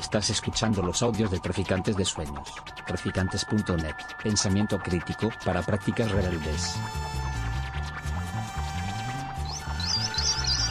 [0.00, 2.48] Estás escuchando los audios de Traficantes de Sueños.
[2.86, 3.94] Traficantes.net.
[4.22, 6.74] Pensamiento crítico para prácticas rebeldes.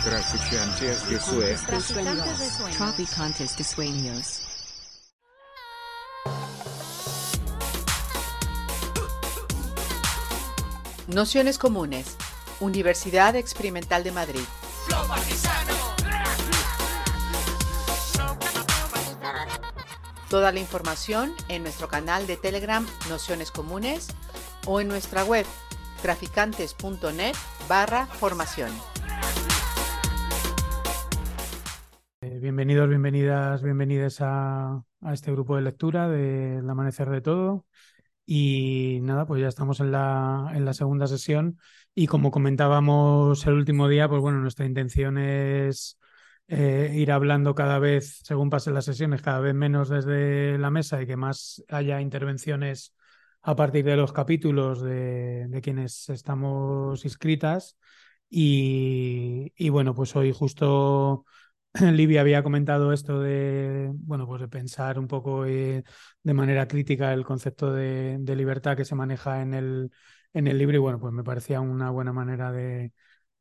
[0.04, 1.62] Traficantes de Sueños.
[2.76, 4.42] Traficantes de Sueños.
[11.08, 12.18] Nociones comunes.
[12.60, 14.46] Universidad Experimental de Madrid.
[20.30, 24.16] Toda la información en nuestro canal de Telegram Nociones Comunes
[24.68, 25.44] o en nuestra web
[26.04, 27.34] traficantes.net
[27.68, 28.70] barra formación.
[32.22, 37.66] Eh, Bienvenidos, bienvenidas, bienvenidas a, este grupo de lectura del Amanecer de Todo.
[38.24, 41.58] Y nada, pues ya estamos en la, en la segunda sesión
[41.96, 45.99] y como comentábamos el último día, pues bueno, nuestra intención es
[46.50, 51.02] eh, ir hablando cada vez, según pasen las sesiones, cada vez menos desde la mesa
[51.02, 52.96] y que más haya intervenciones
[53.42, 57.78] a partir de los capítulos de, de quienes estamos inscritas.
[58.30, 61.26] Y, y bueno, pues hoy justo
[61.94, 65.84] Livia había comentado esto de, bueno, pues de pensar un poco eh,
[66.24, 69.92] de manera crítica el concepto de, de, libertad que se maneja en el,
[70.34, 72.92] en el libro y bueno, pues me parecía una buena manera de,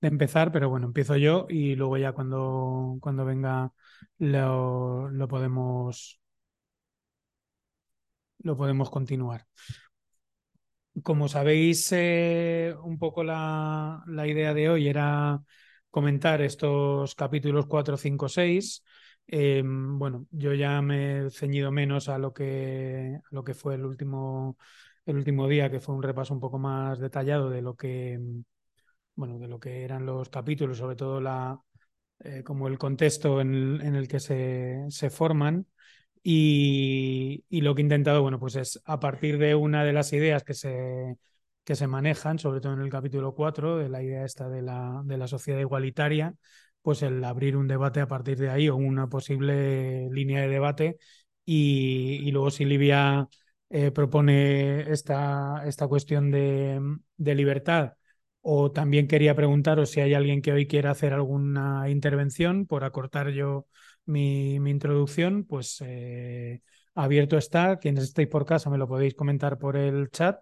[0.01, 3.73] de empezar, pero bueno, empiezo yo y luego ya cuando, cuando venga
[4.19, 6.21] lo, lo podemos
[8.41, 9.47] lo podemos continuar.
[11.05, 15.41] Como sabéis, eh, un poco la, la idea de hoy era
[15.91, 18.83] comentar estos capítulos 4, 5, 6.
[19.29, 23.77] Eh, bueno, yo ya me he ceñido menos a lo que, a lo que fue
[23.77, 24.59] el último,
[25.07, 28.19] el último día, que fue un repaso un poco más detallado de lo que,
[29.19, 31.61] bueno, de lo que eran los capítulos, sobre todo la,
[32.21, 35.67] eh, como el contexto en el, que se, se forman.
[36.23, 40.13] Y, y, lo que he intentado, bueno, pues es a partir de una de las
[40.13, 41.17] ideas que se,
[41.65, 45.03] que se manejan, sobre todo en el capítulo 4, de la idea esta de la,
[45.05, 46.35] de la sociedad igualitaria,
[46.83, 50.99] pues el abrir un debate a partir de ahí o una posible línea de debate.
[51.45, 53.29] Y, y luego si Livia
[53.71, 56.81] eh, propone esta, esta cuestión de,
[57.17, 57.95] de, libertad,
[58.51, 63.29] o también quería preguntaros si hay alguien que hoy quiera hacer alguna intervención por acortar
[63.31, 63.67] yo
[64.07, 66.63] mi, introducción, pues eh,
[66.95, 67.79] abierto está.
[67.79, 70.41] Quienes estéis por casa me lo podéis comentar por el chat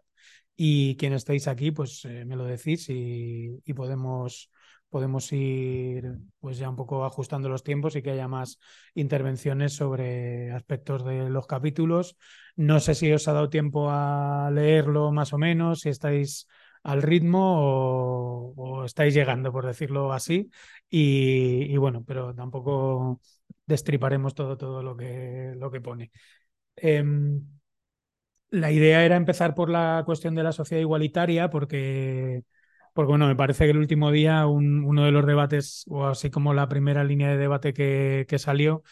[0.55, 4.53] y quienes estáis aquí, pues eh, me lo decís y, y, podemos,
[4.89, 6.05] podemos ir
[6.39, 8.61] pues ya un poco ajustando los tiempos y que haya más
[8.95, 12.17] intervenciones sobre aspectos de los capítulos.
[12.55, 16.47] No sé si os ha dado tiempo a leerlo más o menos, si estáis
[16.87, 20.51] al ritmo o, estáis llegando, por decirlo así.
[20.89, 23.21] Y, y, bueno, pero tampoco
[23.67, 26.13] destriparemos todo, todo lo que, lo que pone.
[26.77, 27.05] Eh,
[28.51, 32.45] la idea era empezar por la cuestión de la sociedad igualitaria, porque,
[32.95, 36.31] porque bueno, me parece que el último día un, uno de los debates, o así
[36.31, 38.83] como la primera línea de debate que, que salió,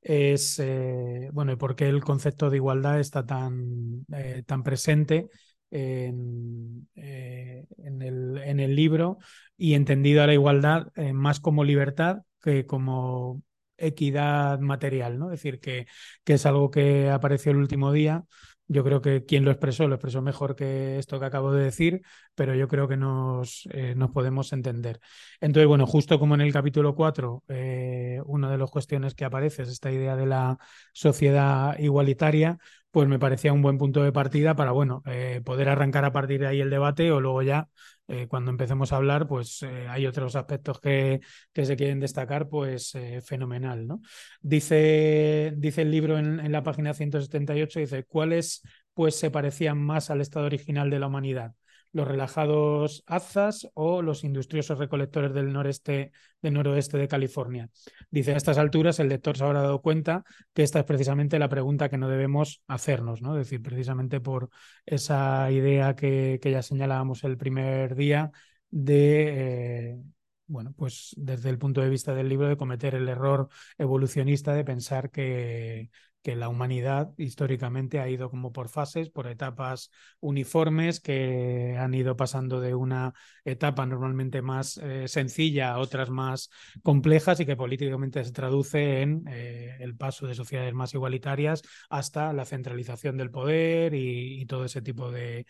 [0.00, 5.28] es, eh, bueno, por qué el concepto de igualdad está tan, eh, tan presente
[5.72, 9.18] en, eh, en, el, libro
[9.56, 13.42] y entendido a la igualdad eh, más como libertad que como
[13.78, 15.32] equidad material, ¿no?
[15.32, 15.86] Es decir, que,
[16.24, 18.24] que es algo que apareció el último día.
[18.68, 22.02] Yo creo que quien lo expresó lo expresó mejor que esto que acabo de decir,
[22.34, 25.00] pero yo creo que nos, eh, nos podemos entender.
[25.40, 29.62] Entonces, bueno, justo como en el capítulo 4, eh, una de las cuestiones que aparece
[29.62, 30.58] es esta idea de la
[30.92, 32.58] sociedad igualitaria,
[32.92, 36.40] pues me parecía un buen punto de partida para, bueno, eh, poder arrancar a partir
[36.40, 37.68] de ahí el debate o luego ya,
[38.06, 41.20] eh, cuando empecemos a hablar, pues eh, hay otros aspectos que,
[41.54, 42.92] que, se quieren destacar, pues
[43.24, 44.02] fenomenal, ¿no?
[44.42, 50.10] Dice, dice el libro en, en, la página 178, dice, ¿cuáles pues se parecían más
[50.10, 51.54] al estado original de la humanidad?
[51.92, 57.68] Los relajados azas o los industriosos recolectores del noreste, noroeste de California.
[58.10, 61.48] Dice, a estas alturas el lector se habrá dado cuenta que esta es precisamente la
[61.48, 63.38] pregunta que no debemos hacernos, ¿no?
[63.38, 64.50] Es decir, precisamente por
[64.86, 68.30] esa idea que, que ya señalábamos el primer día
[68.70, 69.92] de...
[69.92, 70.02] Eh,
[70.46, 74.64] bueno, pues desde el punto de vista del libro de cometer el error evolucionista de
[74.64, 75.88] pensar que,
[76.22, 79.90] que la humanidad históricamente ha ido como por fases, por etapas
[80.20, 83.12] uniformes que han ido pasando de una
[83.44, 86.50] etapa normalmente más eh, sencilla a otras más
[86.82, 92.32] complejas y que políticamente se traduce en eh, el paso de sociedades más igualitarias hasta
[92.32, 95.46] la centralización del poder y, todo ese tipo de,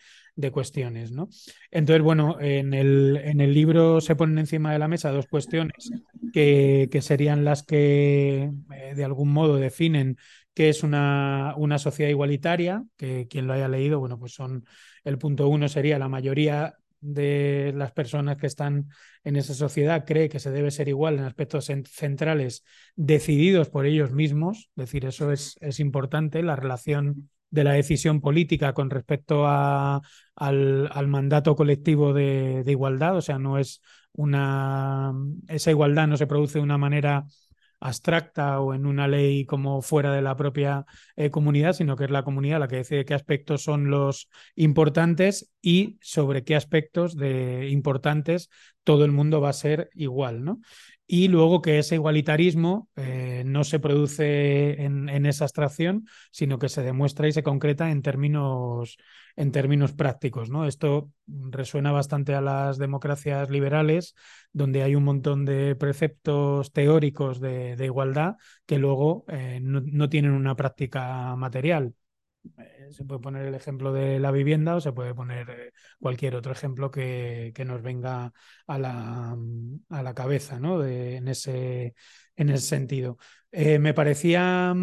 [0.51, 1.11] cuestiones.
[1.11, 1.29] ¿no?
[1.71, 5.91] Entonces, bueno, en el, en el libro se ponen encima de la mesa dos cuestiones
[6.31, 10.17] que, que serían las que eh, de algún modo definen
[10.53, 14.65] qué es una, una sociedad igualitaria, que quien lo haya leído, bueno, pues son,
[15.03, 18.87] el punto uno sería la mayoría de las personas que están
[19.25, 22.63] en esa sociedad cree que se debe ser igual en aspectos centrales
[22.95, 28.21] decididos por ellos mismos, es decir, eso es, es importante, la relación de la decisión
[28.21, 30.01] política con respecto a,
[30.35, 33.81] al, al, mandato colectivo de, de, igualdad, o sea, no es
[34.13, 35.13] una,
[35.47, 37.25] esa igualdad no se produce de una manera
[37.83, 40.85] abstracta o en una ley como fuera de la propia
[41.17, 45.51] eh, comunidad, sino que es la comunidad la que decide qué aspectos son los importantes
[45.61, 48.49] y sobre qué aspectos de importantes
[48.83, 50.59] todo el mundo va a ser igual, ¿no?
[51.05, 56.81] Y luego que ese igualitarismo eh, no se produce en, esa abstracción, sino que se
[56.81, 58.97] demuestra y se concreta en términos,
[59.35, 60.49] en términos prácticos.
[60.49, 60.65] ¿no?
[60.65, 64.15] Esto resuena bastante a las democracias liberales,
[64.53, 68.35] donde hay un montón de preceptos teóricos de, igualdad
[68.65, 71.93] que luego eh, no tienen una práctica material
[72.91, 76.51] se puede poner el ejemplo de la vivienda o se puede poner eh, cualquier otro
[76.51, 78.33] ejemplo que, que nos venga
[78.67, 79.37] a la,
[79.89, 80.83] a la cabeza ¿no?
[80.85, 81.95] en, ese,
[82.35, 83.17] en ese sentido.
[83.51, 84.73] Eh, me parecía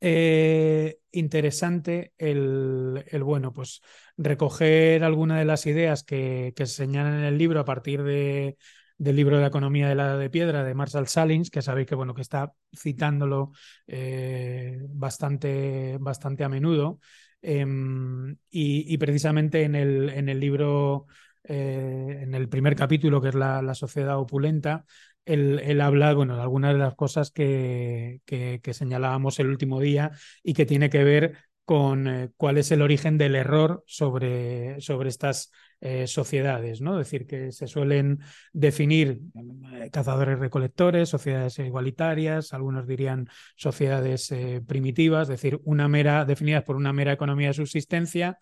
[0.00, 3.82] eh, interesante el, el, bueno, pues
[4.16, 8.56] recoger algunas de las ideas que, que se señalan en el libro a partir de
[8.98, 12.14] del libro de economía de la de piedra de Marshall Salins, que sabéis que bueno
[12.14, 13.52] que está citándolo
[13.86, 16.98] eh, bastante, bastante a menudo.
[17.42, 17.66] Eh,
[18.50, 21.06] y, y, precisamente en el, en el libro,
[21.44, 24.84] eh, en el primer capítulo, que es la, la sociedad opulenta,
[25.24, 29.80] él, él, habla, bueno, de algunas de las cosas que, que, que, señalábamos el último
[29.80, 30.12] día
[30.42, 35.08] y que tiene que ver con eh, cuál es el origen del error sobre, sobre
[35.08, 35.52] estas
[35.84, 37.00] eh, sociedades, ¿no?
[37.00, 38.20] Es decir, que se suelen
[38.52, 39.18] definir
[39.72, 46.62] eh, cazadores recolectores, sociedades igualitarias, algunos dirían sociedades eh, primitivas, es decir, una mera, definidas
[46.62, 48.38] por una mera economía de subsistencia,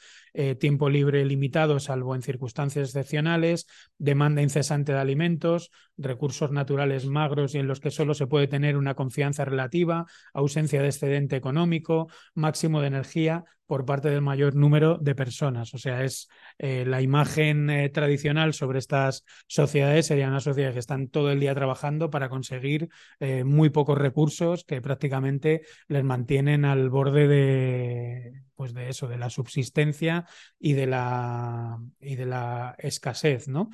[0.61, 3.67] tiempo libre limitado, salvo en circunstancias excepcionales,
[3.99, 8.77] demanda incesante de alimentos, recursos naturales magros y en los que solo se puede tener
[8.77, 14.99] una confianza relativa, ausencia de excedente económico, máximo de energía, por parte del mayor número
[14.99, 15.73] de personas.
[15.75, 16.29] O sea, es
[16.59, 21.39] eh, la imagen eh, tradicional sobre estas sociedades serían unas sociedades que están todo el
[21.39, 22.89] día trabajando para conseguir
[23.21, 29.19] eh, muy pocos recursos que prácticamente les mantienen al borde de pues de eso, de
[29.19, 30.27] la subsistencia
[30.59, 33.71] y de la y de la escasez, ¿no?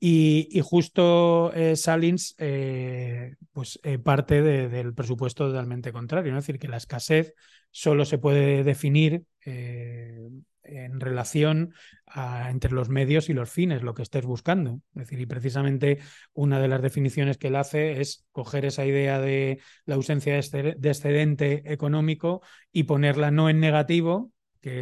[0.00, 6.38] Y, justo eh, Salins eh, pues, eh, parte de, del presupuesto totalmente contrario, ¿no?
[6.38, 7.34] es decir, que la escasez
[7.72, 11.72] solo se puede definir en relación
[12.06, 14.80] a, entre los medios y los fines, lo que estés buscando.
[14.94, 15.98] Es decir, y precisamente
[16.32, 20.76] una de las definiciones que él hace es coger esa idea de la ausencia de
[20.82, 22.42] excedente económico
[22.72, 24.32] y ponerla no en negativo,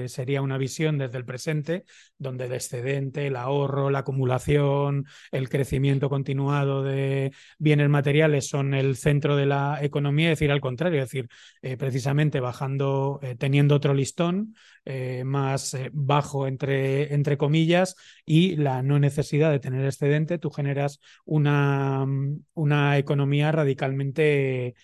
[0.08, 1.84] sería una visión desde el presente,
[2.18, 8.96] donde el excedente, el ahorro, la acumulación, el crecimiento continuado de bienes materiales son el
[8.96, 11.28] centro de la economía, es decir, al contrario, es decir,
[11.62, 14.54] eh, precisamente bajando, eh, teniendo otro listón
[14.84, 21.00] eh, más bajo, entre, entre comillas, y la no necesidad de tener excedente, tú generas
[21.24, 22.06] una,
[22.54, 24.74] una economía radicalmente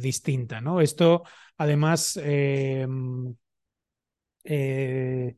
[0.00, 0.80] distinta, ¿no?
[0.80, 1.24] Esto,
[1.58, 2.18] además,
[4.50, 5.36] eh,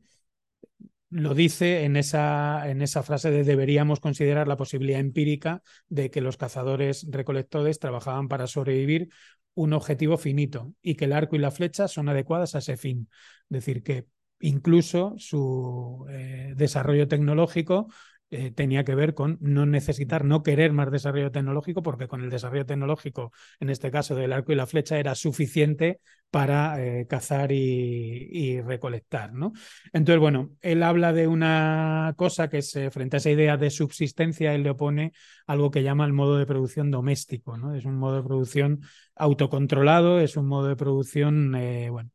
[1.09, 6.21] lo dice en esa, en esa frase de deberíamos considerar la posibilidad empírica de que
[6.21, 9.09] los cazadores recolectores trabajaban para sobrevivir
[9.53, 13.09] un objetivo finito y que el arco y la flecha son adecuadas a ese fin.
[13.49, 14.05] Es decir, que
[14.39, 17.87] incluso su eh, desarrollo tecnológico
[18.33, 22.29] eh, tenía que ver con no necesitar, no querer más desarrollo tecnológico, porque con el
[22.29, 27.51] desarrollo tecnológico, en este caso del arco y la flecha, era suficiente para eh, cazar
[27.51, 29.33] y, recolectar.
[29.33, 29.51] ¿no?
[29.91, 34.55] Entonces, bueno, él habla de una cosa que es, frente a esa idea de subsistencia,
[34.55, 35.11] él le opone
[35.45, 37.57] algo que llama el modo de producción doméstico.
[37.57, 37.75] ¿no?
[37.75, 38.79] Es un modo de producción
[39.15, 42.11] autocontrolado, es un modo de producción, eh, bueno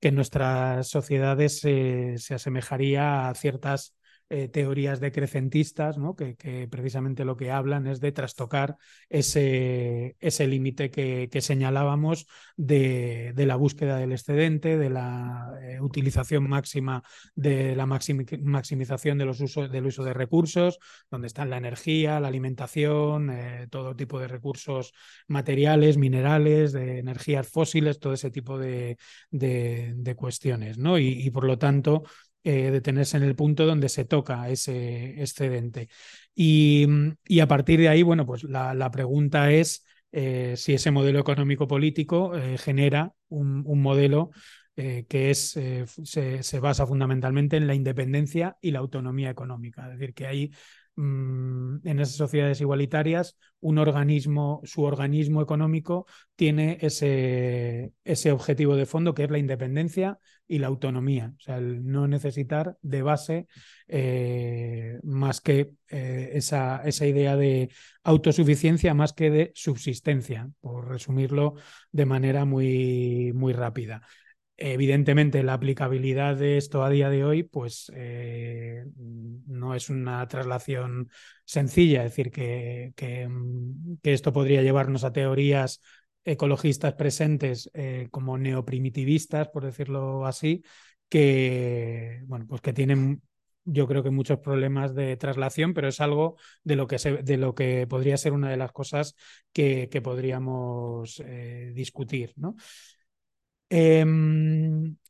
[0.00, 3.96] que en nuestras sociedades se asemejaría a ciertas
[4.30, 8.76] eh, teorías decrecentistas, que, precisamente lo que hablan es de trastocar
[9.10, 12.26] ese, ese límite que, señalábamos
[12.56, 17.02] de, de, la búsqueda del excedente, de la eh, utilización máxima,
[17.34, 20.78] de la maximización de los del uso de recursos,
[21.10, 24.94] donde están la energía, la alimentación, eh, todo tipo de recursos
[25.28, 28.96] materiales, minerales, de energías fósiles, todo ese tipo de,
[29.30, 30.78] de, cuestiones.
[30.78, 30.98] ¿no?
[30.98, 32.04] Y por lo tanto,
[32.44, 35.88] eh, detenerse en el punto donde se toca ese excedente.
[36.34, 36.86] Y,
[37.26, 41.18] y a partir de ahí, bueno, pues la, la pregunta es eh, si ese modelo
[41.18, 44.30] económico-político eh, genera un, un modelo
[44.76, 45.58] eh, que es,
[46.04, 49.84] se, se, basa fundamentalmente en la independencia y la autonomía económica.
[49.90, 50.52] Es decir, que hay
[50.96, 58.86] mmm, en esas sociedades igualitarias un organismo, su organismo económico tiene ese, ese objetivo de
[58.86, 63.46] fondo que es la independencia y la autonomía, o sea, el no necesitar de base
[63.88, 67.70] eh, más que eh, esa, esa idea de
[68.02, 71.54] autosuficiencia más que de subsistencia, por resumirlo
[71.92, 74.02] de manera muy, muy rápida.
[74.56, 81.08] Evidentemente, la aplicabilidad de esto a día de hoy, pues eh, no es una traslación
[81.44, 83.28] sencilla, es decir, que, que,
[84.00, 85.80] que, esto podría llevarnos a teorías
[86.24, 90.62] ecologistas presentes eh, como neoprimitivistas, por decirlo así,
[91.08, 93.22] que, bueno, pues que tienen
[93.66, 97.36] yo creo que muchos problemas de traslación, pero es algo de lo que, se, de
[97.38, 99.16] lo que podría ser una de las cosas
[99.52, 102.34] que, que podríamos eh, discutir.
[102.36, 102.56] ¿no?
[103.70, 104.04] Eh,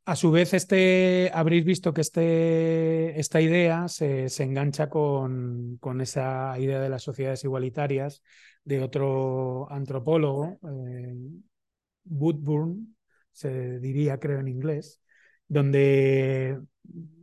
[0.06, 6.00] a su vez, este, habréis visto que este, esta idea se, se engancha con, con,
[6.00, 8.23] esa idea de las sociedades igualitarias
[8.64, 11.14] de otro antropólogo, eh,
[12.04, 12.96] Woodburn,
[13.32, 15.00] se diría, creo, en inglés,
[15.49, 16.61] donde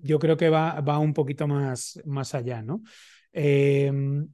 [0.01, 2.81] yo creo que va, va un poquito más, más allá, ¿no?
[3.33, 3.91] Eh,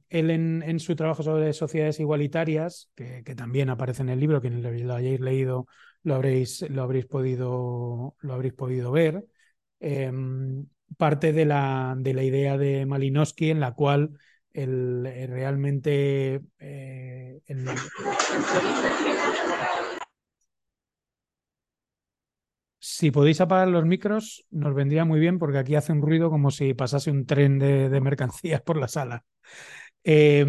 [0.08, 4.40] él en, en, su trabajo sobre sociedades igualitarias, que, que, también aparece en el libro,
[4.40, 5.66] quienes lo hayáis leído
[6.02, 9.26] lo habréis, lo habréis, podido, lo habréis podido ver,
[9.80, 10.12] eh,
[10.96, 14.18] parte de la, de la idea de Malinowski en la cual
[14.52, 17.40] el, el realmente eh.
[22.80, 26.50] Si podéis apagar los micros, nos vendría muy bien porque aquí hace un ruido como
[26.50, 29.24] si pasase un tren de, de mercancías por la sala.
[30.04, 30.46] Eh,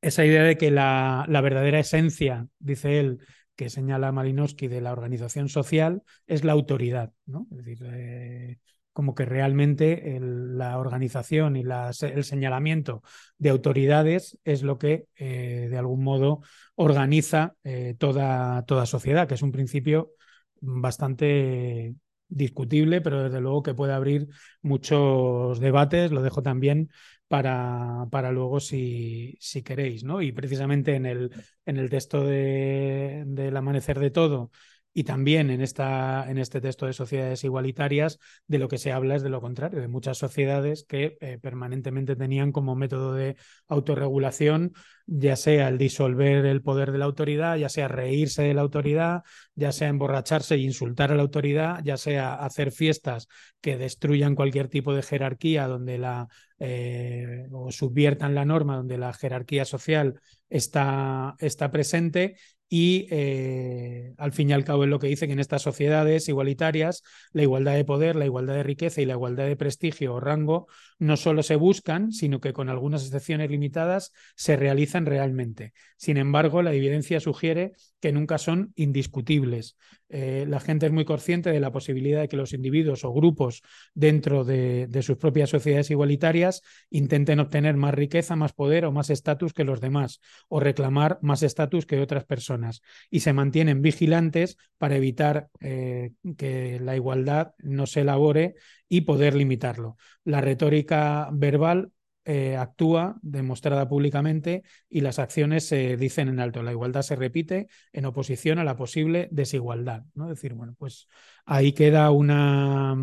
[0.00, 3.20] esa idea de que la, la, verdadera esencia, dice él,
[3.58, 7.48] que señala Malinowski de la organización social es la autoridad, ¿no?
[7.50, 8.58] Es decir, eh,
[8.92, 13.02] como que realmente la organización y el señalamiento
[13.36, 16.40] de autoridades es lo que eh, de algún modo
[16.76, 20.12] organiza eh, toda, toda sociedad, que es un principio
[20.60, 21.96] bastante
[22.28, 24.28] discutible, pero desde luego que puede abrir
[24.62, 26.12] muchos debates.
[26.12, 26.90] Lo dejo también
[27.28, 30.22] para, para luego si, si queréis, ¿no?
[30.22, 31.30] Y precisamente en el,
[31.66, 34.50] en el texto de, del Amanecer de Todo
[34.98, 39.14] y también en, esta, en este texto de sociedades igualitarias, de lo que se habla
[39.14, 43.36] es de lo contrario, de muchas sociedades que eh, permanentemente tenían como método de
[43.68, 44.72] autorregulación,
[45.06, 49.22] ya sea el disolver el poder de la autoridad, ya sea reírse de la autoridad,
[49.54, 53.28] ya sea emborracharse e insultar a la autoridad, ya sea hacer fiestas
[53.60, 56.26] que destruyan cualquier tipo de jerarquía donde la
[56.58, 62.36] eh, o subviertan la norma donde la jerarquía social está, está presente
[62.68, 66.28] y eh, al fin y al cabo es lo que dice que en estas sociedades
[66.28, 70.20] igualitarias la igualdad de poder, la igualdad de riqueza y la igualdad de prestigio o
[70.20, 70.66] rango
[70.98, 75.72] no solo se buscan, sino que con algunas excepciones limitadas se realizan realmente.
[75.96, 79.76] Sin embargo, la evidencia sugiere que nunca son indiscutibles.
[80.08, 83.62] Eh, la gente es muy consciente de la posibilidad de que los individuos o grupos
[83.94, 89.52] dentro de, sus propias sociedades igualitarias intenten obtener más riqueza, más poder o más estatus
[89.52, 94.96] que los demás, o reclamar más estatus que otras personas, y se mantienen vigilantes para
[94.96, 98.54] evitar eh, que la igualdad no se elabore
[98.88, 99.96] y poder limitarlo.
[100.24, 101.92] La retórica verbal
[102.30, 106.62] eh, actúa demostrada públicamente y las acciones se dicen en alto.
[106.62, 110.04] La igualdad se repite en oposición a la posible desigualdad.
[110.14, 110.24] ¿no?
[110.24, 111.08] Es decir, bueno, pues
[111.46, 112.94] ahí queda una,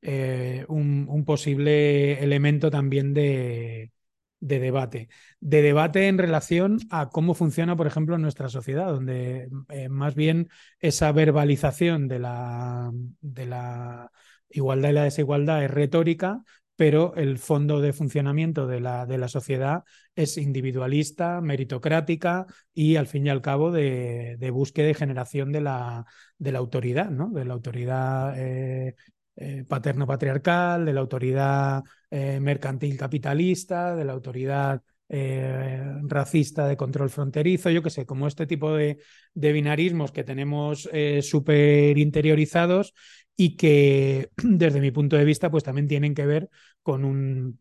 [0.00, 3.92] eh, un, un, posible elemento también de,
[4.40, 5.10] de, debate.
[5.38, 10.48] De debate en relación a cómo funciona, por ejemplo, nuestra sociedad, donde eh, más bien
[10.80, 14.10] esa verbalización de la, de la
[14.48, 16.42] igualdad y la desigualdad es retórica,
[16.76, 23.06] pero el fondo de funcionamiento de la, de la sociedad es individualista, meritocrática y al
[23.06, 26.04] fin y al cabo de, búsqueda y generación de la,
[26.38, 27.30] de la autoridad, ¿no?
[27.30, 28.94] de la autoridad eh,
[29.36, 37.70] eh, paterno-patriarcal, de la autoridad eh, mercantil capitalista, de la autoridad racista de control fronterizo,
[37.70, 38.98] yo qué sé, como este tipo de,
[39.34, 42.92] de binarismos que tenemos eh, súper interiorizados
[43.36, 46.50] y que desde mi punto de vista pues también tienen que ver
[46.82, 47.60] con un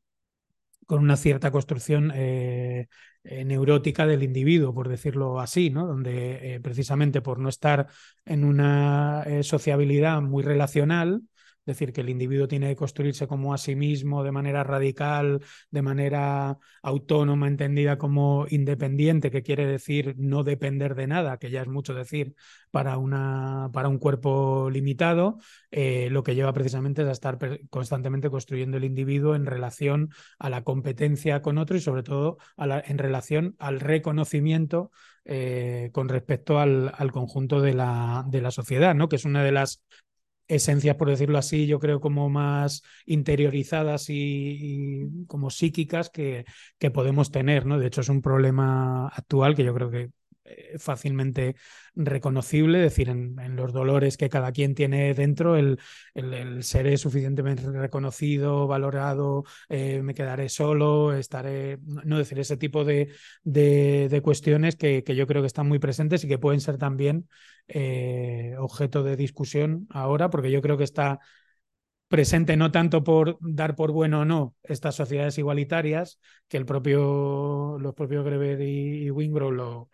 [0.86, 2.88] con una cierta construcción eh,
[3.24, 5.88] eh, neurótica del individuo, por decirlo así, ¿no?
[5.88, 7.88] Donde eh, precisamente por no estar
[8.26, 11.24] en una sociabilidad muy relacional,
[11.66, 15.42] es decir, que el individuo tiene que construirse como a sí mismo de manera radical,
[15.72, 21.64] de manera autónoma, entendida como independiente, que quiere decir no depender de nada, que ya
[21.64, 22.36] es mucho decir
[22.70, 25.38] para, una, para un cuerpo limitado,
[25.72, 27.40] eh, lo que lleva precisamente es a estar
[27.72, 32.98] constantemente construyendo el individuo en relación a la competencia con otro y sobre todo en
[33.00, 34.92] relación al reconocimiento
[35.28, 39.10] eh, con respecto al, al conjunto de la, de la, sociedad, ¿no?
[39.10, 39.82] que es una de las
[40.48, 44.16] esencias, por decirlo así, yo creo como más interiorizadas y,
[44.60, 46.46] y como psíquicas que,
[46.78, 47.80] que, podemos tener, ¿no?
[47.80, 50.10] De hecho, es un problema actual que yo creo que
[50.78, 51.56] fácilmente
[51.96, 55.80] reconocible, es decir, en, los dolores que cada quien tiene dentro, el,
[56.14, 62.84] el, el ser suficientemente reconocido, valorado, eh, me quedaré solo, estaré, no decir, ese tipo
[62.84, 63.12] de,
[63.44, 66.78] de, de cuestiones que, que, yo creo que están muy presentes y que pueden ser
[66.78, 67.28] también
[67.68, 71.20] eh, objeto de discusión ahora, porque yo creo que está
[72.08, 77.78] presente no tanto por dar por bueno o no estas sociedades igualitarias, que el propio,
[77.80, 79.90] los propios Greber y, y Wingrove lo,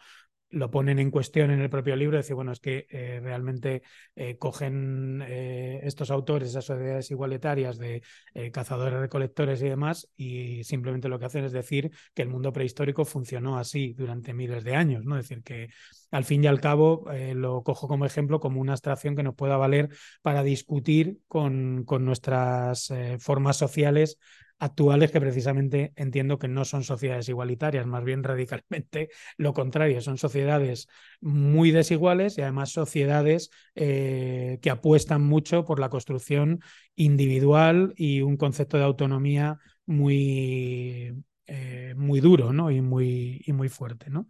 [0.51, 3.84] lo ponen en cuestión en el propio libro, decir, bueno, es que eh, realmente
[4.15, 8.03] eh, cogen eh, estos autores, esas sociedades igualitarias de
[8.51, 13.05] cazadores, recolectores y demás, y simplemente lo que hacen es decir que el mundo prehistórico
[13.05, 15.17] funcionó así durante miles de años, ¿no?
[15.17, 15.70] Es decir, que
[16.12, 19.58] al fin y al cabo lo cojo como ejemplo, como una abstracción que nos pueda
[19.58, 19.89] valer
[20.22, 24.17] para discutir con, con nuestras formas sociales
[24.62, 30.20] actuales que precisamente entiendo que no son sociedades igualitarias, más bien radicalmente lo contrario, son
[30.20, 30.88] sociedades
[31.20, 36.62] muy desiguales y además sociedades eh, que apuestan mucho por la construcción
[36.96, 42.70] individual y un concepto de autonomía muy, eh, muy duro ¿no?
[42.70, 44.12] y, muy, y muy fuerte.
[44.12, 44.27] ¿no?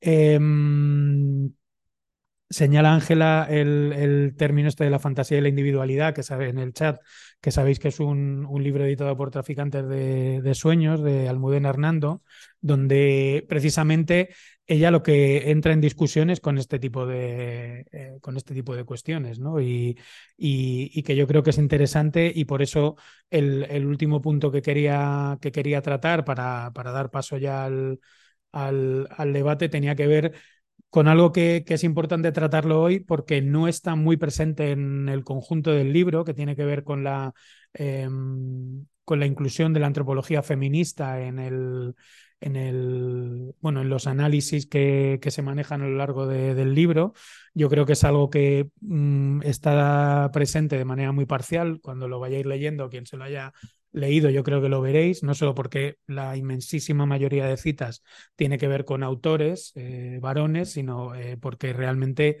[0.00, 0.38] Eh,
[2.54, 6.72] señala Ángela el, término este de la fantasía y la individualidad que sabe en el
[6.72, 7.00] chat,
[7.40, 12.22] que sabéis que es un, un libro editado por Traficantes de, Sueños, de Almudena Hernando,
[12.60, 14.30] donde precisamente
[14.66, 18.84] ella lo que entra en discusiones con este tipo de, eh, con este tipo de
[18.84, 19.60] cuestiones, ¿no?
[19.60, 19.98] Y,
[20.36, 22.96] y, y, que yo creo que es interesante y por eso
[23.30, 28.00] el, el último punto que quería, que quería tratar para, para dar paso ya al,
[28.52, 30.34] al, al debate tenía que ver
[30.94, 35.72] con algo que, es importante tratarlo hoy porque no está muy presente en el conjunto
[35.72, 37.34] del libro, que tiene que ver con la,
[37.72, 38.08] eh,
[39.04, 41.96] con la inclusión de la antropología feminista en el,
[42.40, 46.76] en el bueno en los análisis que, que se manejan a lo largo de, del
[46.76, 47.12] libro.
[47.54, 51.80] Yo creo que es algo que mmm, está presente de manera muy parcial.
[51.82, 53.52] Cuando lo vayáis leyendo, quien se lo haya
[53.94, 58.02] leído, yo creo que lo veréis, no solo porque la inmensísima mayoría de citas
[58.36, 62.38] tiene que ver con autores, eh, varones, sino eh, porque realmente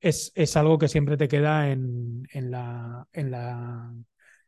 [0.00, 3.92] es, es, algo que siempre te queda en, en, la, en, la,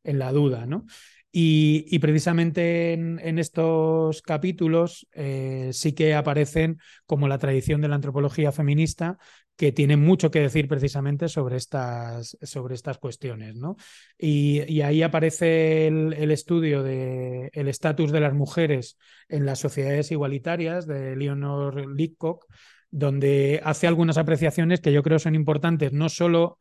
[0.05, 0.87] en la duda, ¿no?
[1.31, 7.97] Y, y, precisamente en, estos capítulos eh, sí que aparecen como la tradición de la
[7.97, 9.19] antropología feminista,
[9.59, 13.57] que tiene mucho que decir precisamente sobre estas, sobre estas cuestiones.
[13.57, 13.75] ¿no?
[14.17, 20.87] Y, ahí aparece el, estudio del de estatus de las mujeres en las sociedades igualitarias
[20.87, 22.47] de Leonor Leacock,
[22.93, 26.59] donde hace algunas apreciaciones que yo creo son importantes, no solo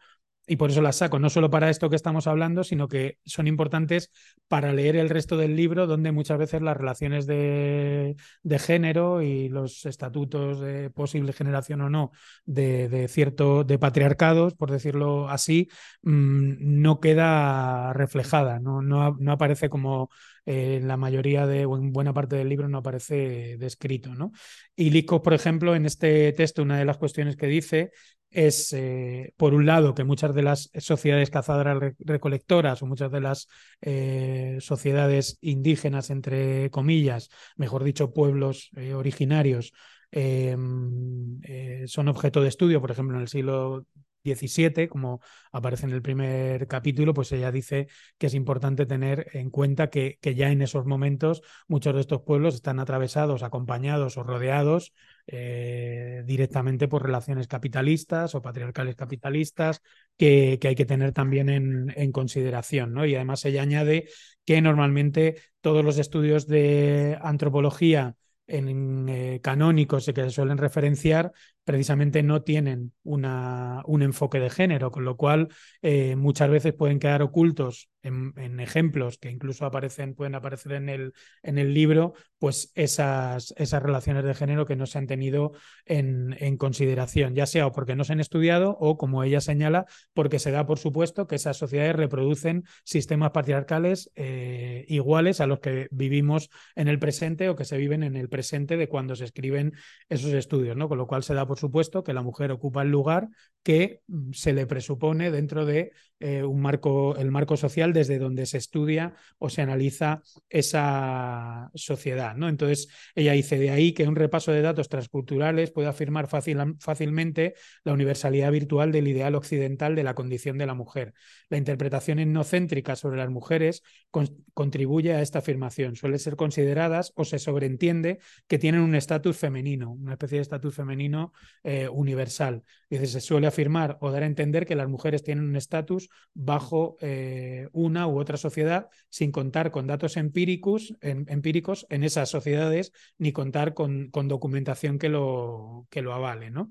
[0.47, 3.47] y por eso las saco, no solo para esto que estamos hablando, sino que son
[3.47, 4.11] importantes
[4.47, 9.49] para leer el resto del libro, donde muchas veces las relaciones de, de género y
[9.49, 12.11] los estatutos de posible generación o no
[12.45, 15.69] de, de cierto, de patriarcados, por decirlo así,
[16.01, 20.09] mmm, no queda reflejada, no, no, no aparece como
[20.45, 24.31] eh, la mayoría de, o en buena parte del libro no aparece descrito, ¿no?
[24.77, 27.91] Y Lico, por ejemplo, en este texto, una de las cuestiones que dice
[28.29, 33.21] es, eh, por un lado, que muchas de las sociedades cazadoras recolectoras o muchas de
[33.21, 33.47] las
[33.81, 39.73] eh, sociedades indígenas, entre comillas, mejor dicho, pueblos eh, originarios,
[40.11, 43.85] em, eh, son objeto de estudio, por ejemplo, en el siglo
[44.27, 49.49] 17, como aparece en el primer capítulo, pues ella dice que es importante tener en
[49.49, 54.23] cuenta que, que ya en esos momentos muchos de estos pueblos están atravesados, acompañados o
[54.23, 54.93] rodeados
[55.27, 59.81] eh, directamente por relaciones capitalistas o patriarcales capitalistas
[60.17, 62.93] que, que hay que tener también en, en, consideración.
[62.93, 63.05] ¿no?
[63.05, 64.07] Y además ella añade
[64.45, 68.15] que normalmente todos los estudios de antropología
[68.47, 71.31] en, eh, canónicos que se suelen referenciar
[71.67, 75.49] precisamente no tienen una, un enfoque de género, con lo cual
[75.81, 80.87] eh, muchas veces pueden quedar ocultos en, en, ejemplos que incluso aparecen, pueden aparecer en
[80.87, 85.51] el, en el libro, pues esas, esas relaciones de género que no se han tenido
[85.85, 90.39] en, en, consideración, ya sea porque no se han estudiado o, como ella señala, porque
[90.39, 95.89] se da por supuesto que esas sociedades reproducen sistemas patriarcales eh, iguales a los que
[95.91, 99.73] vivimos en el presente o que se viven en el presente de cuando se escriben
[100.07, 100.87] esos estudios, ¿no?
[100.87, 103.29] Con lo cual se da por supuesto, que la mujer ocupa el lugar
[103.63, 108.47] que mm, se le presupone dentro de eh, un marco, el marco social desde donde
[108.47, 112.35] se estudia o se analiza esa sociedad.
[112.35, 112.49] ¿no?
[112.49, 117.53] Entonces, ella dice de ahí que un repaso de datos transculturales puede afirmar fácil, fácilmente
[117.83, 121.13] la universalidad virtual del ideal occidental de la condición de la mujer.
[121.49, 125.95] La interpretación etnocéntrica sobre las mujeres con, contribuye a esta afirmación.
[125.95, 130.73] Suelen ser consideradas o se sobreentiende que tienen un estatus femenino, una especie de estatus
[130.73, 132.63] femenino eh, universal.
[132.89, 136.97] Dice, se suele afirmar o dar a entender que las mujeres tienen un estatus bajo
[137.01, 142.91] eh, una u otra sociedad sin contar con datos empíricos en, empíricos en esas sociedades
[143.17, 146.51] ni contar con, con documentación que lo, que lo avale.
[146.51, 146.69] ¿no?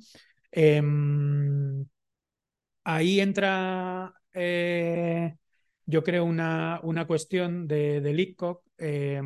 [0.52, 0.82] Eh,
[2.84, 5.36] ahí entra eh,
[5.86, 9.22] yo creo, una, una cuestión de, de Leacock eh,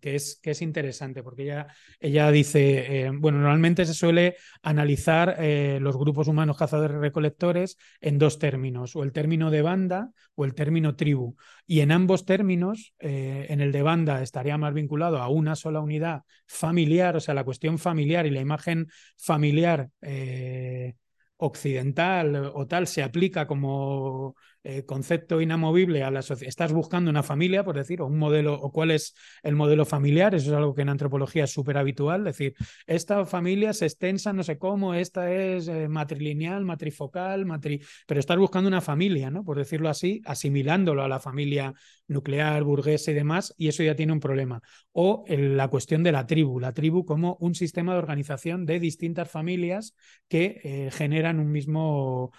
[0.00, 1.66] que, es, que es interesante, porque ella,
[1.98, 8.38] ella dice, eh, bueno, normalmente se suele analizar eh, los grupos humanos cazadores-recolectores en dos
[8.38, 11.36] términos, o el término de banda o el término tribu.
[11.66, 15.80] Y en ambos términos, eh, en el de banda estaría más vinculado a una sola
[15.80, 20.94] unidad familiar, o sea, la cuestión familiar y la imagen familiar eh,
[21.38, 26.48] occidental o tal se aplica como eh, concepto inamovible a la sociedad.
[26.48, 30.36] Estás buscando una familia, por decir, o un modelo, o cuál es el modelo familiar.
[30.36, 32.22] Eso es algo que en antropología es súper habitual.
[32.22, 32.54] decir,
[32.86, 37.80] esta familia se extensa, no sé cómo, esta es eh, matrilineal, matrifocal, matri...
[38.06, 39.44] pero estás buscando una familia, ¿no?
[39.44, 41.74] Por decirlo así, asimilándolo a la familia
[42.06, 44.62] nuclear, burguesa y demás, y eso ya tiene un problema.
[44.92, 49.28] O la cuestión de la tribu, la tribu como un sistema de organización de distintas
[49.28, 49.96] familias
[50.28, 52.30] que eh, generan un mismo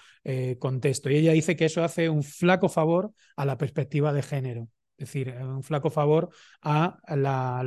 [0.58, 1.10] contexto.
[1.10, 5.08] Y ella dice que eso hace un flaco favor a la perspectiva de género, es
[5.08, 6.30] decir, eh, un flaco favor
[6.62, 7.60] a la,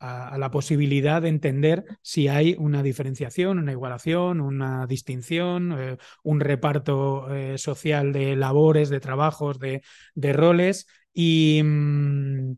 [0.00, 6.40] a, la posibilidad de entender si hay una diferenciación, una igualación, una distinción, eh, un
[6.40, 9.82] reparto eh, social de labores, de trabajos, de,
[10.14, 10.86] de roles.
[11.14, 12.54] Y, mmm,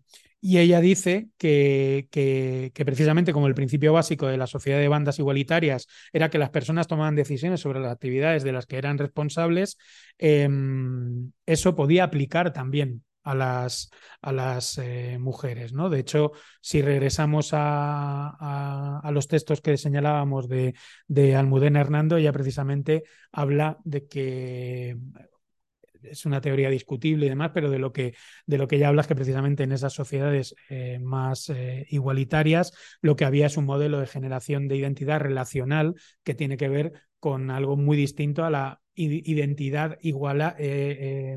[0.47, 5.19] y ella dice que, que, precisamente como el principio básico de la sociedad de bandas
[5.19, 9.79] igualitarias era que las personas tomaban decisiones sobre las actividades de las que eran responsables,
[10.19, 10.47] eh,
[11.47, 13.89] eso podía aplicar también a las,
[14.21, 15.73] a las eh, mujeres.
[15.73, 15.89] ¿no?
[15.89, 20.75] De hecho, si regresamos a, a, a los textos que señalábamos de,
[21.09, 24.99] de Almudena Hernando, ella precisamente habla de que
[26.11, 28.15] es una teoría discutible y demás, pero de lo que,
[28.47, 32.73] de lo que ella habla es que precisamente en esas sociedades eh, más eh, igualitarias
[33.01, 36.93] lo que había es un modelo de generación de identidad relacional que tiene que ver
[37.19, 41.37] con algo muy distinto a la identidad igual eh,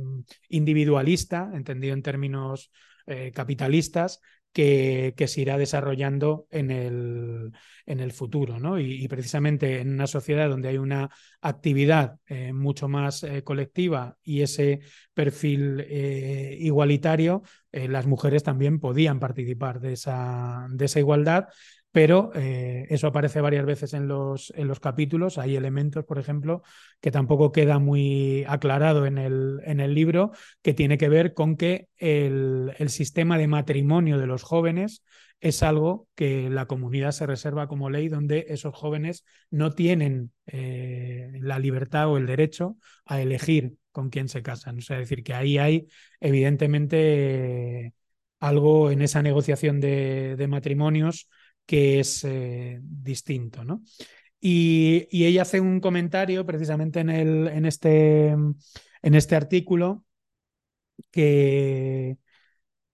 [0.49, 2.71] individualista, entendido en términos
[3.33, 4.19] capitalistas,
[4.57, 7.51] que, se irá desarrollando en el,
[7.85, 8.59] en el futuro.
[8.59, 8.79] ¿no?
[8.79, 14.17] Y, y, precisamente en una sociedad donde hay una actividad eh, mucho más eh, colectiva
[14.23, 14.79] y ese
[15.13, 21.49] perfil eh, igualitario, las mujeres también podían participar de esa, de esa igualdad
[21.91, 25.37] pero eh, eso aparece varias veces en los, en los capítulos.
[25.37, 26.61] Hay elementos, por ejemplo,
[27.01, 31.57] que tampoco queda muy aclarado en el, en el libro, que tiene que ver con
[31.57, 35.03] que el, el sistema de matrimonio de los jóvenes
[35.39, 41.31] es algo que la comunidad se reserva como ley, donde esos jóvenes no tienen eh,
[41.41, 44.79] la libertad o el derecho a elegir con quién se casan.
[44.79, 45.87] O sea, es decir, que ahí hay
[46.19, 47.93] evidentemente
[48.39, 51.29] algo en esa negociación de, de matrimonios
[51.67, 53.83] que es eh, distinto, ¿no?
[54.39, 58.35] Y, ella hace un comentario precisamente en, este,
[59.01, 60.05] este artículo
[61.11, 62.17] que,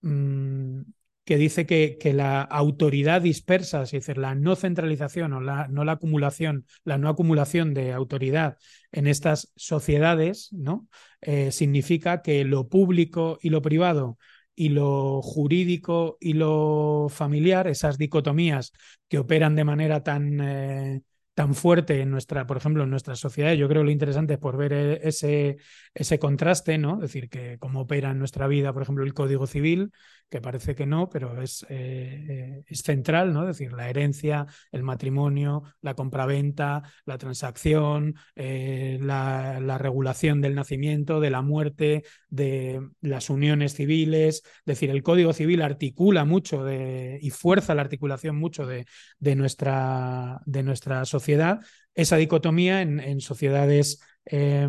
[0.01, 0.81] mmm,
[1.25, 5.85] que dice que, que, la autoridad dispersa, es decir, la no centralización o la, no
[5.85, 8.57] la acumulación, la no acumulación de autoridad
[8.91, 10.87] en estas sociedades, ¿no?
[11.21, 14.17] Eh, significa que lo público y lo privado
[14.55, 18.71] y lo jurídico y lo familiar, esas dicotomías
[19.07, 21.01] que operan de manera tan eh,
[21.33, 23.53] tan fuerte en nuestra, por ejemplo, en nuestra sociedad.
[23.53, 25.57] Yo creo que lo interesante es por ver e, ese,
[25.93, 26.95] ese contraste, ¿no?
[26.95, 29.91] Es decir, que cómo opera en nuestra vida, por ejemplo, el Código Civil,
[30.33, 33.47] que parece que no, pero es, eh, eh, es central, ¿no?
[33.47, 40.55] Es decir, la herencia, el matrimonio, la compraventa, la transacción, eh, la, la, regulación del
[40.55, 44.41] nacimiento, de la muerte, de las uniones civiles.
[44.43, 48.87] Es decir, el Código Civil articula mucho de, y fuerza la articulación mucho de,
[49.19, 51.59] de, nuestra, de nuestra sociedad
[51.93, 54.67] esa dicotomía en, en sociedades eh,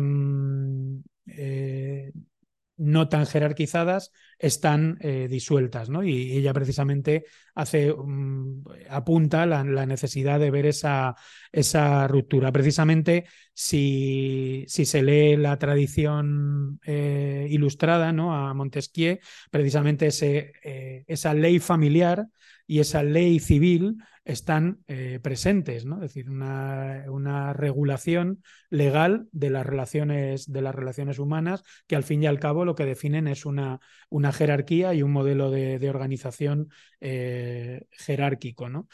[2.77, 6.03] no tan jerarquizadas están eh, disueltas, ¿no?
[6.03, 11.15] Y ella precisamente hace, um, apunta la, la, necesidad de ver esa,
[11.51, 12.51] esa ruptura.
[12.51, 18.35] Precisamente si, si, se lee la tradición eh, ilustrada, ¿no?
[18.35, 22.27] A Montesquieu, precisamente ese, eh, esa ley familiar
[22.67, 25.97] y esa ley civil están eh, presentes, ¿no?
[25.97, 32.03] Es decir, una, una, regulación legal de las relaciones de las relaciones humanas que al
[32.03, 35.77] fin y al cabo lo que definen es una, una jerarquía y un modelo de,
[35.77, 38.87] de organización eh, jerárquico, ¿no?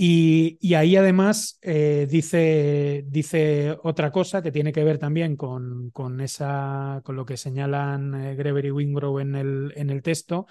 [0.00, 5.90] Y, y, ahí además eh, dice, dice, otra cosa que tiene que ver también con,
[5.90, 10.46] con, esa, con lo que señalan eh, y Wingrove en el, en el texto,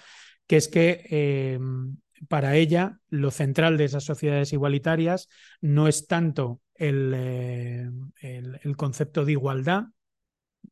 [0.46, 1.58] que es que
[2.28, 5.28] para ella lo central de esas sociedades igualitarias
[5.60, 7.90] no es tanto el, eh,
[8.76, 9.84] concepto de igualdad,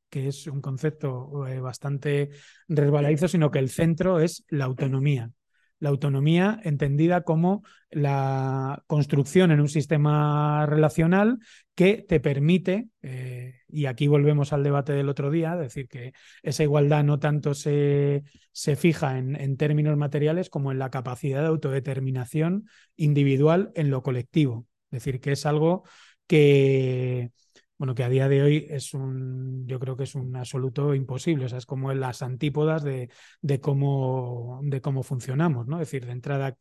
[0.08, 2.30] que es un concepto eh, bastante
[2.68, 5.30] resbaladizo, sino que el centro es la autonomía.
[5.78, 11.38] La autonomía entendida como la construcción en un sistema relacional
[11.74, 16.12] que te permite, eh, y aquí volvemos al debate del otro día, decir que
[16.42, 21.42] esa igualdad no tanto se, se fija en, en, términos materiales como en la capacidad
[21.42, 24.66] de autodeterminación individual en lo colectivo.
[24.90, 25.84] Es decir, que es algo
[26.26, 27.32] que,
[27.78, 31.46] bueno, que a día de hoy es un, yo creo que es un absoluto imposible,
[31.46, 33.10] o sea, es como en las antípodas de,
[33.42, 35.80] de, cómo, de cómo funcionamos, ¿no?
[35.80, 36.56] Es decir, de entrada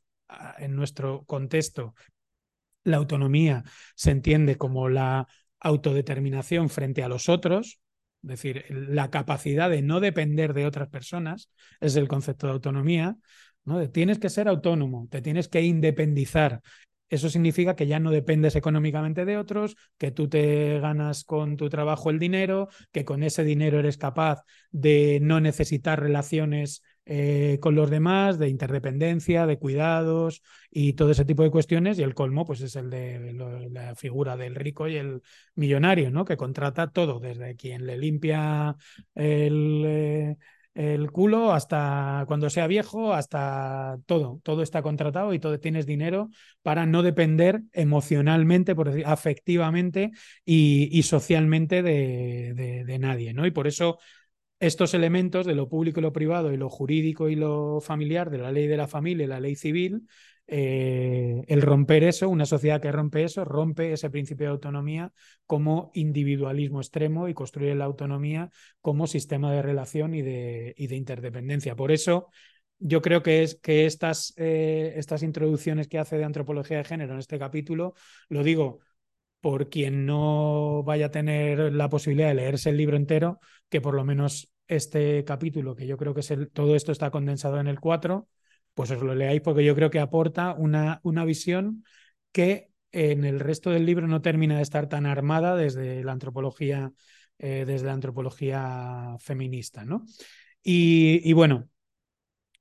[0.58, 1.94] en nuestro contexto,
[2.84, 3.64] la autonomía
[3.96, 5.28] se entiende como la
[5.60, 7.80] autodeterminación frente a los otros,
[8.24, 11.50] es decir, la capacidad de no depender de otras personas,
[11.80, 13.18] es el concepto de autonomía,
[13.64, 13.90] ¿no?
[13.90, 16.62] Tienes que ser autónomo, te tienes que independizar.
[17.10, 21.70] Eso significa que ya no dependes económicamente de otros, que tú te ganas con tu
[21.70, 27.76] trabajo el dinero, que con ese dinero eres capaz de no necesitar relaciones eh, con
[27.76, 30.42] los demás, de interdependencia, de cuidados
[30.72, 32.00] y todo ese tipo de cuestiones.
[32.00, 33.34] Y el colmo, pues es el de
[33.72, 35.22] la figura del rico y el
[35.54, 36.26] millonario, ¿no?
[36.26, 38.76] Que contrata todo, desde quien le limpia
[39.14, 40.38] el, eh,
[40.76, 46.30] el culo hasta cuando sea viejo, hasta todo, todo está contratado y todo tienes dinero
[46.62, 50.12] para no depender emocionalmente, por decir, afectivamente
[50.44, 52.54] y, y socialmente de,
[52.86, 53.46] de, nadie, ¿no?
[53.46, 54.00] Y por eso
[54.60, 58.40] estos elementos de lo público y lo privado y lo jurídico y lo familiar, de
[58.40, 60.08] la ley de la familia y la ley civil,
[60.48, 65.12] eh, el romper eso, una sociedad que rompe eso, rompe ese principio de autonomía
[65.46, 70.96] como individualismo extremo y construye la autonomía como sistema de relación y de, y de
[70.96, 71.76] interdependencia.
[71.76, 72.30] Por eso
[72.80, 77.14] yo creo que es que estas, eh, estas introducciones que hace de antropología de género
[77.14, 77.94] en este capítulo,
[78.30, 78.80] lo digo
[79.42, 83.94] por quien no vaya a tener la posibilidad de leerse el libro entero, que por
[83.94, 87.68] lo menos este capítulo, que yo creo que es el, todo esto está condensado en
[87.68, 88.28] el 4,
[88.76, 91.84] pues os lo leáis porque yo creo que aporta una, una visión
[92.32, 96.92] que en el resto del libro no termina de estar tan armada desde la antropología,
[97.40, 100.06] eh, desde la antropología feminista, ¿no?
[100.64, 101.70] Y, y, bueno,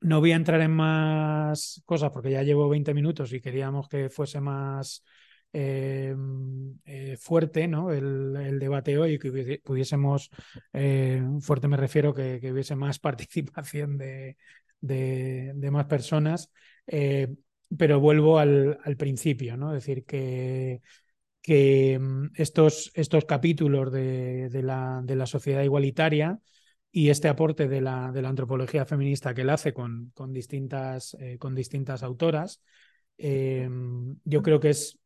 [0.01, 4.11] no voy a entrar en más cosas porque ya llevo 20 minutos y queríamos que
[4.11, 5.05] fuese más
[5.53, 6.15] eh,
[6.85, 7.93] eh, fuerte, ¿no?
[7.93, 10.31] El, debate hoy, que pudiésemos,
[11.41, 14.37] fuerte me refiero, que hubiese más participación de,
[14.81, 16.51] de, más personas,
[16.87, 17.29] eh,
[17.77, 19.75] pero vuelvo al, al, principio, ¿no?
[19.75, 20.81] Es decir, que,
[21.43, 26.41] que mm, estos, estos capítulos de, de, la, de la sociedad igualitaria
[26.91, 31.17] y este aporte de la, de la antropología feminista que él hace con, con, distintas,
[31.21, 32.63] eh, con distintas autoras,
[33.19, 33.69] eh,
[34.25, 34.99] yo creo que es,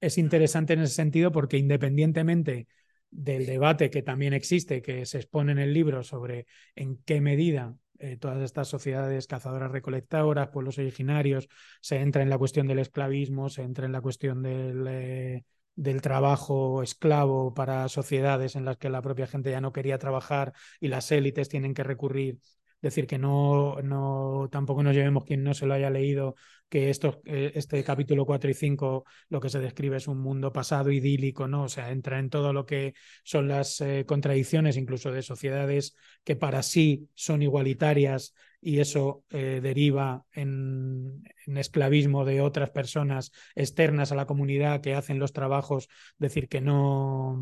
[0.00, 2.68] es interesante en ese sentido porque independientemente
[3.10, 7.76] del debate que también existe, que se expone en el libro sobre en qué medida
[7.98, 11.48] eh, todas estas sociedades cazadoras recolectadoras, pueblos originarios,
[11.80, 16.00] se entra en la cuestión del esclavismo, se entra en la cuestión del, eh, del
[16.02, 20.88] trabajo esclavo para sociedades en las que la propia gente ya no quería trabajar y
[20.88, 22.38] las élites tienen que recurrir.
[22.80, 26.36] Decir que no, no tampoco nos llevemos quien no se lo haya leído,
[26.68, 30.52] que esto, eh, este capítulo 4 y 5 lo que se describe es un mundo
[30.52, 31.64] pasado idílico, ¿no?
[31.64, 36.36] O sea, entra en todo lo que son las eh, contradicciones, incluso de sociedades que
[36.36, 44.10] para sí son igualitarias y eso eh, deriva en, en, esclavismo de otras personas externas
[44.10, 47.40] a la comunidad que hacen los trabajos, decir que no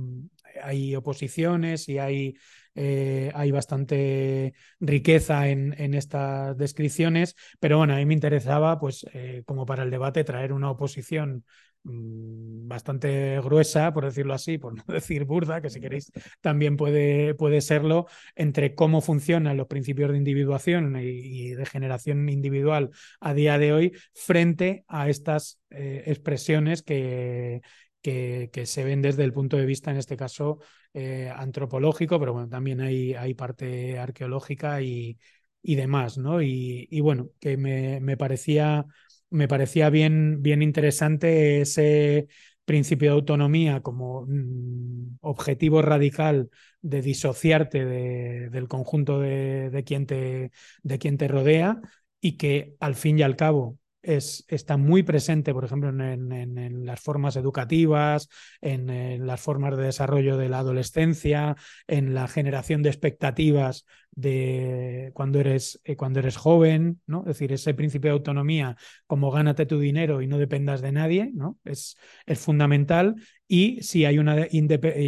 [0.63, 2.35] hay oposiciones y hay
[2.77, 9.43] eh, hay bastante riqueza en, estas descripciones, pero bueno, a mí me interesaba, pues, eh,
[9.47, 11.45] como para el debate, traer una oposición
[11.85, 16.13] mmm, bastante gruesa, por decirlo así, por no decir burda, que si queréis
[16.43, 22.29] también puede, puede serlo, entre cómo funcionan los principios de individuación y, y de generación
[22.29, 27.63] individual a día de hoy frente a estas eh, expresiones que,
[28.07, 30.61] que, se ven desde el punto de vista, en este caso,
[30.95, 35.19] eh, antropológico, pero bueno, también hay, parte arqueológica y,
[35.63, 36.41] y demás, ¿no?
[36.43, 38.87] Y, y, bueno, que me, me, parecía,
[39.31, 42.29] me parecía bien, bien interesante ese
[42.65, 46.51] principio de autonomía como mm, objetivo radical
[46.83, 51.81] de disociarte de, del conjunto de, de, quien te, de quien te rodea
[52.21, 57.01] y que al fin y al cabo es, está muy presente, por ejemplo, en, las
[57.01, 58.29] formas educativas,
[58.61, 65.41] en, las formas de desarrollo de la adolescencia, en la generación de expectativas de cuando
[65.41, 67.21] eres, eh, cuando eres joven, ¿no?
[67.21, 71.31] Es decir, ese principio de autonomía, como gánate tu dinero y no dependas de nadie,
[71.35, 71.59] ¿no?
[71.65, 73.17] Es, es fundamental.
[73.47, 74.47] Y si hay una,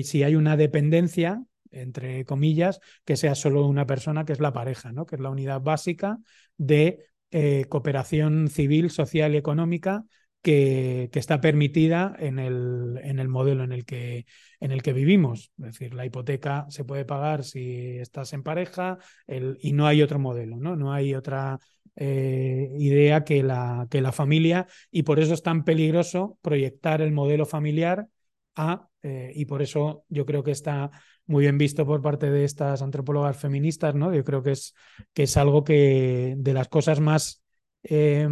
[0.02, 4.92] si hay una dependencia, entre comillas, que sea solo una persona, que es la pareja,
[4.92, 5.06] ¿no?
[5.06, 6.18] que es la unidad básica
[6.56, 10.04] de eh, cooperación civil, social y económica
[10.42, 14.26] que, que está permitida en el, en el, modelo en el, que,
[14.60, 15.52] en el que vivimos.
[15.58, 20.02] Es decir, la hipoteca se puede pagar si estás en pareja el, y no hay
[20.02, 21.58] otro modelo, no, no hay otra
[21.96, 27.10] eh, idea que la, que la familia y por eso es tan peligroso proyectar el
[27.10, 28.06] modelo familiar
[28.54, 30.90] a, eh, y por eso yo creo que está
[31.28, 34.12] muy bien visto por parte de estas antropólogas feministas, ¿no?
[34.12, 34.74] Yo creo que es,
[35.12, 37.42] que es algo que de las cosas más
[37.84, 38.26] eh,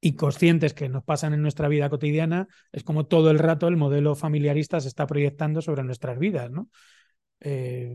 [0.00, 4.14] inconscientes que nos pasan en nuestra vida cotidiana es como todo el rato el modelo
[4.14, 6.70] familiarista se está proyectando sobre nuestras vidas, ¿no?
[7.40, 7.94] Eh,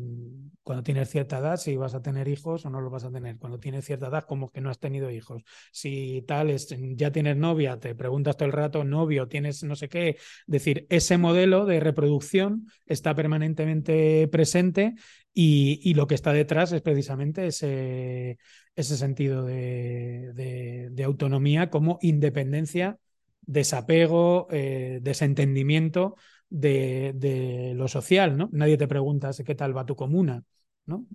[0.63, 3.37] cuando tienes cierta edad, si vas a tener hijos o no los vas a tener.
[3.37, 5.43] Cuando tienes cierta edad, como que no has tenido hijos.
[5.71, 9.89] Si tal, es, ya tienes novia, te preguntas todo el rato, novio, tienes no sé
[9.89, 10.09] qué.
[10.09, 14.95] Es decir, ese modelo de reproducción está permanentemente presente
[15.33, 18.37] y, lo que está detrás es precisamente ese,
[18.75, 22.97] sentido de autonomía como independencia,
[23.45, 26.15] desapego, eh, desentendimiento
[26.49, 28.49] de, de, lo social, ¿no?
[28.51, 30.43] Nadie te pregunta qué tal va tu comuna,
[30.85, 31.05] ¿no?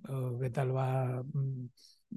[0.41, 1.23] Qué tal va.
[1.23, 1.67] Mm,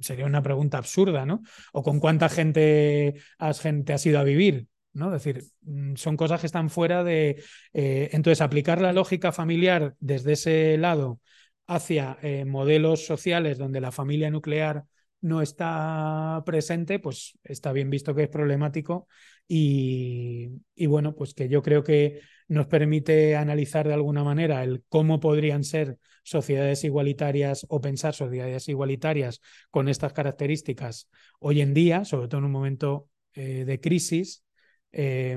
[0.01, 1.43] sería una pregunta absurda, ¿no?
[1.73, 5.15] O con cuánta gente has, gente has ido a vivir, ¿no?
[5.15, 7.43] Es decir, mm, son cosas que están fuera de.
[7.73, 11.21] Eh, entonces, aplicar la lógica familiar desde ese lado
[11.67, 14.85] hacia eh, modelos sociales donde la familia nuclear
[15.21, 19.09] no está presente, pues está bien visto que es problemático
[19.49, 24.83] y, y, bueno, pues que yo creo que nos permite analizar de alguna manera el
[24.89, 32.05] cómo podrían ser sociedades igualitarias o pensar sociedades igualitarias con estas características hoy en día,
[32.05, 34.45] sobre todo en un momento eh, de crisis.
[34.93, 35.37] Eh,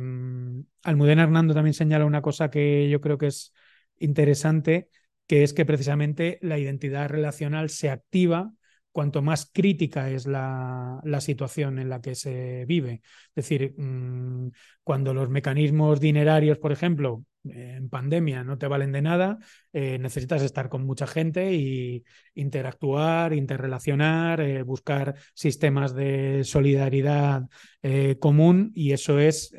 [0.84, 3.54] Almudena Hernando también señala una cosa que yo creo que es
[3.98, 4.90] interesante,
[5.26, 8.54] que es que precisamente la identidad relacional se activa
[8.98, 13.02] cuanto más crítica es la, situación en la que se vive.
[13.36, 14.50] Es decir, mmm,
[14.84, 19.38] cuando los mecanismos dinerarios, por ejemplo, en pandemia no te valen de nada,
[19.72, 27.44] eh, necesitas estar con mucha gente y interactuar, interrelacionar, eh, buscar sistemas de solidaridad
[27.84, 29.54] eh, común y eso es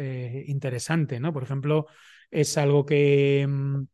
[0.46, 1.33] interesante, ¿no?
[1.33, 1.87] Por ejemplo,
[2.33, 3.85] es algo que mm,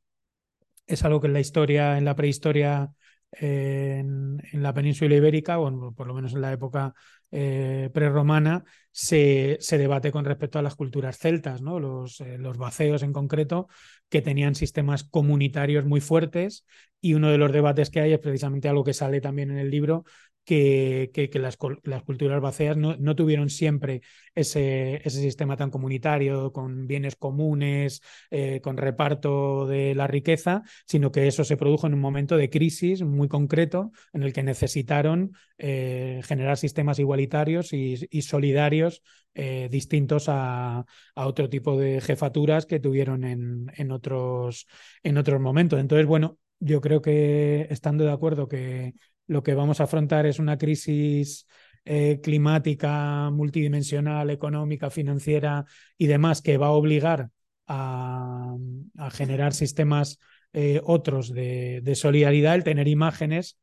[0.87, 2.91] es algo que en la historia, en la prehistoria
[3.39, 6.95] en, la península ibérica, o por lo menos en la época
[7.31, 11.81] eh, prerromana se, se, debate con respecto a las culturas celtas, ¿no?
[11.81, 13.69] los, eh, los baceos en concreto,
[14.09, 16.65] que tenían sistemas comunitarios muy fuertes
[17.01, 19.71] y uno de los debates que hay es precisamente algo que sale también en el
[19.71, 20.05] libro,
[20.45, 24.03] que, las, culturas baceas no, tuvieron siempre
[24.35, 31.27] ese, sistema tan comunitario, con bienes comunes, eh, con reparto de la riqueza, sino que
[31.27, 36.21] eso se produjo en un momento de crisis muy concreto en el que necesitaron eh,
[36.25, 39.03] generar sistemas igualitarios y, solidarios
[39.35, 44.67] eh, distintos a, otro tipo de jefaturas que tuvieron en, en otros
[45.41, 45.81] momentos.
[45.81, 48.95] Entonces, bueno, yo creo que estando de acuerdo que
[49.27, 51.47] lo que vamos a afrontar es una crisis
[51.85, 55.67] eh, climática, multidimensional, económica, financiera
[55.99, 57.31] y demás que va a obligar
[57.67, 58.57] a,
[59.13, 60.19] generar sistemas
[60.53, 63.59] eh, otros de, solidaridad, el tener imágenes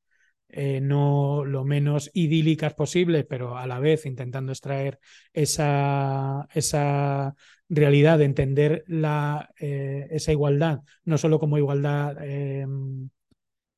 [0.49, 4.99] eh, no lo menos idílicas posible, pero a la vez intentando extraer
[5.33, 7.35] esa, esa
[7.69, 12.67] realidad de entender la, esa igualdad, no solo como igualdad, eh,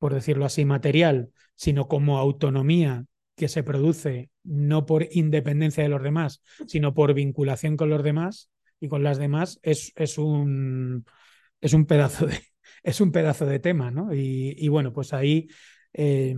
[0.04, 6.02] por decirlo así, material, sino como autonomía que se produce no por independencia de los
[6.02, 8.50] demás, sino por vinculación con los demás
[8.80, 11.06] y con las demás, es, es, un,
[11.62, 12.38] es un pedazo de,
[12.82, 14.12] es un pedazo de tema, ¿no?
[14.12, 15.48] Y, bueno, pues ahí
[15.94, 16.36] eh,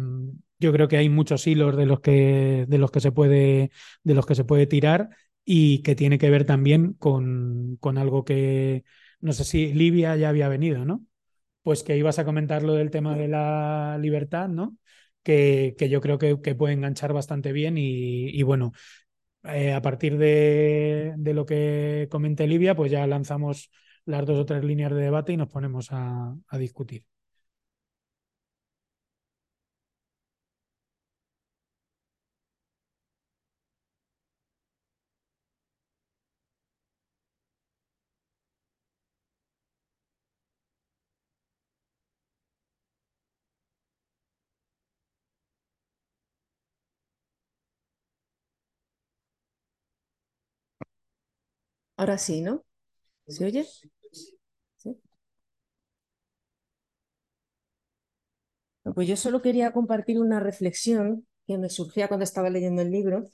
[0.60, 3.72] yo creo que hay muchos hilos de los que, de los que se puede,
[4.04, 5.08] de los que se puede tirar
[5.44, 8.84] y que tiene que ver también con, con algo que
[9.18, 11.04] no sé si Livia ya había venido, ¿no?
[11.66, 14.76] Pues que ibas a comentar lo del tema de la libertad, ¿no?
[15.24, 18.70] Que, que yo creo que, que, puede enganchar bastante bien y, bueno,
[19.44, 23.70] eh, a partir de, de, lo que comente Livia, pues ya lanzamos
[24.04, 27.04] las dos o tres líneas de debate y nos ponemos a, a discutir.
[51.96, 52.64] Ahora sí, ¿no?
[53.28, 53.66] ¿Se oye?
[58.94, 63.24] Pues yo solo quería compartir una reflexión que me surgía cuando estaba leyendo el libro.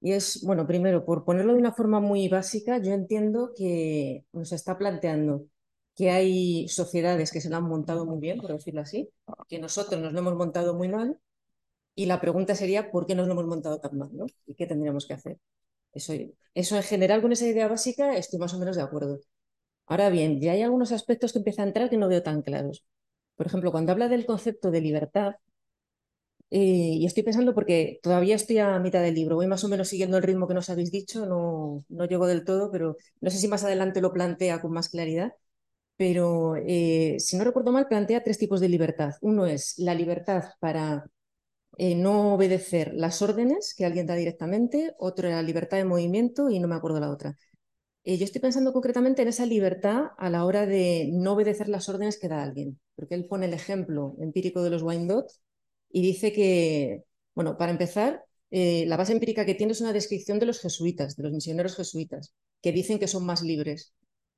[0.00, 4.52] Y es, bueno, primero, por ponerlo de una forma muy básica, yo entiendo que nos
[4.52, 5.46] está planteando
[5.96, 9.10] que hay sociedades que se lo han montado muy bien, por decirlo así,
[9.48, 11.18] que nosotros nos lo hemos montado muy mal,
[11.96, 14.10] y la pregunta sería, ¿por qué nos lo hemos montado tan mal?
[14.46, 15.38] ¿Y qué tendríamos que hacer?
[15.92, 16.12] Eso,
[16.54, 19.20] eso en general con esa idea básica estoy más o menos de acuerdo.
[19.86, 22.84] Ahora bien, ya hay algunos aspectos que empiezan a entrar que no veo tan claros.
[23.36, 25.36] Por ejemplo, cuando habla del concepto de libertad,
[26.50, 26.58] eh,
[27.00, 30.18] y estoy pensando porque todavía estoy a mitad del libro, voy más o menos siguiendo
[30.18, 33.48] el ritmo que nos habéis dicho, no, no llego del todo, pero no sé si
[33.48, 35.32] más adelante lo plantea con más claridad.
[35.96, 39.14] Pero eh, si no recuerdo mal, plantea tres tipos de libertad.
[39.22, 41.06] Uno es la libertad para
[41.78, 46.58] eh, no obedecer las órdenes que alguien da directamente, otro era libertad de movimiento y
[46.60, 47.36] no me acuerdo la otra.
[48.04, 51.88] Eh, yo estoy pensando concretamente en esa libertad a la hora de no obedecer las
[51.88, 55.32] órdenes que da alguien, porque él pone el ejemplo empírico de los Wyandotte
[55.90, 57.04] y dice que,
[57.34, 61.16] bueno, para empezar, eh, la base empírica que tiene es una descripción de los jesuitas,
[61.16, 63.94] de los misioneros jesuitas, que dicen que son más libres.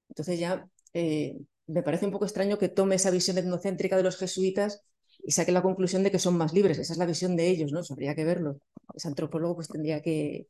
[0.09, 4.17] Entonces ya eh, me parece un poco extraño que tome esa visión etnocéntrica de los
[4.19, 4.83] jesuitas
[5.25, 6.79] y saque la conclusión de que son más libres.
[6.79, 7.81] Esa es la visión de ellos, ¿no?
[7.81, 8.59] Eso habría que verlo.
[8.95, 10.49] Ese antropólogo pues tendría que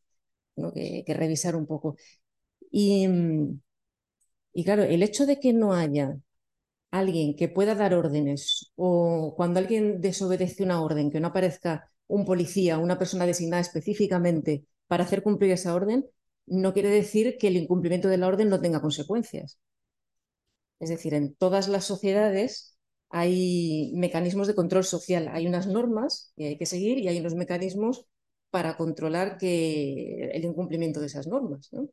[1.14, 1.96] revisar un poco.
[2.70, 3.06] Y,
[4.52, 6.16] y, claro, el hecho de que no haya
[6.92, 12.24] alguien que pueda dar órdenes o cuando alguien desobedece una orden, que no aparezca un
[12.26, 16.06] policía, una persona designada específicamente para hacer cumplir esa orden,
[16.46, 19.58] no quiere decir que el incumplimiento de la orden no tenga consecuencias.
[20.80, 22.73] Es decir, en todas las sociedades
[23.16, 27.36] hay mecanismos de control social, hay unas normas que hay que seguir y hay unos
[27.36, 28.06] mecanismos
[28.50, 31.68] para controlar que el incumplimiento de esas normas.
[31.72, 31.82] ¿no?
[31.82, 31.90] O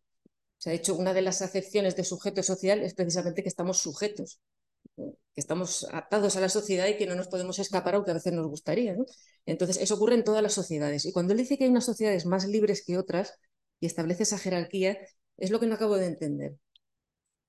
[0.57, 4.39] sea, de hecho, una de las acepciones de sujeto social es precisamente que estamos sujetos,
[4.97, 5.13] ¿no?
[5.35, 8.33] que estamos atados a la sociedad y que no nos podemos escapar aunque a veces
[8.33, 8.95] nos gustaría.
[8.95, 9.05] ¿no?
[9.45, 11.05] Entonces, eso ocurre en todas las sociedades.
[11.05, 13.35] Y cuando él dice que hay unas sociedades más libres que otras
[13.79, 14.97] y establece esa jerarquía,
[15.37, 16.55] es lo que no acabo de entender.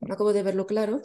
[0.00, 1.00] No acabo de verlo claro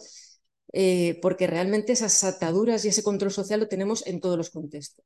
[0.73, 5.05] eh, porque realmente esas ataduras y ese control social lo tenemos en todos los contextos.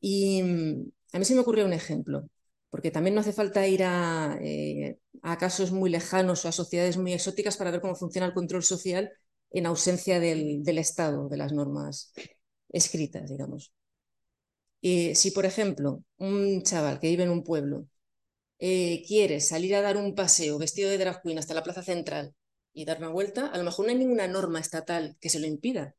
[0.00, 2.28] Y mm, a mí se me ocurrió un ejemplo,
[2.70, 6.96] porque también no hace falta ir a, eh, a casos muy lejanos o a sociedades
[6.96, 9.12] muy exóticas para ver cómo funciona el control social
[9.50, 12.12] en ausencia del, del Estado, de las normas
[12.70, 13.72] escritas, digamos.
[14.82, 17.86] Eh, si, por ejemplo, un chaval que vive en un pueblo
[18.60, 22.34] eh, quiere salir a dar un paseo vestido de drag queen hasta la plaza central
[22.72, 25.46] y dar una vuelta, a lo mejor no hay ninguna norma estatal que se lo
[25.46, 25.96] impida.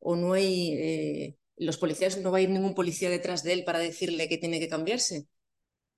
[0.00, 3.64] O no hay, eh, los policías, no va a ir ningún policía detrás de él
[3.64, 5.26] para decirle que tiene que cambiarse.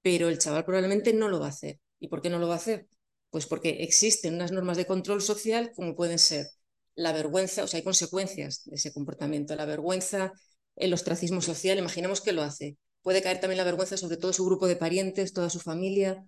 [0.02, 1.80] Pero el chaval probablemente no lo va a hacer.
[1.98, 2.88] ¿Y por qué no lo va a hacer?
[3.30, 6.46] Pues porque existen unas normas de control social como pueden ser
[6.94, 9.54] la vergüenza, o sea, hay consecuencias de ese comportamiento.
[9.54, 10.32] La vergüenza,
[10.76, 12.78] el ostracismo social, imaginemos que lo hace.
[13.02, 16.26] Puede caer también la vergüenza sobre todo su grupo de parientes, toda su familia.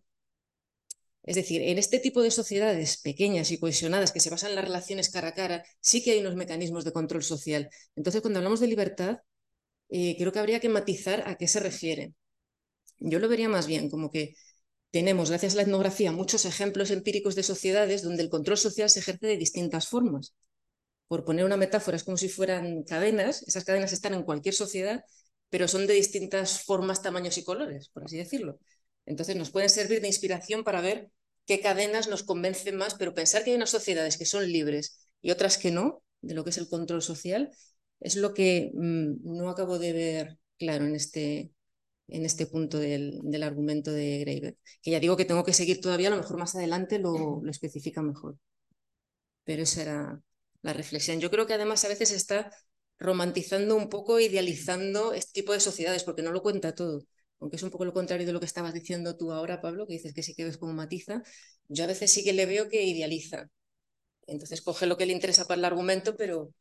[1.29, 4.65] Es decir, en este tipo de sociedades pequeñas y cohesionadas que se basan en las
[4.65, 7.69] relaciones cara a cara, sí que hay unos mecanismos de control social.
[7.97, 9.19] Entonces, cuando hablamos de libertad,
[9.91, 12.15] eh, creo que habría que matizar a qué se refiere.
[12.99, 14.37] Yo lo vería más bien como que
[14.91, 19.01] tenemos, gracias a la etnografía, muchos ejemplos empíricos de sociedades donde el control social se
[19.01, 20.35] ejerce de distintas formas
[21.09, 25.05] por poner una metáfora, es como si fueran cadenas, esas cadenas están en cualquier sociedad,
[25.51, 28.59] pero son de distintas formas, tamaños y colores, por así decirlo.
[29.07, 31.11] Entonces nos pueden servir de inspiración para ver
[31.49, 35.31] qué cadenas nos convencen más, pero pensar que hay unas sociedades que son libres y
[35.33, 37.51] otras que no, de lo que es el control social,
[38.01, 41.53] es lo que mm, no acabo de ver claro en este,
[42.09, 44.59] en este punto del, argumento de Graeber.
[44.83, 47.51] Que ya digo que tengo que seguir todavía, a lo mejor más adelante lo, lo
[47.51, 48.37] especifica mejor.
[49.45, 50.21] Pero esa era
[50.63, 51.21] la reflexión.
[51.21, 52.51] Yo creo que además a veces está
[52.99, 57.05] romantizando un poco, idealizando este tipo de sociedades, porque no lo cuenta todo.
[57.41, 59.95] Aunque es un poco lo contrario de lo que estabas diciendo tú ahora, Pablo, que
[59.95, 61.23] dices que sí que ves como matiza,
[61.69, 63.49] yo a veces sí que le veo que idealiza.
[64.27, 66.53] Entonces coge lo que le interesa para el argumento, pero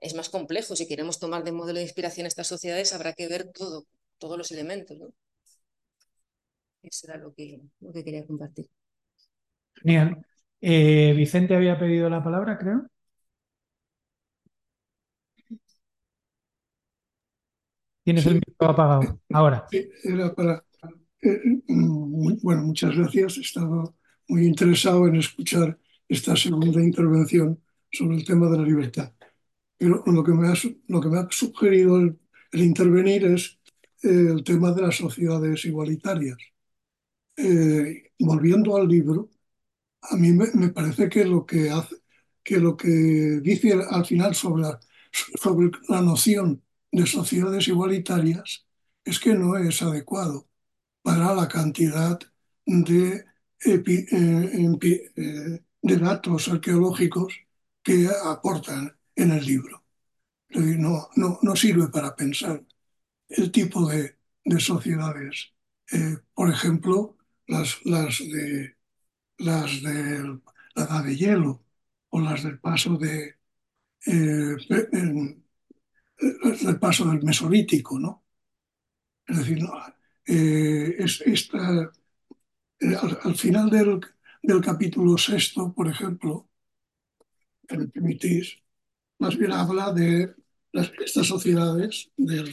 [0.00, 0.76] es más complejo.
[0.76, 3.86] Si queremos tomar de modelo de inspiración estas sociedades, habrá que ver todo,
[4.18, 4.98] todos los elementos.
[6.82, 8.66] Eso era lo que, lo que quería compartir.
[9.82, 10.24] Genial.
[10.60, 12.86] Eh, Vicente había pedido la palabra, creo.
[18.04, 19.20] Tienes el micro apagado.
[19.32, 19.66] Ahora.
[19.70, 20.62] Sí, era para.
[21.22, 23.38] Eh, bueno, muchas gracias.
[23.38, 23.96] He estado
[24.28, 29.12] muy interesado en escuchar esta segunda intervención sobre el tema de la libertad.
[29.78, 30.54] Pero lo que me ha,
[30.88, 32.18] lo que me ha sugerido el,
[32.52, 33.58] intervenir es
[34.02, 36.36] eh, el tema de las sociedades igualitarias.
[37.36, 39.30] Eh, volviendo al libro,
[40.02, 41.96] a mí me, me, parece que lo que hace,
[42.42, 44.64] que lo que dice al final sobre
[45.40, 46.63] sobre la noción
[46.94, 48.66] de sociedades igualitarias
[49.04, 50.48] es que no es adecuado
[51.02, 52.18] para la cantidad
[52.64, 53.24] de,
[53.64, 53.82] eh,
[55.16, 57.34] eh, datos arqueológicos
[57.82, 59.84] que aportan en el libro.
[60.50, 62.64] No, no, no sirve para pensar
[63.28, 65.52] el tipo de, de sociedades.
[65.92, 67.16] Eh, por ejemplo,
[67.48, 68.76] las, las, de,
[69.38, 70.40] las de
[70.76, 71.64] la edad de hielo
[72.10, 73.34] o las del paso de
[76.18, 78.24] el paso del Mesolítico, ¿no?
[79.26, 79.58] Es decir,
[80.26, 80.96] eh,
[82.80, 84.00] eh, al, final del,
[84.42, 86.48] del, capítulo sexto, por ejemplo,
[87.70, 88.58] me permitís,
[89.18, 90.34] más bien habla de
[91.04, 92.52] estas sociedades del,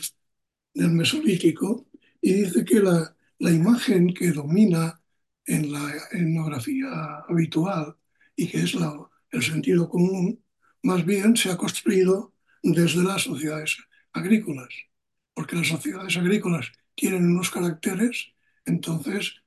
[0.74, 1.88] del, Mesolítico
[2.22, 5.01] y dice que la, la imagen que domina
[5.45, 7.97] en la etnografía habitual
[8.36, 10.43] y que es la, el sentido común,
[10.84, 12.31] más bien se ha construido
[12.62, 13.78] desde las sociedades
[14.14, 14.70] agrícolas,
[15.34, 18.34] porque las sociedades agrícolas tienen unos caracteres,
[18.66, 19.41] entonces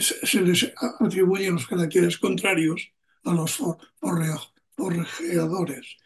[0.00, 2.92] se les atribuyen los caracteres contrarios
[3.24, 3.60] a los
[4.76, 5.96] forrejeadores.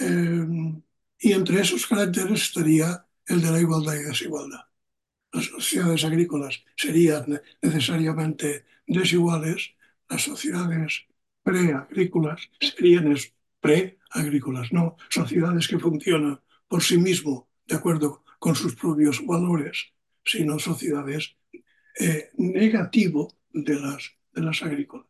[0.00, 0.82] Em,
[1.18, 4.60] y entre esos caracteres estaría el de la igualdad y desigualdad.
[5.32, 9.74] Las sociedades agrícolas serían necesariamente desiguales,
[10.08, 11.06] las sociedades
[11.42, 13.12] preagrícolas serían
[13.60, 19.92] pre-agrícolas, no sociedades que funcionan por sí mismo de acuerdo con sus propios valores,
[20.24, 21.36] sino sociedades
[21.98, 25.08] eh, negativo de las, de las agrícolas.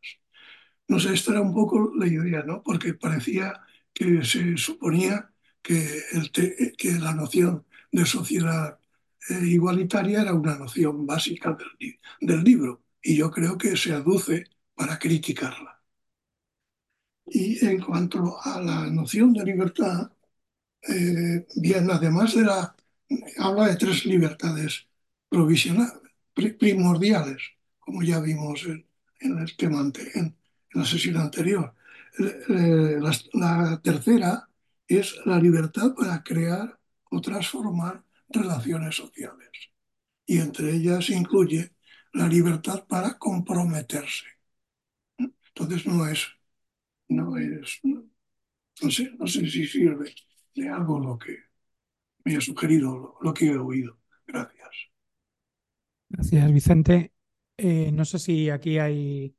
[0.86, 2.62] No sé, esta era un poco la idea, ¿no?
[2.62, 3.60] Porque parecía
[3.92, 5.30] que se suponía
[5.62, 6.02] que,
[7.00, 8.78] la noción de sociedad
[9.28, 11.56] eh, igualitaria era una noción básica
[12.20, 15.77] del libro y yo creo que se aduce para criticarla.
[17.30, 20.10] Y en cuanto a la noción de libertad,
[20.88, 22.74] eh, bien, además de la,
[23.38, 24.86] habla de tres libertades
[25.28, 25.94] provisionales,
[26.58, 27.42] primordiales,
[27.78, 28.86] como ya vimos en,
[29.38, 29.80] el tema
[30.14, 30.36] en,
[30.72, 31.74] la sesión anterior.
[32.48, 34.48] La, la, tercera
[34.86, 36.78] es la libertad para crear
[37.10, 39.50] o transformar relaciones sociales.
[40.26, 41.72] Y entre ellas incluye
[42.12, 44.26] la libertad para comprometerse.
[45.18, 46.37] Entonces no es
[47.08, 48.04] no es, no,
[48.90, 50.14] sé, no sé si sirve
[50.54, 51.36] de algo lo que,
[52.24, 53.98] me ha sugerido lo, lo que he oído.
[54.26, 54.70] Gracias.
[56.10, 57.12] Gracias, Vicente.
[57.56, 59.34] Eh, no sé si aquí hay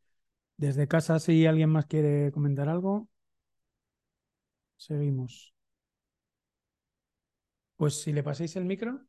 [0.58, 3.10] desde casa, si alguien más quiere comentar algo.
[4.78, 5.54] Seguimos.
[7.78, 9.02] Pues si le pasáis el micro.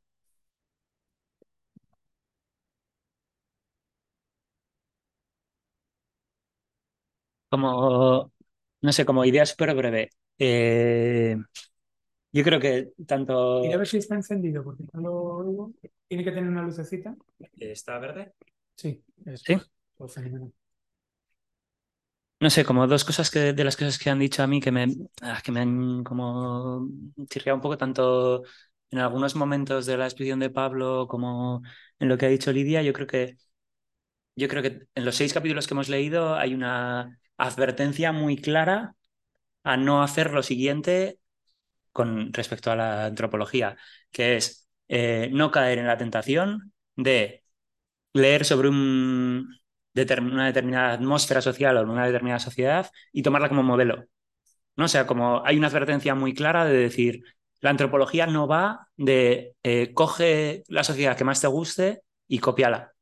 [7.48, 8.30] Como,
[8.82, 10.10] no sé, como idea súper breve.
[10.38, 11.36] Eh,
[12.32, 13.64] yo creo que tanto...
[13.64, 15.72] Y a ver si está encendido, porque no lo oigo.
[16.06, 17.16] Tiene que tener una lucecita.
[17.58, 18.32] ¿Está verde?
[18.76, 19.44] Sí, eso.
[19.46, 19.56] ¿Sí?
[19.96, 20.52] Pues fenomenal.
[22.40, 24.72] No sé, como dos cosas que, de las cosas que han dicho a mí que
[24.72, 24.86] me,
[25.20, 26.88] ah, que me han como
[27.28, 28.42] chirriado un poco, tanto
[28.90, 31.62] en algunos momentos de la exposición de Pablo como
[31.98, 33.36] en lo que ha dicho Lidia, yo creo que
[34.36, 38.94] yo creo que en los seis capítulos que hemos leído hay una advertencia muy clara
[39.64, 41.18] a no hacer lo siguiente
[41.92, 43.76] con respecto a la antropología,
[44.10, 47.44] que es eh, no caer en la tentación de
[48.12, 49.46] leer sobre una
[49.94, 54.06] determinada atmósfera social o una determinada sociedad y tomarla como modelo.
[54.76, 54.84] ¿no?
[54.86, 57.22] O sea, como hay una advertencia muy clara de decir,
[57.60, 62.92] la antropología no va de eh, coge la sociedad que más te guste y copiala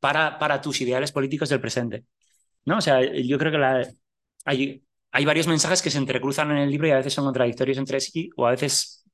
[0.00, 2.04] para, para tus ideales políticos del presente.
[2.64, 2.78] ¿No?
[2.78, 3.86] O sea, yo creo que la,
[4.44, 7.78] hay, hay varios mensajes que se entrecruzan en el libro y a veces son contradictorios
[7.78, 9.04] entre sí o a veces,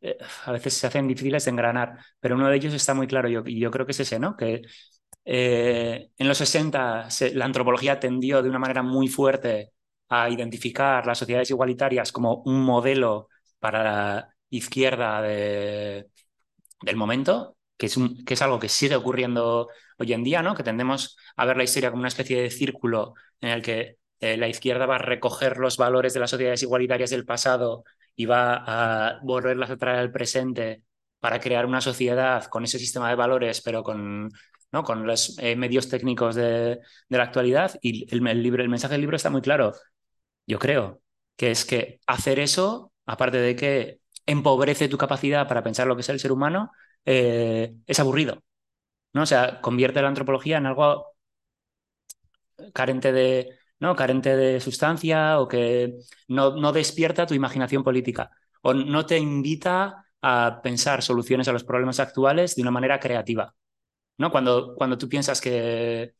[0.00, 3.28] eh, a veces se hacen difíciles de engranar, pero uno de ellos está muy claro
[3.28, 4.36] yo- y yo, creo que es ese, ¿no?
[4.36, 4.62] Que
[5.24, 9.72] eh, en los 60 se- la antropología tendió de una manera muy fuerte
[10.08, 13.28] a identificar las sociedades igualitarias como un modelo
[13.60, 16.08] para la izquierda de-
[16.82, 19.68] del momento, que es, un- que es algo que sigue ocurriendo
[19.98, 20.54] hoy en día, ¿no?
[20.54, 24.36] Que tendemos a ver la historia como una especie de círculo en el que eh,
[24.36, 28.54] la izquierda va a recoger los valores de las sociedades igualitarias del pasado y va
[29.08, 30.82] a volverlas a traer al presente
[31.20, 34.30] para crear una sociedad con ese sistema de valores, pero con,
[34.72, 34.82] ¿no?
[34.84, 37.78] con los eh, medios técnicos de, de la actualidad.
[37.80, 39.72] Y el, el libro, el mensaje del libro está muy claro,
[40.46, 41.00] yo creo,
[41.36, 46.02] que es que hacer eso, aparte de que empobrece tu capacidad para pensar lo que
[46.02, 46.70] es el ser humano,
[47.04, 48.42] eh, es aburrido.
[49.12, 49.22] ¿no?
[49.22, 51.06] O sea, convierte la antropología en algo
[52.72, 53.96] carente de, ¿no?
[53.96, 55.98] carente de sustancia o que
[56.28, 58.30] no, no despierta tu imaginación política
[58.62, 63.54] o no te invita a pensar soluciones a los problemas actuales de una manera creativa.
[64.18, 64.30] ¿no?
[64.30, 66.14] Cuando, cuando tú piensas que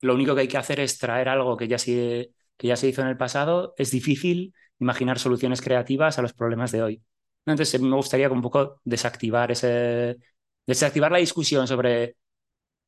[0.00, 2.88] lo único que hay que hacer es traer algo que ya se, que ya se
[2.88, 7.02] hizo en el pasado, es difícil imaginar soluciones creativas a los problemas de hoy.
[7.46, 10.16] Entonces me gustaría un poco desactivar ese,
[10.66, 12.16] desactivar la discusión sobre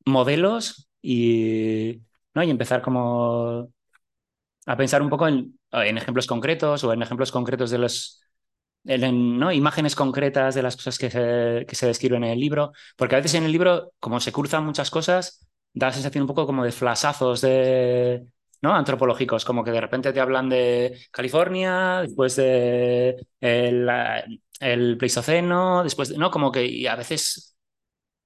[0.05, 2.01] modelos y,
[2.35, 2.43] ¿no?
[2.43, 3.71] y empezar como
[4.65, 8.21] a pensar un poco en, en ejemplos concretos o en ejemplos concretos de los,
[8.85, 9.51] en- ¿no?
[9.51, 13.19] imágenes concretas de las cosas que se, que se describen en el libro, porque a
[13.19, 16.63] veces en el libro, como se cruzan muchas cosas, da la sensación un poco como
[16.65, 18.25] de flasazos de,
[18.61, 18.73] ¿no?
[18.75, 24.23] antropológicos, como que de repente te hablan de California, después de la-
[24.59, 26.31] el Pleistoceno, después de, ¿no?
[26.31, 27.55] Como que y a veces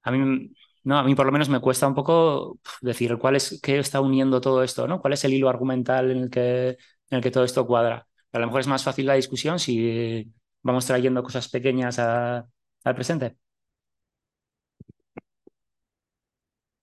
[0.04, 0.52] a mí,
[0.84, 4.02] no, a mí por lo menos me cuesta un poco decir cuál es, qué está
[4.02, 5.02] uniendo todo esto, ¿no?
[5.02, 6.78] ¿Cuál es el hilo argumental en el que, en
[7.18, 8.08] el que todo esto cuadra?
[8.32, 10.32] A lo mejor es más fácil la discusión si
[10.64, 12.48] vamos trayendo cosas pequeñas a-
[12.84, 13.38] al presente.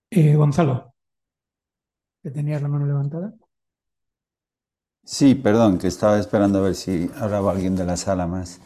[0.09, 0.93] Eh, Gonzalo,
[2.23, 3.33] que tenías la mano levantada.
[5.05, 8.59] Sí, perdón, que estaba esperando a ver si hablaba alguien de la sala más.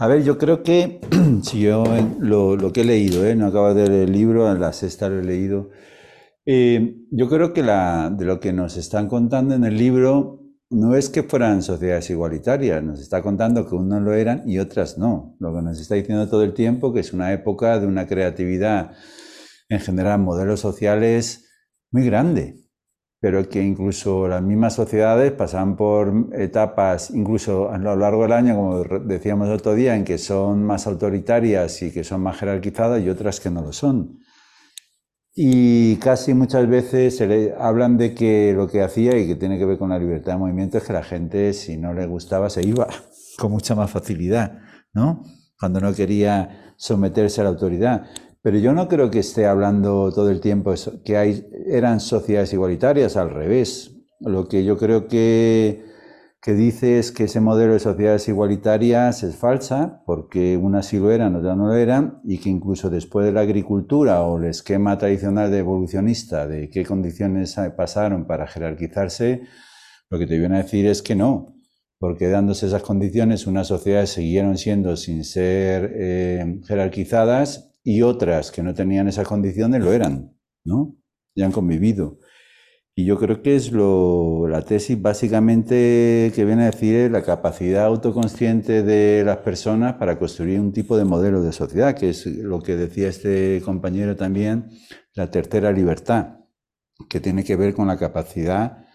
[0.00, 0.98] A ver, yo creo que
[1.42, 3.36] si yo en lo, lo que he leído, ¿eh?
[3.36, 5.68] no acabo de leer el libro, en la sexta lo he leído,
[6.46, 10.40] eh, yo creo que la, de lo que nos están contando en el libro
[10.70, 14.96] no es que fueran sociedades igualitarias, nos está contando que unos lo eran y otras
[14.96, 15.36] no.
[15.38, 18.92] Lo que nos está diciendo todo el tiempo que es una época de una creatividad
[19.68, 21.46] en general, modelos sociales
[21.90, 22.59] muy grande
[23.20, 28.56] pero que incluso las mismas sociedades pasan por etapas, incluso a lo largo del año,
[28.56, 33.02] como decíamos el otro día, en que son más autoritarias y que son más jerarquizadas
[33.02, 34.20] y otras que no lo son.
[35.34, 39.58] Y casi muchas veces se le hablan de que lo que hacía y que tiene
[39.58, 42.48] que ver con la libertad de movimiento es que la gente, si no le gustaba,
[42.48, 42.88] se iba
[43.38, 44.58] con mucha más facilidad,
[44.94, 45.22] ¿no?
[45.58, 48.06] Cuando no quería someterse a la autoridad.
[48.42, 50.72] Pero yo no creo que esté hablando todo el tiempo
[51.04, 53.96] que hay, eran sociedades igualitarias, al revés.
[54.20, 55.84] Lo que yo creo que,
[56.40, 61.10] que dice es que ese modelo de sociedades igualitarias es falsa, porque unas sí lo
[61.10, 64.96] eran, otras no lo eran, y que incluso después de la agricultura o el esquema
[64.96, 69.42] tradicional de evolucionista de qué condiciones pasaron para jerarquizarse,
[70.08, 71.54] lo que te viene a decir es que no,
[71.98, 78.62] porque dándose esas condiciones unas sociedades siguieron siendo sin ser eh, jerarquizadas y otras que
[78.62, 80.32] no tenían esas condiciones lo eran,
[80.64, 80.96] ¿no?
[81.34, 82.18] Ya han convivido.
[82.94, 87.86] Y yo creo que es lo, la tesis básicamente que viene a decir la capacidad
[87.86, 92.60] autoconsciente de las personas para construir un tipo de modelo de sociedad, que es lo
[92.60, 94.70] que decía este compañero también,
[95.14, 96.36] la tercera libertad,
[97.08, 98.86] que tiene que ver con la capacidad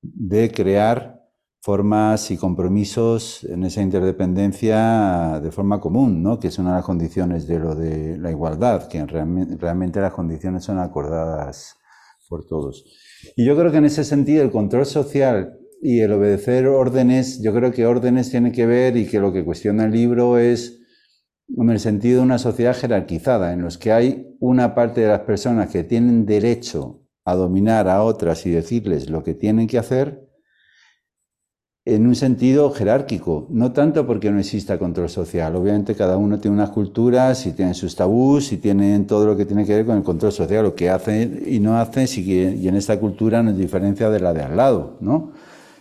[0.00, 1.17] de crear
[1.60, 6.38] formas y compromisos en esa interdependencia de forma común, ¿no?
[6.38, 10.64] que es una de las condiciones de lo de la igualdad, que realmente, las condiciones
[10.64, 11.76] son acordadas
[12.28, 12.84] por todos.
[13.36, 17.52] Y yo creo que en ese sentido el control social y el obedecer órdenes, yo
[17.52, 20.80] creo que órdenes tiene que ver y que lo que cuestiona el libro es
[21.56, 25.20] en el sentido de una sociedad jerarquizada, en los que hay una parte de las
[25.20, 30.27] personas que tienen derecho a dominar a otras y decirles lo que tienen que hacer,
[31.94, 35.56] en un sentido jerárquico, no tanto porque no exista control social.
[35.56, 39.46] Obviamente cada uno tiene unas culturas y tienen sus tabús y tienen todo lo que
[39.46, 42.76] tiene que ver con el control social, lo que hacen y no hacen, y en
[42.76, 45.32] esta cultura no es diferencia de la de al lado, ¿no?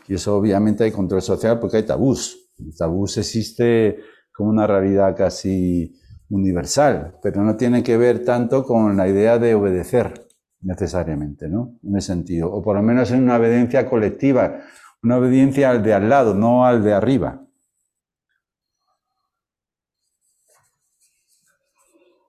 [0.08, 2.52] Y eso obviamente hay control social porque hay tabús.
[2.58, 3.98] El tabús existe
[4.34, 5.94] como una realidad casi
[6.30, 10.14] universal, pero no tiene que ver tanto con la idea de obedecer
[10.62, 11.78] necesariamente, ¿no?
[11.84, 14.62] En ese sentido, o por lo menos en una obediencia colectiva
[15.08, 17.42] una obediencia al de al lado, no al de arriba.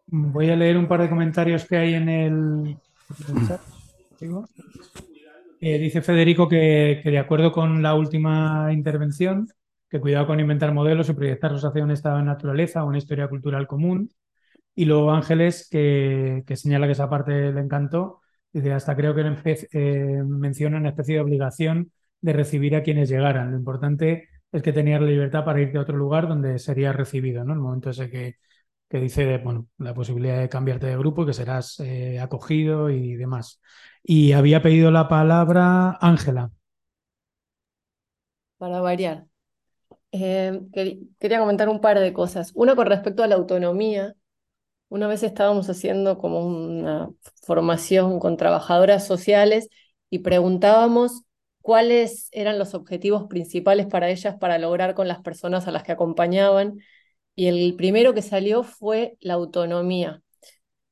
[0.07, 2.79] Voy a leer un par de comentarios que hay en el,
[3.49, 3.61] chat.
[5.61, 9.49] Eh, dice Federico que, de acuerdo con la última intervención,
[9.91, 13.26] que cuidado con inventar modelos y proyectarlos hacia un estado de naturaleza o una historia
[13.26, 14.09] cultural común.
[14.76, 18.20] Y luego Ángeles, que, señala que esa parte le encantó,
[18.53, 19.22] dice, hasta creo que
[19.72, 21.91] eh, menciona una especie de obligación
[22.21, 23.51] de recibir a quienes llegaran.
[23.53, 27.45] Lo importante es que tenías la libertad para irte a otro lugar donde serías recibido,
[27.45, 27.53] ¿no?
[27.53, 28.37] El momento ese que,
[28.89, 33.61] que dice, bueno, la posibilidad de cambiarte de grupo, que serás eh, acogido y demás.
[34.03, 36.51] Y había pedido la palabra Ángela.
[38.57, 39.27] Para variar.
[40.12, 40.61] Eh,
[41.19, 42.53] quería comentar un par de cosas.
[42.55, 44.14] Una con respecto a la autonomía.
[44.89, 47.11] Una vez estábamos haciendo como una
[47.43, 49.69] formación con trabajadoras sociales
[50.11, 51.25] y preguntábamos
[51.69, 55.93] cuáles eran los objetivos principales para ellas para lograr con las personas a las que
[55.93, 56.79] acompañaban.
[57.35, 60.23] Y el primero que salió fue la autonomía.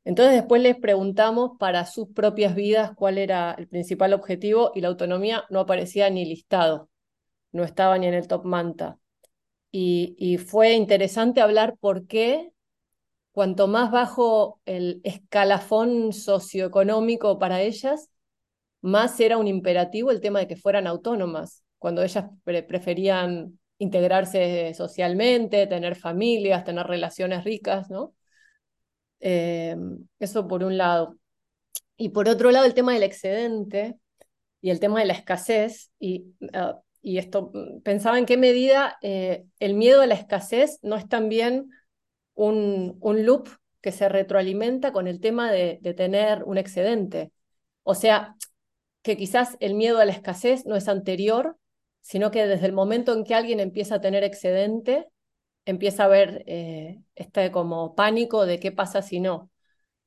[0.05, 4.89] Entonces después les preguntamos para sus propias vidas cuál era el principal objetivo y la
[4.89, 6.91] autonomía no aparecía ni listado,
[7.53, 8.99] no estaba ni en el top manta.
[9.73, 12.53] Y, y fue interesante hablar por qué
[13.33, 18.11] cuanto más bajo el escalafón socioeconómico para ellas,
[18.87, 25.67] más era un imperativo el tema de que fueran autónomas, cuando ellas preferían integrarse socialmente,
[25.67, 28.15] tener familias, tener relaciones ricas, ¿no?
[29.21, 31.17] Em, eso por un lado.
[31.97, 33.99] Y por otro lado, el tema del excedente
[34.61, 35.91] y el tema de la escasez.
[35.99, 37.53] Y, ah, y esto,
[37.85, 41.71] pensaba en qué medida eh, el miedo a la escasez no es también
[42.35, 43.49] un, un loop
[43.81, 47.33] que se retroalimenta con el tema de, de tener un excedente.
[47.85, 48.37] O sea,
[49.07, 51.57] que quizás el miedo a la escasez no es anterior,
[52.01, 55.07] sino que desde el momento en que alguien empieza a tener excedente,
[55.65, 59.49] empieza a haber eh, este como pánico de qué pasa si no.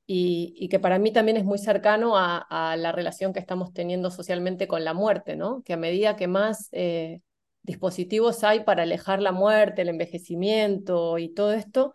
[0.06, 4.68] Y, que para mí también es muy cercano a, la relación que estamos teniendo socialmente
[4.68, 5.62] con la muerte, ¿no?
[5.62, 7.22] Que a medida que más eh,
[7.62, 11.94] dispositivos hay para alejar la muerte, el envejecimiento y todo esto,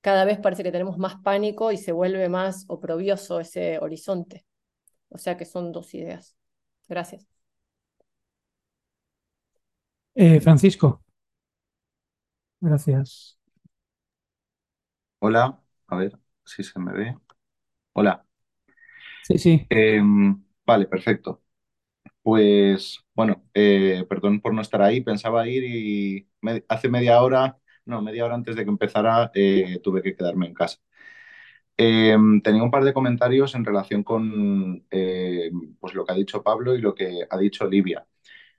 [0.00, 4.46] cada vez parece que tenemos más pánico y se vuelve más oprobioso ese horizonte.
[5.10, 6.36] O sea que son dos ideas.
[6.88, 7.26] Gracias.
[10.14, 11.02] Eh, Francisco.
[12.60, 13.38] Gracias.
[15.18, 17.16] Hola, a ver si se me ve.
[17.94, 18.26] Hola.
[19.22, 19.68] Sí, sí.
[19.68, 21.42] Em, vale, perfecto.
[22.22, 26.28] Pues bueno, eh, perdón por no estar ahí, pensaba ir y
[26.68, 30.54] hace media hora, no, media hora antes de que empezara, eh, tuve que quedarme en
[30.54, 30.78] casa.
[31.78, 36.42] Em, tenía un par de comentarios en relación con em, pues lo que ha dicho
[36.42, 38.06] Pablo y lo que ha dicho Olivia.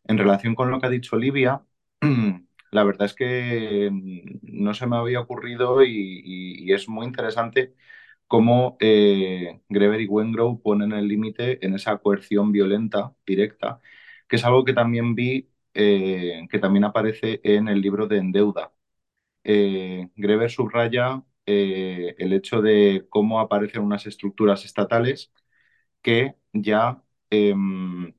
[0.05, 1.63] En relación con lo que ha dicho Olivia,
[2.71, 7.73] la verdad es que em, no se me había ocurrido y, es muy interesante
[8.27, 13.81] cómo eh, Greber y Wengrow ponen el límite en esa coerción violenta directa,
[14.27, 18.73] que es algo que también vi, eh, que también aparece en el libro de Endeuda.
[19.43, 25.33] Eh, Greber subraya eh, el hecho de cómo aparecen unas estructuras estatales
[26.01, 28.13] que ya em,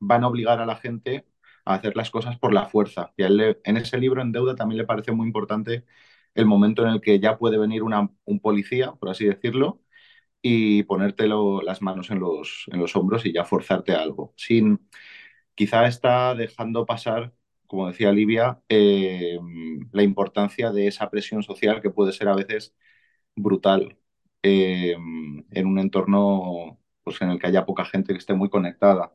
[0.00, 1.26] van a obligar a la gente
[1.64, 3.12] a hacer las cosas por la fuerza.
[3.16, 5.84] Y en ese libro, En Deuda, también le parece muy importante
[6.34, 9.80] el momento en el que ya puede venir un policía, por así decirlo,
[10.42, 14.34] y ponértelo las manos en los, en los hombros y ya forzarte a algo.
[14.36, 14.88] Sin,
[15.54, 17.34] quizá está dejando pasar,
[17.66, 19.38] como decía Livia, eh,
[19.92, 22.74] la importancia de esa presión social que puede ser a veces
[23.36, 23.98] brutal
[24.42, 24.92] eh,
[25.50, 29.14] en un entorno pues, en el que haya poca gente que esté muy conectada.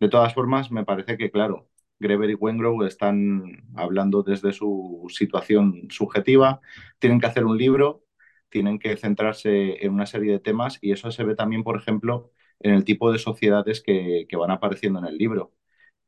[0.00, 1.68] De todas formas, me parece que, claro,
[1.98, 6.60] Greber y Wengrow están hablando desde su situación subjetiva,
[6.98, 8.04] tienen que hacer un libro,
[8.48, 12.32] tienen que centrarse en una serie de temas y eso se ve también, por ejemplo,
[12.60, 15.52] en el tipo de sociedades que, que van apareciendo en el libro.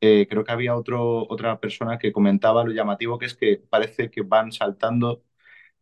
[0.05, 4.11] Eh, creo que había otro, otra persona que comentaba lo llamativo que es que parece
[4.11, 5.25] que van saltando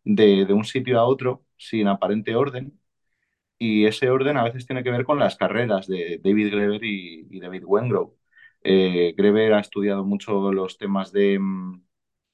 [0.03, 2.79] de, de un sitio a otro sin aparente orden
[3.57, 7.39] y ese orden a veces tiene que ver con las carreras de David Greber y,
[7.39, 8.17] David Wengrow.
[8.63, 11.83] Eh, Greber ha estudiado mucho los temas de, mm,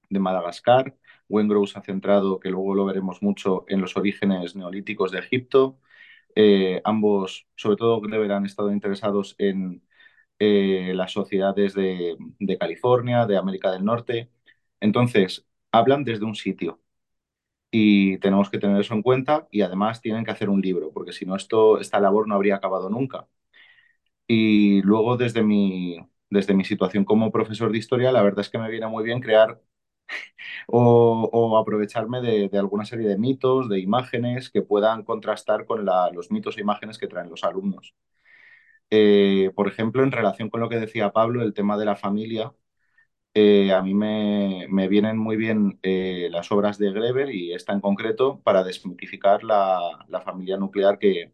[0.09, 0.95] de Madagascar,
[1.29, 5.79] Wengrow se ha centrado, que luego lo veremos mucho, en los orígenes neolíticos de Egipto.
[6.35, 9.83] Eh, ambos, sobre todo Greber, han estado interesados en
[10.39, 14.29] eh, las sociedades de, de California, de América del Norte.
[14.79, 16.81] Entonces, hablan desde un sitio
[17.71, 21.13] y tenemos que tener eso en cuenta y además tienen que hacer un libro, porque
[21.13, 23.27] si no, esto, esta labor no habría acabado nunca.
[24.27, 25.97] Y luego, desde mi,
[26.29, 29.21] desde mi situación como profesor de historia, la verdad es que me viene muy bien
[29.21, 29.61] crear
[30.67, 35.85] o, o aprovecharme de, de alguna serie de mitos, de imágenes que puedan contrastar con
[35.85, 37.95] la- los mitos e imágenes que traen los alumnos.
[38.89, 42.53] Eh, por ejemplo, en relación con lo que decía Pablo, el tema de la familia,
[43.33, 47.73] eh, a mí me, me vienen muy bien eh, las obras de Greber y esta
[47.73, 51.33] en concreto para desmitificar la, la familia nuclear que,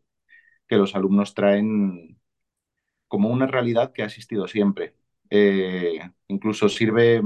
[0.67, 2.19] que los alumnos traen
[3.07, 4.95] como una realidad que ha existido siempre.
[6.27, 7.21] Incluso sirve,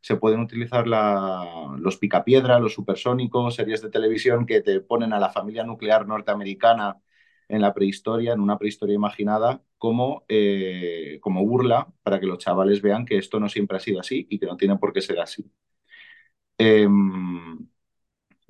[0.00, 5.20] se pueden utilizar la- los picapiedra, los supersónicos, series de televisión que te ponen a
[5.20, 6.96] la familia nuclear norteamericana
[7.48, 12.82] en la prehistoria, en una prehistoria imaginada, como, eh, como burla para que los chavales
[12.82, 15.20] vean que esto no siempre ha sido así y que no tiene por qué ser
[15.20, 15.50] así.
[16.58, 17.68] Em,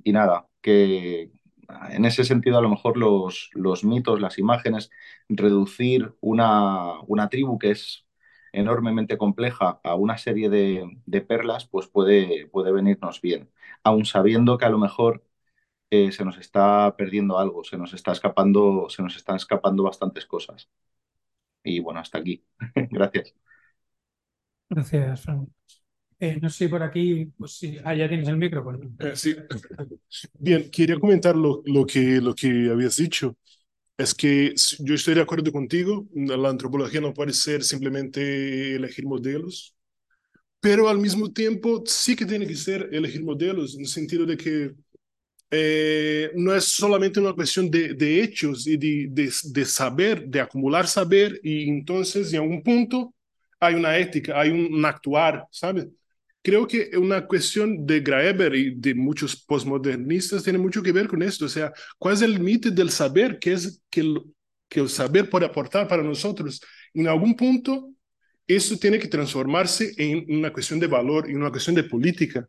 [0.05, 1.33] y nada, que
[1.91, 4.91] en ese sentido a lo mejor los, los mitos, las imágenes,
[5.29, 8.07] reducir una, una tribu que es
[8.53, 13.51] enormemente compleja a una serie de, de perlas, pues puede, puede venirnos bien,
[13.85, 15.25] aun sabiendo que a lo mejor
[15.91, 20.27] eh, se nos está perdiendo algo, se nos está escapando, se nos están escapando bastantes
[20.27, 20.69] cosas.
[21.65, 22.45] Y bueno, hasta aquí.
[22.91, 23.35] Gracias.
[24.71, 25.49] Gracias, Fran.
[26.21, 28.65] Eh, no sé si por aquí, pues sí, ah, ya tienes el micro.
[28.99, 29.37] Eh, sí.
[30.35, 33.37] Bien, quería comentar lo, lo que, lo que habías dicho.
[33.97, 39.75] Es que yo estoy de acuerdo contigo, la antropología no puede ser simplemente elegir modelos,
[40.61, 44.37] pero al mismo tiempo sí que tiene que ser elegir modelos, en el sentido de
[44.37, 44.75] que
[45.51, 50.41] eh, no es solamente una cuestión de, de hechos y de, de, de saber, de
[50.41, 53.15] acumular saber, y entonces en algún punto
[53.61, 55.89] hay una ética, hay un, un actuar, ¿sabes?
[56.43, 61.23] Creo que una cuestión de Graeber y de muchos postmodernistas tiene mucho que ver con
[61.23, 63.39] esto, o sea, ¿cuál es el límite del saber?
[63.39, 64.23] ¿Qué es que el,
[64.69, 66.61] que el saber puede aportar para nosotros?
[66.95, 67.91] En algún punto,
[68.47, 72.49] eso tiene que transformarse en una cuestión de valor, en una cuestión de política.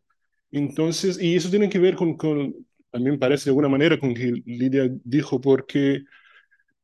[0.51, 2.53] Entonces, y eso tiene que ver con, con
[2.93, 6.03] me parece de alguna manera con que Lidia dijo, porque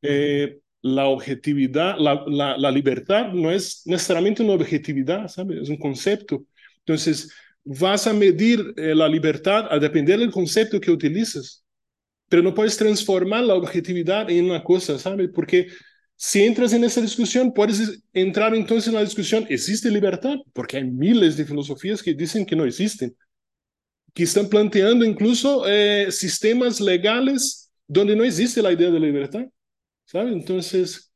[0.02, 2.24] eh, la objetividad, la,
[2.56, 5.62] la, libertad no es necesariamente una objetividad, ¿sabes?
[5.62, 6.46] Es un concepto.
[6.78, 7.32] Entonces,
[7.64, 11.64] vas a medir eh, la libertad a depender del concepto que utilizas,
[12.28, 15.30] pero no puedes transformar la objetividad en una cosa, ¿sabes?
[15.34, 15.68] Porque
[16.14, 20.36] si entras en esa discusión, puedes entrar entonces en la discusión, ¿existe libertad?
[20.52, 23.16] Porque hay miles de filosofías que dicen que no existen
[24.16, 29.44] que están planteando incluso eh, sistemas legales donde no existe la idea de libertad,
[30.06, 30.32] ¿sabe?
[30.32, 31.12] Entonces,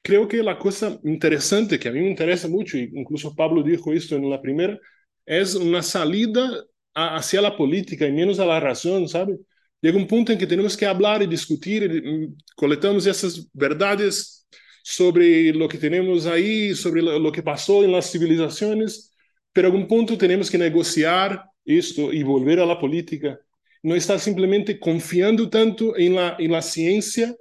[0.00, 3.92] creo que la cosa interesante, que a mí me interesa mucho, y incluso Pablo dijo
[3.92, 4.78] esto en la primera,
[5.26, 9.36] es una salida a, hacia la política y menos a la razón, ¿sabe?
[9.82, 14.48] Llega un punto en que tenemos que hablar y discutir, y coletamos esas verdades
[14.82, 19.14] sobre lo que tenemos ahí, sobre lo, lo que pasó en las civilizaciones,
[19.52, 23.38] pero a algún punto tenemos que negociar esto y volver a la política.
[23.82, 27.34] No estar simplemente confiando tanto en la, en la ciencia,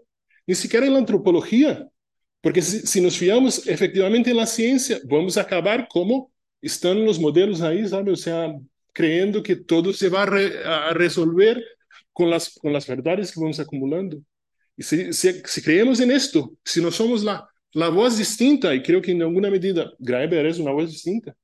[0.45, 1.87] ni siquiera en la antropología,
[2.41, 7.61] porque si, nos fiamos efectivamente en la ciencia, vamos a acabar como están los modelos
[7.61, 8.11] ahí, ¿sabe?
[8.11, 8.53] O sea,
[8.93, 11.63] que todo se va a, re, a resolver
[12.11, 14.17] con las, con las verdades que vamos acumulando.
[14.77, 19.01] Si, si, si, creemos en esto, si no somos la, la voz distinta, y creo
[19.01, 21.35] que en alguna medida Graeber es una voz distinta,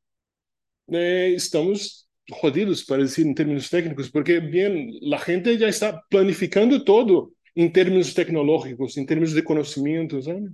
[0.88, 6.84] eh, estamos jodidos, para decir en términos técnicos, porque bien, la gente ya está planificando
[6.84, 10.49] todo en términos tecnológicos, en términos de conocimiento, ¿sabe?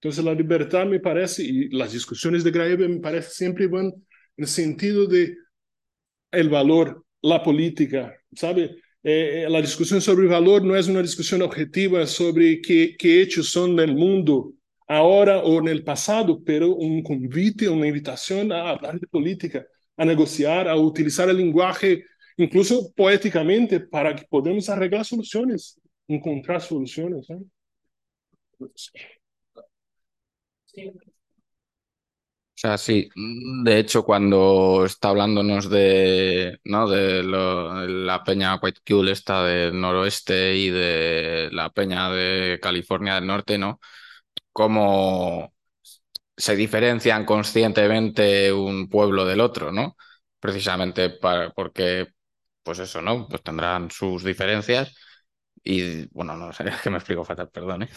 [0.00, 3.94] Entonces la libertad me parece, y las discusiones de Graeber me parece siempre van en
[4.36, 5.36] el sentido de
[6.30, 8.76] el valor, la política, ¿sabe?
[9.04, 13.76] Eh, la discusión sobre valor no es una discusión objetiva sobre qué, qué hechos son
[13.76, 14.54] del mundo
[14.86, 19.66] ahora o en el pasado, pero convite, una invitación a hablar de política,
[19.96, 22.04] a negociar, a utilizar el lenguaje,
[22.36, 27.28] incluso poéticamente, para que podamos arreglar soluciones, encontrar soluciones.
[27.30, 27.42] ¿no?
[28.60, 28.68] O
[32.54, 33.08] sea, sí,
[33.64, 36.88] de hecho, cuando está hablándonos de, ¿no?
[36.88, 43.14] de, lo- la peña White Kull esta del noroeste y de la peña de California
[43.16, 43.80] del norte, ¿no?
[44.52, 45.54] Cómo
[46.36, 49.96] se diferencian conscientemente un pueblo del otro, ¿no?
[50.40, 51.10] Precisamente
[51.54, 52.08] porque,
[52.62, 53.28] pues eso, ¿no?
[53.28, 54.94] Pues tendrán sus diferencias
[55.64, 57.88] y, bueno, no sé, que me explico fatal, perdón, ¿eh?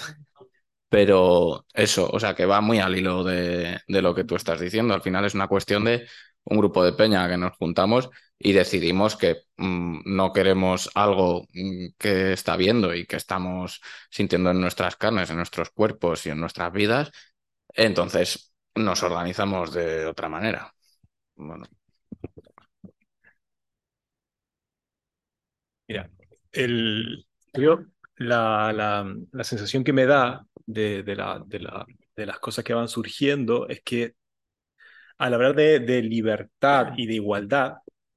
[0.90, 4.60] Pero eso, o sea, que va muy al hilo de, de lo que tú estás
[4.60, 4.94] diciendo.
[4.94, 6.08] Al final es una cuestión de
[6.46, 11.88] un grupo de peña que nos juntamos y decidimos que mm, no queremos algo mm,
[11.98, 16.40] que está viendo y que estamos sintiendo en nuestras carnes, en nuestros cuerpos y en
[16.40, 17.12] nuestras vidas.
[17.76, 20.74] Entonces nos organizamos de otra manera.
[21.36, 21.66] Bueno,
[25.88, 26.10] Mira,
[27.54, 27.80] yo,
[28.18, 31.60] la, la, la sensación que me da de, de, la, de,
[32.16, 34.16] de las cosas que van surgiendo es que
[35.18, 37.76] al hablar de libertad y de igualdad,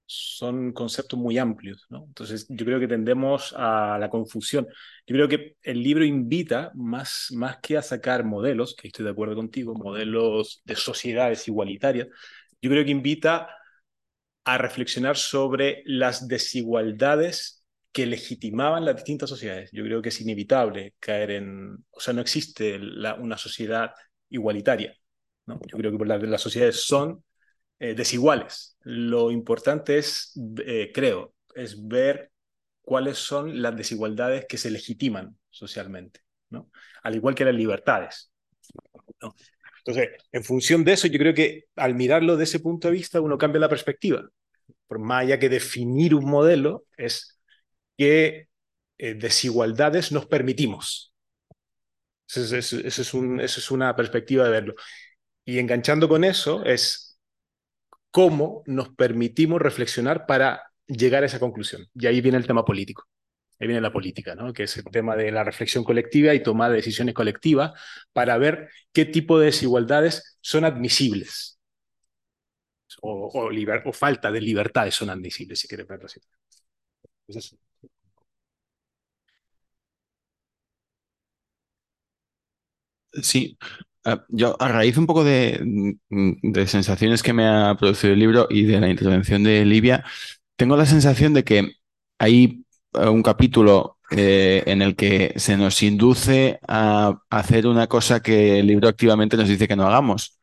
[0.09, 2.05] son conceptos muy amplios, ¿no?
[2.07, 4.67] Entonces, yo creo que tendemos a la confusión.
[5.07, 9.11] Yo creo que el libro invita más, más que a sacar modelos, que estoy de
[9.11, 12.09] acuerdo contigo, modelos de sociedades igualitarias,
[12.63, 13.49] yo creo que invita
[14.45, 19.71] a reflexionar sobre las desigualdades que legitimaban las distintas sociedades.
[19.73, 22.79] Yo creo que es inevitable caer en, o sea, no existe
[23.19, 23.93] una sociedad
[24.31, 24.97] igualitaria.
[25.47, 25.61] ¿no?
[25.67, 27.23] Yo creo que las sociedades son
[27.81, 28.77] eh, desiguales.
[28.83, 30.33] Lo importante es,
[30.65, 32.33] eh, creo, es ver
[32.83, 36.21] cuáles son las desigualdades que se legitiman socialmente,
[36.51, 36.71] ¿no?
[37.03, 38.33] Al igual que las libertades.
[39.23, 39.35] ¿no?
[39.85, 43.21] Entonces, en función de eso, yo creo que al mirarlo de ese punto de vista,
[43.21, 44.29] uno cambia la perspectiva.
[44.87, 47.41] Por más allá que definir un modelo, es
[47.97, 48.49] qué
[48.99, 51.15] eh, desigualdades nos permitimos.
[52.29, 54.75] Eso es, eso, eso, es un, eso es una perspectiva de verlo.
[55.45, 57.08] Y enganchando con eso es
[58.11, 61.87] cómo nos permitimos reflexionar para llegar a esa conclusión.
[61.95, 63.05] Y ahí viene el tema político.
[63.61, 64.53] Ahí viene la política, ¿no?
[64.53, 67.73] que es el tema de la reflexión colectiva y tomar decisiones colectivas
[68.13, 71.59] para ver qué tipo de desigualdades son admisibles
[73.03, 76.21] o, falta de libertades son admisibles, si quieres verlo así.
[83.23, 83.59] Sí,
[84.29, 88.65] yo a raíz un poco de, de, sensaciones que me ha producido el libro y
[88.65, 90.05] de la intervención de Livia,
[90.57, 91.73] tengo la sensación de que
[92.19, 98.61] hay un capítulo eh, en el que se nos induce a hacer una cosa que
[98.61, 100.39] el libro activamente nos dice que no hagamos.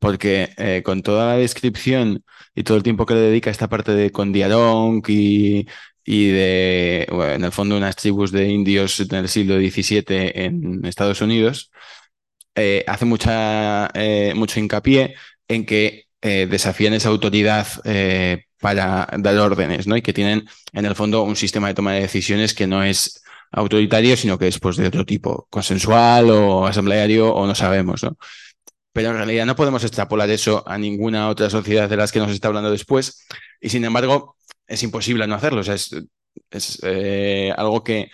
[0.00, 3.92] Porque eh, con toda la descripción y todo el tiempo que le dedica esta parte
[3.94, 5.66] de Condiarong y,
[6.06, 11.70] de, en el fondo, unas tribus de indios en el siglo XVII en Estados Unidos,
[12.54, 15.14] eh, hace mucha, eh, mucho hincapié
[15.48, 17.66] en que eh, desafían esa autoridad
[18.60, 19.96] para dar órdenes, ¿no?
[19.96, 23.22] Y que tienen, en el fondo, un sistema de toma de decisiones que no es
[23.52, 28.16] autoritario, sino que es pues, de otro tipo, consensual o asambleario o no sabemos, ¿no?
[28.92, 32.30] Pero en realidad no podemos extrapolar eso a ninguna otra sociedad de las que nos
[32.30, 33.26] está hablando después,
[33.60, 34.36] y sin embargo,
[34.66, 35.60] es imposible no hacerlo.
[35.60, 36.80] O sea, es,
[37.56, 38.10] algo que,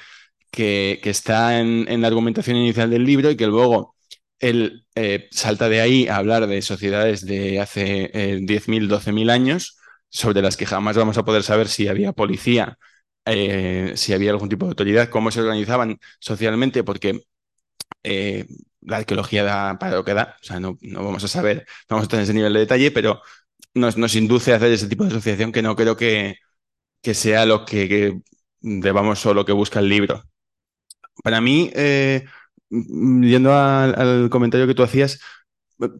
[0.50, 3.94] que, está en, la argumentación inicial del libro y que luego
[4.40, 9.78] él eh, salta de ahí a hablar de sociedades de hace eh, 10.000, 12.000 años,
[10.10, 12.78] sobre las que jamás vamos a poder saber si había policía,
[13.24, 17.22] eh, si había algún tipo de autoridad, cómo se organizaban socialmente, porque
[18.02, 18.46] eh,
[18.82, 22.06] la arqueología da para lo que da, o sea, no, vamos a saber, no vamos
[22.06, 23.22] a tener ese nivel de detalle, pero
[23.74, 26.36] nos, induce a hacer ese tipo de asociación que no creo que,
[27.02, 28.20] que sea lo que, que,
[28.60, 30.24] debamos o lo que busca el libro.
[31.22, 32.24] Para mí, eh,
[32.70, 35.20] yendo al, al, comentario que tú hacías,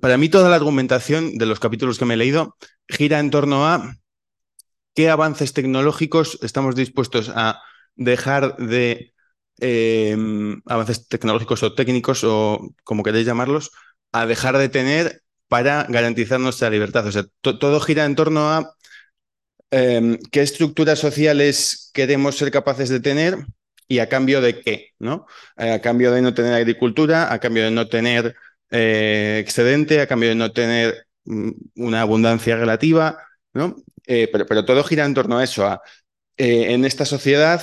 [0.00, 2.56] para mí toda la argumentación de los capítulos que me he leído
[2.88, 3.96] gira en torno a
[4.94, 7.62] qué avances tecnológicos estamos dispuestos a
[7.96, 9.14] dejar de
[9.60, 10.16] eh,
[10.66, 13.70] avances tecnológicos o técnicos o como queréis llamarlos,
[14.12, 17.06] a dejar de tener para garantizar nuestra libertad.
[17.06, 18.74] O sea, todo gira en torno a
[19.70, 23.46] em, qué estructuras sociales queremos ser capaces de tener
[23.90, 25.26] y a cambio de qué, ¿no?
[25.56, 28.36] Eh, a cambio de no tener agricultura, a cambio de no tener
[28.70, 33.18] eh, excedente, a cambio de no tener mm, una abundancia relativa,
[33.52, 33.74] ¿no?
[34.06, 35.82] Eh, pero, todo gira en torno a eso, a
[36.42, 37.60] en esta sociedad,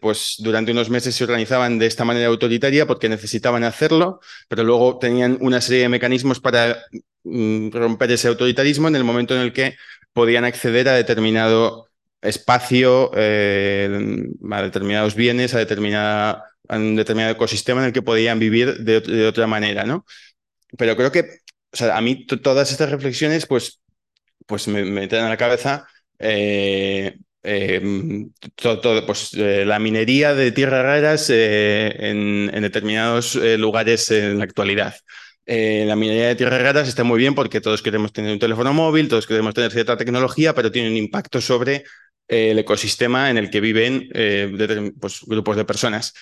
[0.00, 4.98] pues durante unos meses se organizaban de esta manera autoritaria porque necesitaban hacerlo, pero luego
[4.98, 6.76] tenían una serie de mecanismos para
[7.22, 9.76] mm, romper ese autoritarismo en el momento en el que
[10.12, 11.89] podían acceder a determinado
[12.22, 13.88] espacio, eh,
[14.50, 19.46] a determinados bienes, a, determinada, un determinado ecosistema en el que podían vivir de, otra
[19.46, 20.04] manera, ¿no?
[20.76, 21.20] Pero creo que,
[21.72, 23.80] o sea, a mí todas estas reflexiones, pues,
[24.46, 25.86] pues me, me a la cabeza
[26.18, 34.44] eh, eh, todo, pues, la minería de tierras raras en, en, determinados lugares en la
[34.44, 34.94] actualidad.
[35.46, 39.08] La minería de tierras raras está muy bien porque todos queremos tener un teléfono móvil,
[39.08, 41.84] todos queremos tener cierta tecnología, pero tiene un impacto sobre
[42.28, 46.14] el ecosistema en el que viven eh, pues, grupos de personas.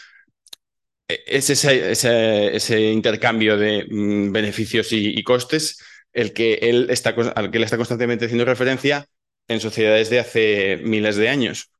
[1.09, 5.79] E, es ese, intercambio de mm, beneficios y, costes
[6.13, 9.07] el que él está, al que él está constantemente haciendo referencia
[9.49, 11.71] en sociedades de hace miles de años.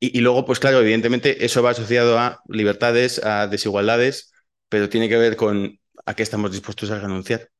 [0.00, 4.32] y, luego, pues claro, evidentemente eso va asociado a libertades, a desigualdades,
[4.68, 7.50] pero tiene que ver con a qué estamos dispuestos a renunciar.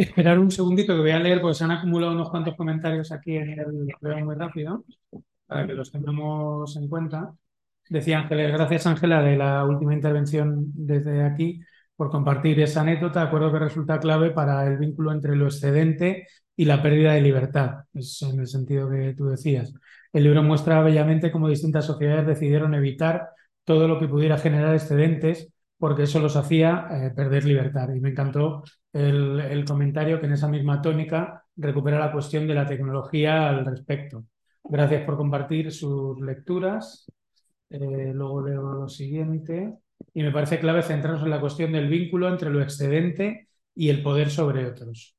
[0.00, 3.36] Esperar un segundito que voy a leer porque se han acumulado unos cuantos comentarios aquí
[3.36, 4.82] en el veo muy rápido
[5.46, 7.34] para que los tengamos en cuenta.
[7.90, 11.60] Decía Ángeles, gracias Ángela de la última intervención desde aquí
[11.96, 13.20] por compartir esa anécdota.
[13.20, 16.26] Acuerdo que resulta clave para el vínculo entre lo excedente
[16.56, 19.74] y la pérdida de libertad, en el sentido que tú decías.
[20.14, 23.28] El libro muestra bellamente cómo distintas sociedades decidieron evitar
[23.64, 25.49] todo lo que pudiera generar excedentes
[25.80, 27.88] porque eso los hacía eh, perder libertad.
[27.94, 28.62] Y me encantó
[28.92, 34.26] el, comentario que en esa misma tónica recupera la cuestión de la tecnología al respecto.
[34.62, 37.10] Gracias por compartir sus lecturas.
[37.70, 39.78] Eh, luego leo lo siguiente.
[40.12, 44.02] Y me parece clave centrarnos en la cuestión del vínculo entre lo excedente y el
[44.02, 45.16] poder sobre otros.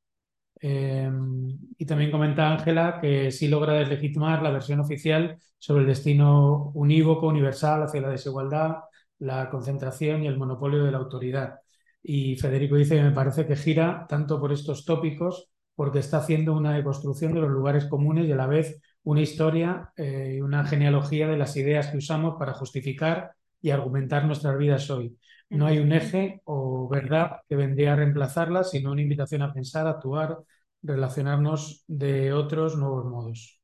[0.59, 6.71] Em, y también comenta Ángela que sí logra deslegitimar la versión oficial sobre el destino
[6.75, 8.75] unívoco, universal hacia la desigualdad,
[9.21, 11.59] la concentración y el monopolio de la autoridad.
[12.03, 16.53] Y Federico dice que me parece que gira tanto por estos tópicos porque está haciendo
[16.55, 20.65] una deconstrucción de los lugares comunes y a la vez una historia eh, y una
[20.65, 25.17] genealogía de las ideas que usamos para justificar y argumentar nuestras vidas hoy.
[25.49, 29.85] No hay un eje o verdad que vendría a reemplazarla, sino una invitación a pensar,
[29.87, 30.39] actuar,
[30.81, 33.61] relacionarnos de otros nuevos modos.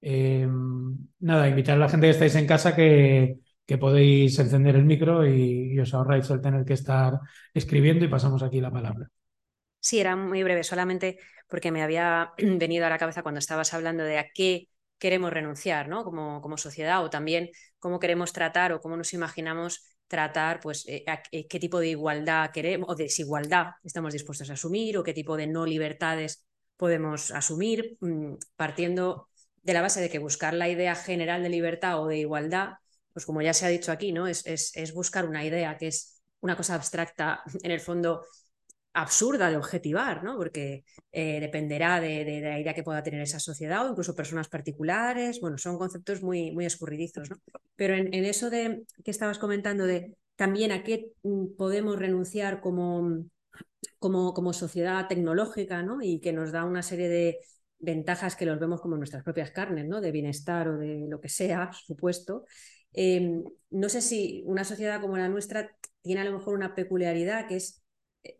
[0.00, 3.38] Em, nada, invitar a la gente que estáis en casa que,
[3.70, 7.20] que podéis encender el micro y, os ahorráis el tener que estar
[7.54, 9.08] escribiendo y pasamos aquí la palabra.
[9.78, 14.02] Sí, era muy breve, solamente porque me había venido a la cabeza cuando estabas hablando
[14.02, 14.66] de a qué
[14.98, 16.02] queremos renunciar, ¿no?
[16.02, 21.04] Como, como sociedad o también cómo queremos tratar o cómo nos imaginamos tratar pues, eh,
[21.30, 25.36] eh, qué tipo de igualdad queremos o desigualdad estamos dispuestos a asumir o qué tipo
[25.36, 26.44] de no libertades
[26.76, 29.28] podemos asumir, mm, partiendo
[29.62, 32.70] de la base de que buscar la idea general de libertad o de igualdad,
[33.12, 34.26] pues como ya se ha dicho aquí, ¿no?
[34.26, 38.22] es, buscar una idea que es una cosa abstracta, en el fondo
[38.92, 40.36] absurda de objetivar, ¿no?
[40.36, 45.40] porque eh, dependerá de, la idea que pueda tener esa sociedad o incluso personas particulares.
[45.40, 47.30] Bueno, son conceptos muy, escurridizos.
[47.30, 47.36] ¿no?
[47.76, 53.22] Pero en, eso de que estabas comentando de también a qué mm, podemos renunciar como
[54.52, 56.02] sociedad tecnológica ¿no?
[56.02, 57.38] y que nos da una serie de
[57.78, 60.00] ventajas que los vemos como nuestras propias carnes, ¿no?
[60.00, 62.44] de bienestar o de lo que sea, supuesto.
[62.92, 67.46] Em, no sé si una sociedad como la nuestra tiene a lo mejor una peculiaridad
[67.46, 67.82] que es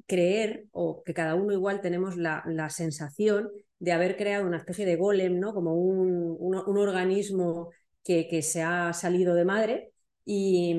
[0.07, 4.97] creer o que cada uno igual tenemos la, sensación de haber creado una especie de
[4.97, 5.55] golem, ¿no?
[5.55, 7.71] Como un, un, organismo
[8.05, 9.93] que, que, se ha salido de madre
[10.25, 10.75] y,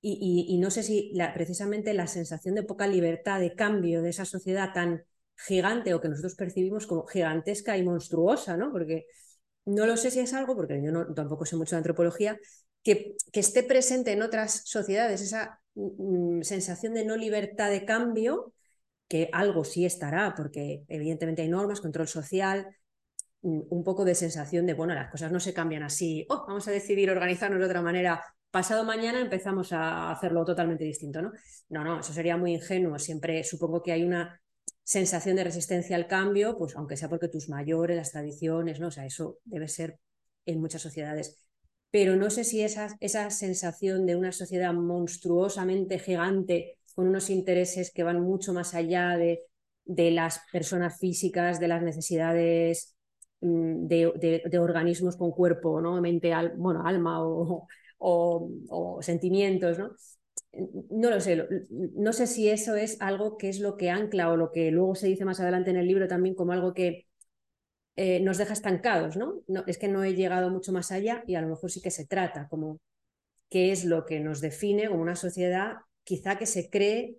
[0.00, 4.10] y, y no sé si la, precisamente la sensación de poca libertad de cambio de
[4.10, 5.04] esa sociedad tan
[5.36, 8.70] gigante o que nosotros percibimos como gigantesca y monstruosa, ¿no?
[8.72, 9.06] Porque
[9.64, 12.38] no lo sé si es algo, porque yo no, tampoco sé mucho de antropología,
[12.84, 18.52] que, esté presente en otras sociedades esa Mm, sensación de no libertad de cambio,
[19.08, 22.68] que algo sí estará, porque evidentemente hay normas, control social,
[23.42, 26.68] mm, un poco de sensación de, bueno, las cosas no se cambian así, oh, vamos
[26.68, 31.32] a decidir organizarnos de otra manera, pasado mañana empezamos a hacerlo totalmente distinto, ¿no?
[31.68, 34.40] No, no, eso sería muy ingenuo, siempre supongo que hay una
[34.84, 38.88] sensación de resistencia al cambio, pues aunque sea porque tus mayores, las tradiciones, ¿no?
[38.88, 39.98] O sea, eso debe ser
[40.46, 41.43] en muchas sociedades.
[41.94, 47.92] Pero no sé si esa, esa sensación de una sociedad monstruosamente gigante, con unos intereses
[47.92, 49.44] que van mucho más allá de,
[49.84, 52.96] de las personas físicas, de las necesidades
[53.42, 56.00] mm, de, de, organismos con cuerpo, ¿no?
[56.00, 59.92] mente, bueno, alma o, o, o, sentimientos, ¿no?
[60.90, 64.36] No lo sé, no sé si eso es algo que es lo que ancla o
[64.36, 67.06] lo que luego se dice más adelante en el libro también como algo que
[67.96, 69.42] eh, nos deja estancados, ¿no?
[69.66, 72.06] Es que no he llegado mucho más allá y a lo mejor sí que se
[72.06, 72.80] trata como
[73.48, 77.16] qué es lo que nos define como una sociedad quizá que se cree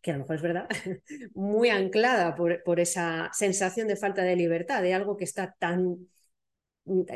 [0.00, 0.68] que a lo mejor es verdad,
[1.34, 6.08] muy anclada por, por, esa sensación de falta de libertad, de algo que está tan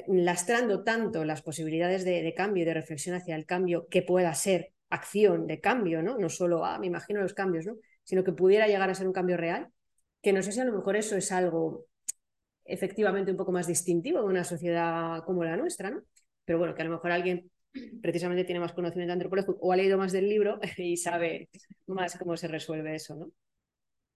[0.06, 4.32] lastrando tanto las posibilidades de, de cambio y de reflexión hacia el cambio que pueda
[4.32, 6.16] ser acción de cambio, ¿no?
[6.16, 7.76] No solo, ah, me imagino los cambios, ¿no?
[8.04, 9.68] Sino que pudiera llegar a ser un cambio real,
[10.22, 11.84] que no sé si a lo mejor eso es algo
[12.68, 16.02] efectivamente un poco más distintivo de una sociedad como la nuestra, ¿no?
[16.44, 17.50] Pero bueno, que a lo mejor alguien
[18.00, 21.48] precisamente tiene más conocimiento antropológico o ha leído más del libro y sabe
[21.86, 23.30] más cómo se resuelve eso, ¿no?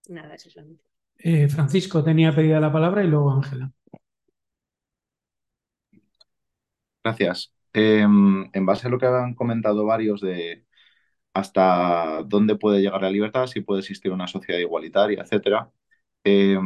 [0.09, 0.85] Nada, eso solamente.
[1.19, 3.71] Eh, Francisco tenía pedida la palabra y luego Ángela.
[7.05, 7.53] Gracias.
[7.75, 10.67] Eh, en base a lo que han comentado varios de
[11.35, 15.71] hasta dónde puede llegar la libertad, si puede existir una sociedad igualitaria, etcétera,
[16.25, 16.59] eh,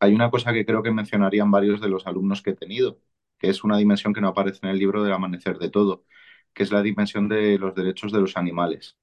[0.00, 3.00] hay una cosa que creo que mencionarían varios de los alumnos que he tenido,
[3.38, 6.04] que es una dimensión que no aparece en el libro del amanecer de todo,
[6.54, 8.98] que es la dimensión de los derechos de los animales.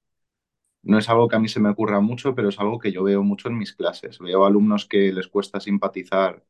[0.82, 3.04] No es algo que a mí se me ocurra mucho, pero es algo que yo
[3.04, 4.18] veo mucho en mis clases.
[4.20, 6.44] Veo alumnos que les cuesta simpatizar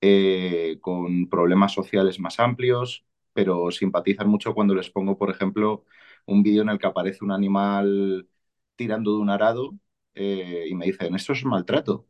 [0.00, 5.84] eh, con problemas sociales más amplios, pero simpatizan mucho cuando les pongo, por ejemplo,
[6.26, 8.28] un vídeo en el que aparece un animal
[8.76, 9.74] tirando de un arado
[10.14, 12.07] eh, y me dicen, esto es maltrato,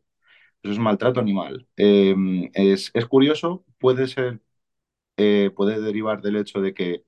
[0.63, 1.67] eso es maltrato animal.
[1.77, 2.15] Eh,
[2.53, 4.41] es, es, curioso, puede ser
[5.19, 7.03] eh, puede derivar del hecho de que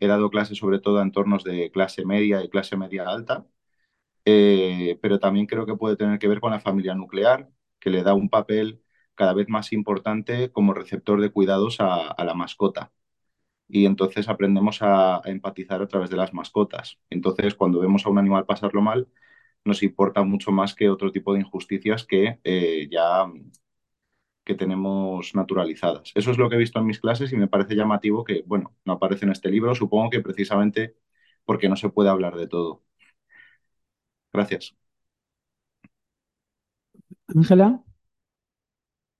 [0.00, 3.46] he dado clases sobre todo a entornos de clase media y clase media alta,
[4.24, 7.50] eh, pero también creo que puede tener que ver con la familia nuclear,
[7.80, 8.82] que le da un papel
[9.14, 12.92] cada vez más importante como receptor de cuidados a, la mascota.
[13.68, 16.98] Y entonces aprendemos a, empatizar a través de las mascotas.
[17.10, 19.08] Entonces, cuando vemos a un animal pasarlo mal,
[19.68, 23.26] nos importa mucho más que otro tipo de injusticias que eh, ya
[24.44, 26.10] que tenemos naturalizadas.
[26.14, 28.74] Eso es lo que he visto en mis clases y me parece llamativo que, bueno,
[28.84, 30.96] no aparece en este libro, supongo que precisamente
[31.44, 32.82] porque no se puede hablar de todo.
[34.32, 34.74] Gracias.
[37.34, 37.82] Ángela.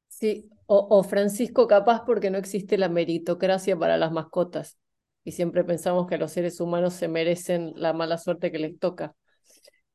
[0.08, 4.78] Sí, o, o, Francisco capaz porque no existe la meritocracia para las mascotas
[5.24, 9.14] y siempre pensamos que los seres humanos se merecen la mala suerte que les toca.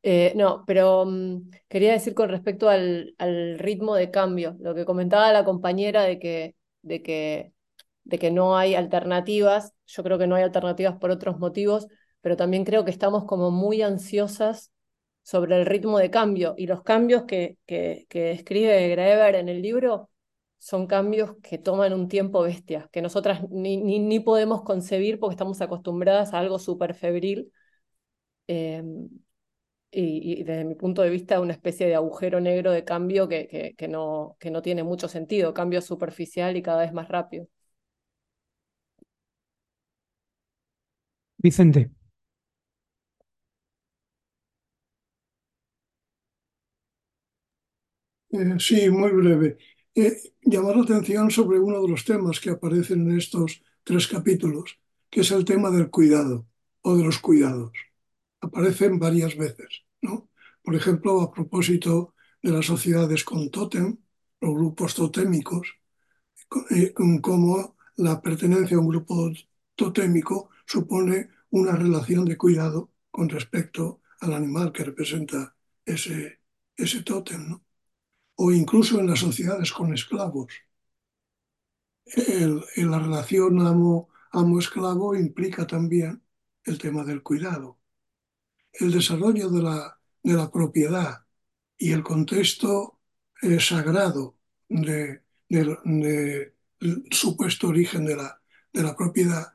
[0.05, 4.83] Eh, no, pero um, quería decir con respecto al, al, ritmo de cambio, lo que
[4.85, 7.53] comentaba la compañera de que, de, que,
[8.03, 11.87] de que no hay alternativas, yo creo que no hay alternativas por otros motivos,
[12.19, 14.71] pero también creo que estamos como muy ansiosas
[15.23, 19.61] sobre el ritmo de cambio y los cambios que, que, que escribe Greber en el
[19.61, 20.09] libro
[20.59, 25.33] son cambios que toman un tiempo bestia, que nosotras ni, ni, ni podemos concebir porque
[25.35, 27.51] estamos acostumbradas a algo súper febril.
[28.47, 28.83] Eh,
[29.93, 33.47] y, y, desde mi punto de vista una especie de agujero negro de cambio que,
[33.47, 37.47] que, que, no, que no tiene mucho sentido, cambio superficial y cada vez más rápido.
[41.43, 41.91] Vicente.
[48.31, 49.57] Eh, sí, muy breve.
[49.95, 54.79] Eh, llamar la atención sobre uno de los temas que aparecen en estos tres capítulos,
[55.09, 56.47] que es el tema del cuidado
[56.81, 57.71] o de los cuidados
[58.43, 59.83] aparecen varias veces.
[60.01, 60.29] ¿no?
[60.61, 63.97] Por ejemplo, a propósito de las sociedades con tótem,
[64.41, 65.67] los grupos totémicos,
[66.69, 69.31] eh, como la pertenencia a un grupo
[69.75, 75.55] totémico supone una relación de cuidado con respecto al animal que representa
[75.85, 76.41] ese,
[76.75, 77.49] ese tótem.
[77.49, 77.65] ¿no?
[78.35, 80.53] O incluso en las sociedades con esclavos.
[82.75, 83.59] La relación
[84.31, 86.21] amo-esclavo implica también
[86.65, 87.79] el tema del cuidado
[88.73, 91.25] el desarrollo de la, de la propiedad
[91.77, 92.99] y el contexto
[93.41, 94.37] eh, sagrado
[94.69, 96.53] del de, de,
[97.11, 98.41] supuesto origen de la,
[98.71, 99.53] de la propiedad,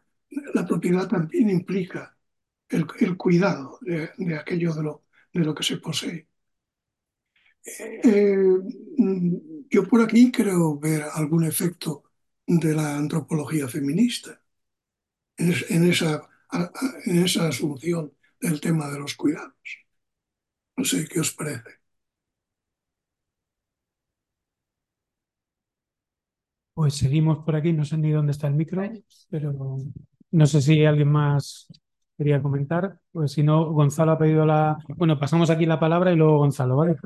[0.55, 2.17] la propiedad también implica
[2.69, 6.29] el, el cuidado de, aquello de lo, de lo que se posee.
[7.65, 8.57] Eh,
[9.71, 12.05] yo por aquí creo ver algún efecto
[12.47, 14.41] de la antropología feminista
[15.37, 16.29] en, en, esa,
[17.05, 19.55] en esa asunción del tema de los cuidados.
[20.77, 21.79] No sé qué os parece.
[26.75, 28.83] Pues seguimos por aquí, no sé ni dónde está el micro,
[29.29, 29.79] pero
[30.31, 31.67] no sé si alguien más
[32.17, 33.01] quería comentar.
[33.11, 34.79] Pues si no, Gonzalo ha pedido la.
[34.97, 36.97] Bueno, pasamos aquí la palabra y luego Gonzalo, ¿vale?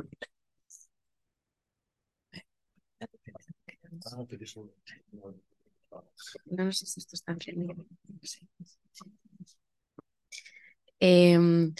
[6.46, 7.86] No, sé si esto está entendido.
[11.04, 11.74] Em,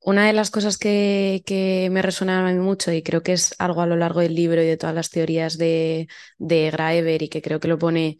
[0.00, 3.54] una de las cosas que, que me resonaron a mí mucho y creo que es
[3.58, 6.08] algo a lo largo del libro y de todas las teorías de,
[6.38, 8.18] de Graeber y que creo que lo pone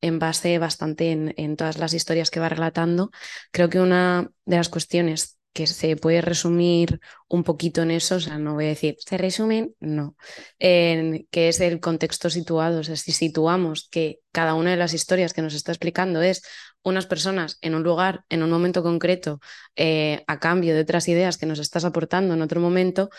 [0.00, 3.10] en base bastante en, en todas las historias que va relatando,
[3.52, 8.20] creo que una de las cuestiones que se puede resumir un poquito en eso, o
[8.20, 10.16] sea, no voy a decir, se resumen, no,
[10.58, 14.94] en, que es el contexto situado, o sea, si situamos que cada una de las
[14.94, 16.42] historias que nos está explicando es
[16.82, 19.40] unas personas en un lugar, en un momento concreto,
[19.76, 23.10] eh, a cambio de otras ideas que nos estás aportando en otro momento,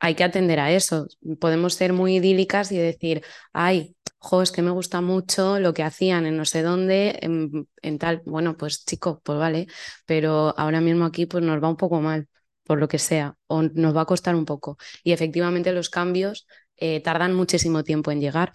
[0.00, 1.08] hay que atender a eso.
[1.40, 5.82] Podemos ser muy idílicas y decir, ay, jo, es que me gusta mucho lo que
[5.82, 9.66] hacían en no sé dónde, en, tal, bueno, pues chico, pues vale,
[10.06, 12.28] pero ahora mismo aquí pues nos va un poco mal,
[12.64, 14.76] por lo que sea, o nos va a costar un poco.
[15.04, 16.46] Y efectivamente los cambios
[16.76, 18.52] eh, tardan muchísimo tiempo en llegar,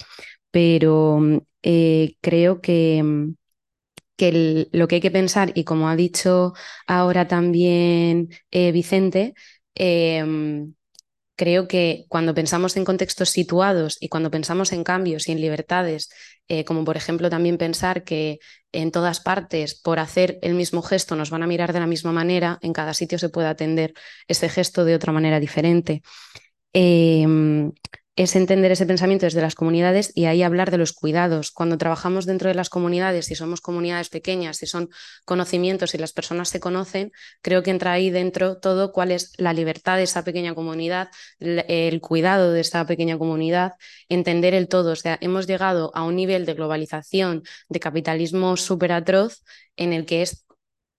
[0.52, 1.20] pero
[1.62, 3.34] eh, creo que,
[4.15, 6.53] que lo que hay que pensar, y como ha dicho
[6.88, 9.34] ahora también eh, Vicente,
[9.76, 10.73] em,
[11.35, 16.10] creo que cuando pensamos en contextos situados y cuando pensamos en cambios y en libertades,
[16.48, 18.40] eh, como por ejemplo también pensar que
[18.72, 22.11] en todas partes por hacer el mismo gesto nos van a mirar de la misma
[22.11, 23.94] manera, en cada sitio se puede atender
[24.27, 26.03] ese gesto de otra manera diferente.
[26.73, 27.72] Em,
[28.15, 31.52] es entender ese pensamiento desde las comunidades y ahí hablar de los cuidados.
[31.52, 34.90] Cuando trabajamos dentro de las comunidades, si somos comunidades pequeñas, si son
[35.26, 37.11] conocimientos y las personas se conocen,
[37.41, 41.10] creo que entra ahí dentro todo cuál es la libertad de esa pequeña comunidad,
[41.40, 43.73] el cuidado de esa pequeña comunidad,
[44.10, 44.91] entender el todo.
[44.91, 49.41] O sea, hemos llegado a un nivel de globalización, de capitalismo súper atroz
[49.76, 50.45] en el que es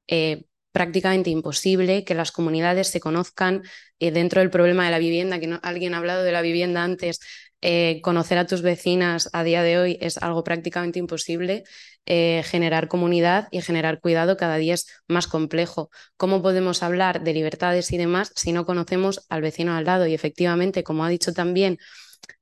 [0.08, 0.44] eh,
[0.74, 3.62] prácticamente imposible que las comunidades se conozcan
[4.01, 6.82] eh, dentro del problema de la vivienda, que no, alguien ha hablado de la vivienda
[6.82, 7.20] antes,
[7.60, 11.62] eh, conocer a tus vecinas a día de hoy es algo prácticamente imposible.
[12.06, 15.90] Eh, generar comunidad y generar cuidado cada día es más complejo.
[16.16, 20.09] ¿Cómo podemos hablar de libertades y demás si no conocemos al vecino al lado?
[20.09, 21.78] Y efectivamente, como ha dicho también,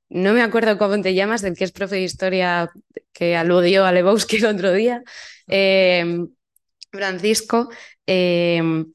[0.09, 2.71] no me acuerdo cómo te llamas, del que es profe de historia
[3.13, 5.03] que aludió a Lebowski el otro día,
[6.93, 7.69] Francisco,
[8.05, 8.93] Em,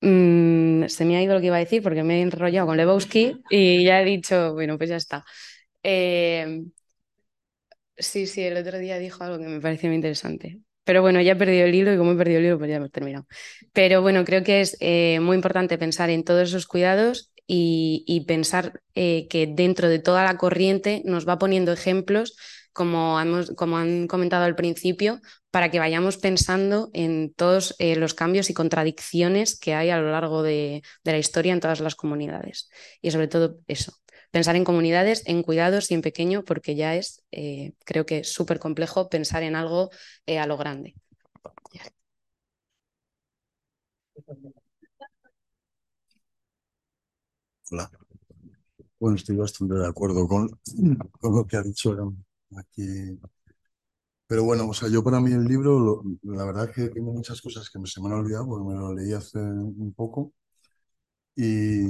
[0.00, 2.76] mm, se me ha ido lo que iba a decir porque me he enrollado con
[2.76, 5.24] Lebowski y ya he dicho, bueno, pues ya está.
[5.82, 6.70] Em,
[7.96, 10.60] sí, sí, el otro día dijo algo que me pareció muy interesante.
[10.84, 12.76] Pero bueno, ya he perdido el hilo y como he perdido el hilo, pues ya
[12.76, 13.26] hemos terminado.
[13.72, 18.80] Pero bueno, creo que es eh, muy importante pensar en todos esos cuidados y, pensar
[18.94, 22.36] eh, que dentro de toda la corriente nos va poniendo ejemplos
[22.72, 25.20] como, hemos, como han comentado al principio,
[25.50, 30.10] para que vayamos pensando en todos eh, los cambios y contradicciones que hay a lo
[30.10, 32.68] largo de, la historia en todas las comunidades.
[33.00, 33.94] Y sobre todo eso,
[34.30, 38.58] pensar en comunidades, en cuidados y en pequeño, porque ya es, eh, creo que súper
[38.58, 39.90] complejo pensar en algo
[40.26, 40.94] eh, a lo grande.
[47.70, 47.90] Hola.
[48.98, 50.48] Bueno, estoy bastante de acuerdo con,
[51.20, 51.94] con lo que ha dicho
[52.56, 53.18] aquí.
[54.26, 57.40] Pero bueno, o sea, yo para mí el libro, la verdad es que tengo muchas
[57.40, 60.32] cosas que me se me han olvidado porque me lo leí hace un poco.
[61.36, 61.86] Y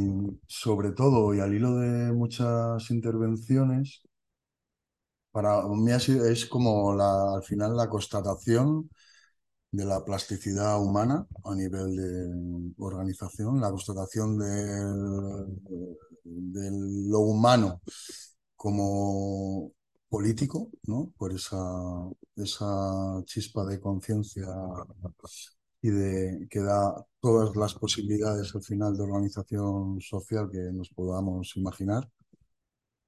[0.47, 4.03] sobre todo, y al hilo de muchas intervenciones,
[5.31, 8.91] para mí es como la, al final la constatación
[9.73, 14.47] de la plasticidad humana a nivel de organización, la constatación de
[17.11, 17.81] lo humano
[18.57, 19.73] como
[20.09, 21.13] político, ¿no?
[21.19, 21.59] Por esa,
[22.37, 24.47] esa chispa de conciencia
[25.83, 31.57] y de que da todas las posibilidades al final de organización social que nos podamos
[31.57, 32.09] imaginar,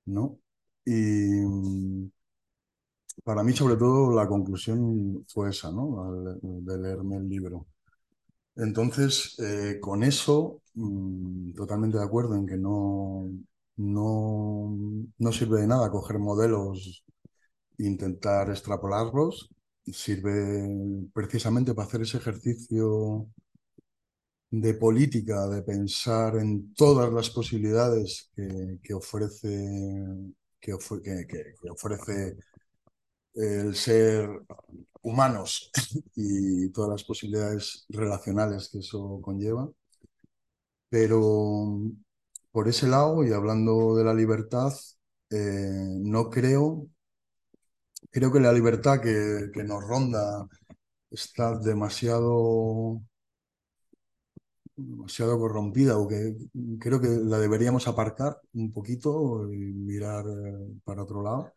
[0.07, 0.39] ¿no?
[0.85, 2.11] Y mm,
[3.25, 6.13] para mí, sobre todo, la conclusión fue esa, ¿no?
[6.43, 7.67] De leerme el libro.
[8.57, 13.31] Entonces, eh, con eso, mm, totalmente de acuerdo en que no,
[13.81, 14.77] no,
[15.19, 17.05] no sirve de nada coger modelos
[17.79, 19.51] e intentar extrapolarlos.
[20.05, 20.35] Sirve
[21.13, 23.29] precisamente para hacer ese ejercicio
[24.51, 28.31] de política, de pensar en todas las posibilidades
[28.83, 29.49] que, ofrece,
[30.61, 30.77] que,
[31.29, 32.37] que, ofrece
[33.35, 34.29] el ser
[35.03, 35.71] humanos
[36.17, 39.71] y todas las posibilidades relacionales que eso conlleva.
[40.89, 41.21] Pero
[42.53, 44.73] por ese lado, y hablando de la libertad,
[45.31, 45.71] eh,
[46.01, 46.89] no creo
[48.11, 50.47] creo que la libertad que, que nos ronda
[51.11, 53.03] está demasiado,
[54.77, 56.37] demasiado corrompida o que
[56.79, 61.53] creo que la deberíamos aparcar un poquito y mirar eh, para otro lado,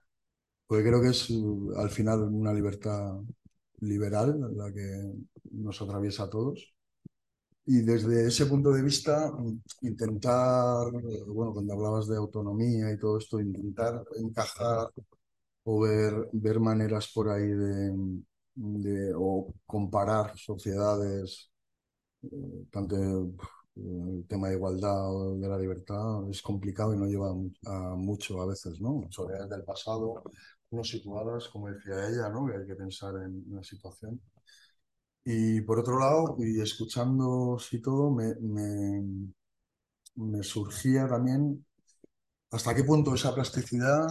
[0.68, 1.30] porque creo que es
[1.78, 3.18] al final una libertad
[3.82, 5.14] liberal la que
[5.52, 6.74] nos atraviesa a todos.
[7.66, 9.32] Y desde ese punto de vista,
[9.82, 10.92] intentar,
[11.28, 14.90] bueno, cuando hablabas de autonomía y todo esto, intentar encajar
[15.66, 17.94] o ver, ver maneras por ahí de,
[18.56, 21.52] de o comparar sociedades,
[22.24, 23.32] eh, tanto eh,
[23.76, 28.42] el tema de igualdad o de la libertad es complicado y no lleva a mucho
[28.42, 29.04] a veces, ¿no?
[29.12, 30.24] Sociedades del pasado,
[30.72, 32.46] no situadas, como decía ella, ¿no?
[32.48, 34.22] Que hay que pensar en una situación.
[35.26, 38.36] Y por otro lado, y escuchando y todo, me,
[40.16, 41.66] me, surgía también
[42.52, 44.08] hasta qué punto esa plasticidad,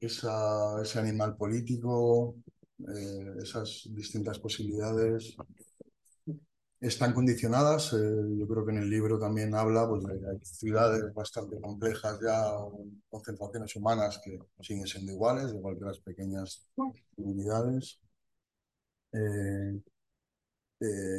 [0.00, 2.36] ese animal político,
[2.78, 5.36] eh, esas distintas posibilidades
[6.80, 7.92] están condicionadas.
[7.94, 7.96] Eh,
[8.38, 12.52] yo creo que en el libro también habla pues, de ciudades bastante complejas ya,
[13.08, 16.66] concentraciones humanas que siguen siendo iguales, igual que las pequeñas
[17.16, 18.00] comunidades.
[19.12, 19.80] Eh,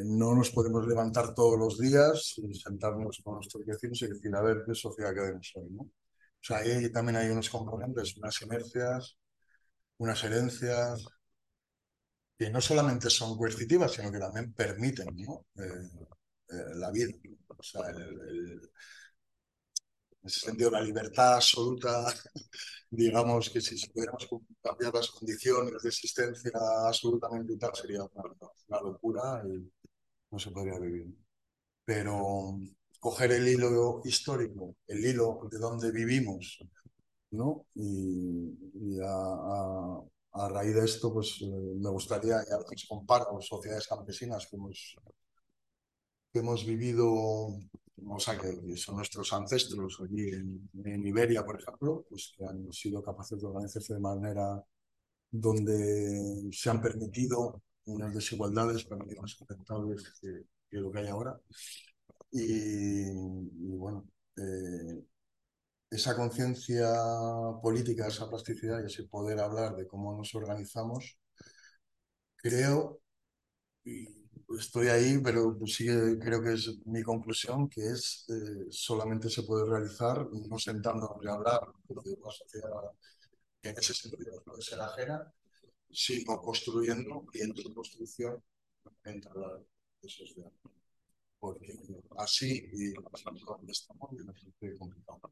[0.06, 4.64] no nos podemos levantar todos los días sentarnos con nuestros vecinos y decir, a ver,
[4.66, 5.70] ¿qué sociedad queremos hoy?
[5.72, 5.84] ¿no?
[5.84, 9.18] O sea, ahí también hay unos componentes, unas inercias,
[9.98, 11.06] unas herencias,
[12.38, 15.64] que no solamente son coercitivas, sino que también permiten eh,
[16.50, 17.14] eh, la vida.
[17.48, 17.82] O sea,
[20.24, 22.06] en ese sentido, la libertad absoluta,
[22.90, 24.28] digamos que si pudiéramos
[24.62, 26.52] cambiar las condiciones de existencia
[26.88, 29.70] absolutamente tal, sería una, locura y
[30.32, 31.08] no se podría vivir.
[31.86, 32.58] Pero
[33.00, 36.60] coger el hilo histórico, el hilo de donde vivimos,
[37.32, 37.66] ¿no?
[37.76, 40.00] Y, a,
[40.34, 44.96] a raíz de esto, pues eh, me gustaría, ya que comparo sociedades campesinas que hemos,
[46.32, 47.50] que hemos vivido,
[48.08, 53.04] o sea, que son nuestros ancestros allí en, Iberia, por ejemplo, pues que han sido
[53.04, 54.64] capaces de organizarse de manera
[55.32, 61.40] donde se han permitido unas desigualdades para mí más aceptables que, lo que hay ahora.
[62.32, 63.12] Y,
[63.78, 64.08] bueno,
[64.38, 65.06] eh,
[65.90, 66.90] esa conciencia
[67.62, 71.20] política, esa plasticidad y ese poder hablar de cómo nos organizamos,
[72.38, 73.02] creo,
[74.58, 75.86] estoy ahí, pero sí
[76.20, 81.34] creo que es mi conclusión, que es eh, solamente se puede realizar no sentándonos a
[81.34, 81.96] hablar de
[83.62, 85.32] que en ese sentido puede ser ajena,
[85.92, 88.44] sino construyendo y en su construcción
[89.06, 90.52] entre la sociedad.
[91.40, 91.74] Porque
[92.18, 94.12] así, y donde estamos,
[94.62, 95.32] es complicado.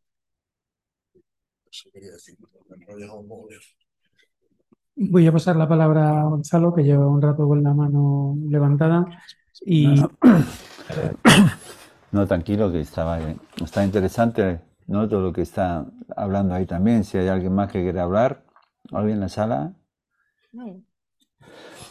[5.09, 9.07] Voy a pasar la palabra a Gonzalo, que lleva un rato con la mano levantada.
[9.65, 9.95] Y...
[12.11, 13.19] No, tranquilo, que estaba,
[13.63, 15.09] está interesante ¿no?
[15.09, 17.03] todo lo que está hablando ahí también.
[17.03, 18.43] Si hay alguien más que quiere hablar,
[18.91, 19.73] ¿alguien en la sala?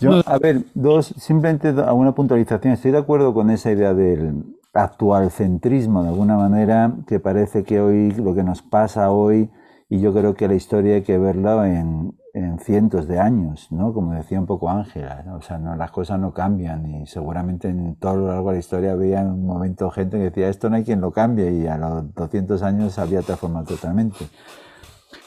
[0.00, 2.74] Yo, a ver, dos, simplemente alguna puntualización.
[2.74, 7.80] Estoy de acuerdo con esa idea del actual centrismo, de alguna manera, que parece que
[7.80, 9.50] hoy lo que nos pasa hoy
[9.88, 13.92] y yo creo que la historia hay que verla en, en cientos de años, ¿no?
[13.92, 17.96] Como decía un poco Ángela, o sea, no, las cosas no cambian y seguramente en
[17.96, 20.76] todo lo largo de la historia había en un momento gente que decía esto no
[20.76, 24.28] hay quien lo cambie y a los 200 años había transformado totalmente.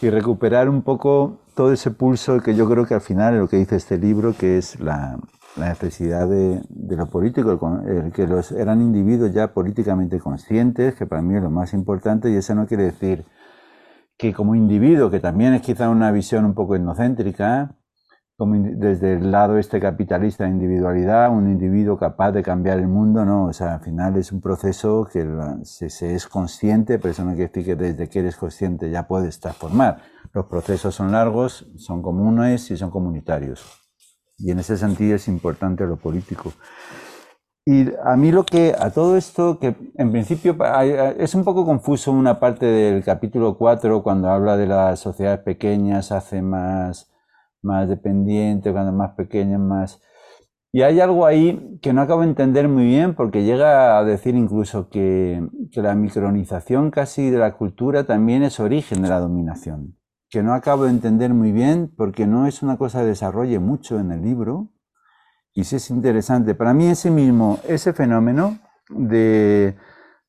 [0.02, 3.48] Y recuperar un poco todo ese pulso que yo creo que al final es lo
[3.48, 5.18] que dice este libro, que es la,
[5.56, 11.06] la necesidad de, de, lo político, el, que los eran individuos ya políticamente conscientes, que
[11.06, 13.26] para mí es lo más importante, y eso no quiere decir
[14.18, 17.76] que como individuo, que también es quizá una visión un poco etnocéntrica,
[18.35, 23.23] como desde el lado este capitalista de individualidad, un individuo capaz de cambiar el mundo,
[23.26, 25.26] no, o sea, al final es un proceso que
[25.64, 29.40] se, es consciente, pero eso no quiere decir que desde que eres consciente ya puedes
[29.40, 30.02] transformar.
[30.34, 33.64] Los procesos son largos, son comunes y son comunitarios.
[34.38, 36.53] Y en ese sentido es importante lo político.
[37.65, 40.57] Y a mí lo que, a todo esto, que en principio
[41.18, 46.11] es un poco confuso una parte del capítulo 4 cuando habla de las sociedades pequeñas,
[46.11, 47.10] hace más,
[47.61, 50.02] más dependiente, cuando más pequeñas, más...
[50.73, 54.35] Y hay algo ahí que no acabo de entender muy bien porque llega a decir
[54.35, 59.98] incluso que, que la micronización casi de la cultura también es origen de la dominación,
[60.30, 63.99] que no acabo de entender muy bien porque no es una cosa que desarrolle mucho
[63.99, 64.73] en el libro
[65.54, 66.56] y sí es interesante.
[66.56, 68.60] Para mí ese mismo, ese fenómeno
[68.90, 69.76] de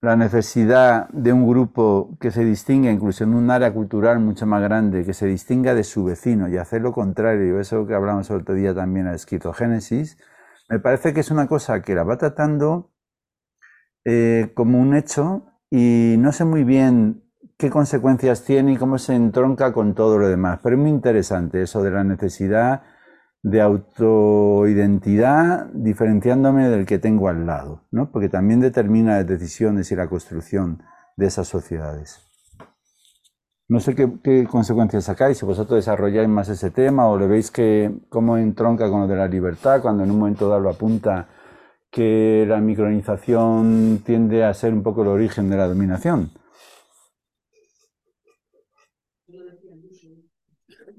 [0.00, 4.62] la necesidad de un grupo que se distinga, incluso en un área cultural mucho más
[4.62, 8.42] grande, que se distinga de su vecino y hacer lo contrario, eso que hablamos el
[8.42, 10.18] otro día también, la esquizogénesis,
[10.68, 12.92] me parece que es una cosa que la va tratando
[14.04, 17.22] eh, como un hecho y no sé muy bien
[17.56, 21.62] qué consecuencias tiene y cómo se entronca con todo lo demás, pero es muy interesante
[21.62, 22.82] eso de la necesidad
[23.44, 28.10] de autoidentidad diferenciándome del que tengo al lado, ¿no?
[28.10, 30.82] porque también determina las decisiones y la construcción
[31.18, 32.26] de esas sociedades.
[33.68, 37.50] No sé qué, qué, consecuencias sacáis, si vosotros desarrolláis más ese tema o le veis
[37.50, 41.28] que cómo entronca con lo de la libertad, cuando en un momento dado lo apunta
[41.90, 46.30] que la micronización tiende a ser un poco el origen de la dominación.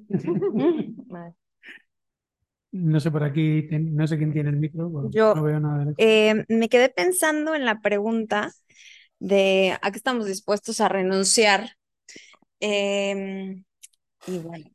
[2.76, 5.10] No sé por aquí, no sé quién tiene el micro.
[5.10, 5.94] Yo no veo nada.
[5.98, 8.52] Eh, me quedé pensando en la pregunta
[9.20, 11.78] de a qué estamos dispuestos a renunciar.
[12.60, 13.56] Eh,
[14.28, 14.66] y bueno,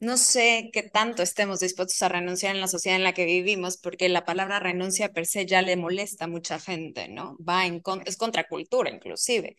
[0.00, 3.78] no sé qué tanto estemos dispuestos a renunciar en la sociedad en la que vivimos,
[3.78, 7.36] porque la palabra renuncia per se ya le molesta a mucha gente, ¿no?
[7.46, 9.56] Va en es contracultura inclusive,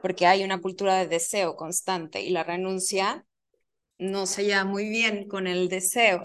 [0.00, 3.26] porque hay una cultura de deseo constante y la renuncia
[3.98, 6.22] no se lleva muy bien con el deseo.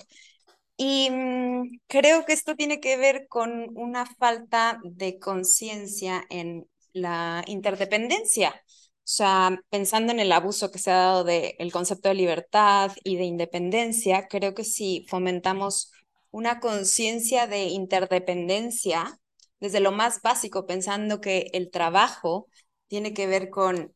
[0.78, 7.44] Y mm, creo que esto tiene que ver con una falta de conciencia en la
[7.48, 8.50] interdependencia.
[8.52, 13.18] O sea, pensando en el abuso que se ha dado del concepto de libertad y
[13.18, 15.92] de independencia, creo que si fomentamos
[16.30, 19.20] una conciencia de interdependencia,
[19.60, 22.48] desde lo más básico, pensando que el trabajo
[22.88, 23.96] tiene que ver con,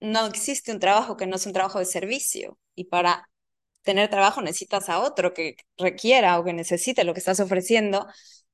[0.00, 3.28] no existe un trabajo que no sea un trabajo de servicio, y para
[3.88, 8.06] tener trabajo necesitas a otro que requiera o que necesite lo que estás ofreciendo,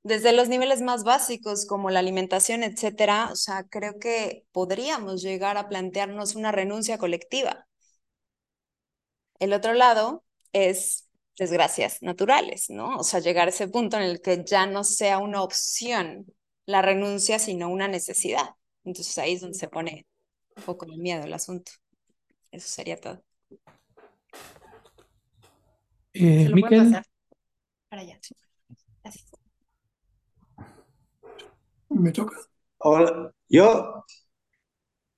[0.04, 5.56] desde los niveles más básicos como la alimentación, etcétera, o sea, creo que podríamos llegar
[5.56, 7.66] a plantearnos una renuncia colectiva.
[9.40, 12.98] El otro lado es desgracias naturales, ¿no?
[12.98, 16.26] O sea, llegar a ese punto en el que ya no sea una opción
[16.66, 18.50] la renuncia, sino una necesidad.
[18.84, 20.06] Entonces ahí es donde se pone
[20.56, 21.72] un poco el miedo el asunto.
[22.52, 23.20] Eso sería todo.
[26.14, 26.92] Eh, Miquel.
[27.88, 28.18] Para allá.
[29.02, 29.30] Gracias.
[31.90, 32.36] Me toca.
[32.78, 34.04] Hola, yo.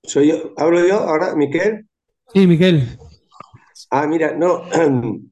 [0.03, 0.53] Soy yo.
[0.57, 1.87] ¿Hablo yo ahora, Miquel?
[2.33, 2.97] Sí, Miquel.
[3.91, 4.63] Ah, mira, no.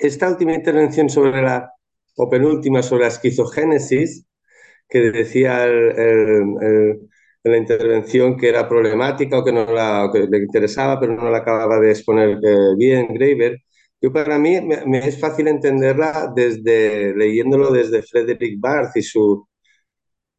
[0.00, 1.72] Esta última intervención sobre la,
[2.16, 4.26] o penúltima sobre la esquizogénesis,
[4.88, 6.98] que decía el, el,
[7.44, 11.30] en la intervención que era problemática o que no la, que le interesaba, pero no
[11.30, 13.58] la acababa de exponer eh, bien Graeber.
[14.00, 19.46] Yo para mí me, es fácil entenderla desde leyéndolo desde Frederick Barth y su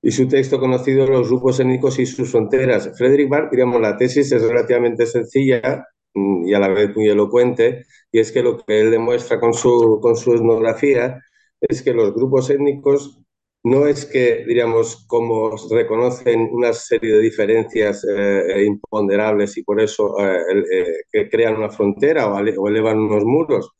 [0.01, 2.91] y su texto conocido Los grupos étnicos y sus fronteras.
[2.97, 7.85] Frederick Barth, digamos, la tesis es relativamente sencilla mm, y a la vez muy elocuente,
[8.11, 11.19] y es que lo que él demuestra con su, con su etnografía
[11.61, 13.19] es que los grupos étnicos
[13.63, 20.15] no es que, diríamos, como reconocen una serie de diferencias eh, imponderables y por eso
[20.19, 23.71] eh, eh, crean una frontera o, elevan unos muros.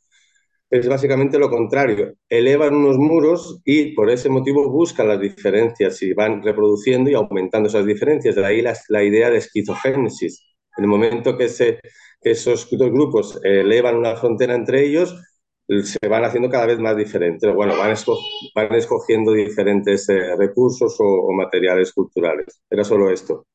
[0.69, 2.13] Es básicamente lo contrario.
[2.29, 7.69] Elevan unos muros y por ese motivo buscan las diferencias y van reproduciendo y aumentando
[7.69, 8.35] esas diferencias.
[8.35, 10.45] De ahí la, la idea de esquizogénesis.
[10.77, 15.15] En el momento que, que esos grupos elevan una frontera entre ellos,
[15.83, 17.53] se van haciendo cada vez más diferentes.
[17.53, 17.95] Bueno, van,
[18.55, 22.61] van escogiendo diferentes eh, recursos o, materiales culturales.
[22.69, 23.45] Era solo esto.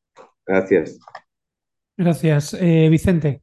[0.47, 0.99] Gracias.
[1.97, 2.55] Gracias.
[2.55, 3.43] Eh, Vicente.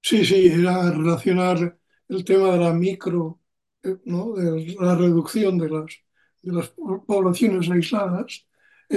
[0.00, 1.78] Sí, sí, era relacionar
[2.08, 3.40] el tema de la micro,
[3.82, 4.34] eh, ¿no?
[4.34, 5.86] de la reducción de las,
[6.42, 8.46] de las poblaciones aisladas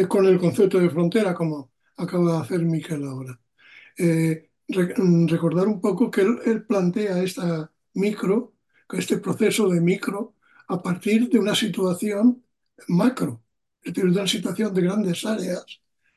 [0.07, 3.39] con el concepto de frontera, como acaba de hacer Miquel ahora.
[4.69, 8.53] Mm, recordar un poco que él, plantea esta micro,
[8.91, 10.35] este proceso de micro,
[10.67, 12.43] a partir de una situación
[12.87, 13.43] macro,
[13.81, 15.65] es decir, de una situación de grandes áreas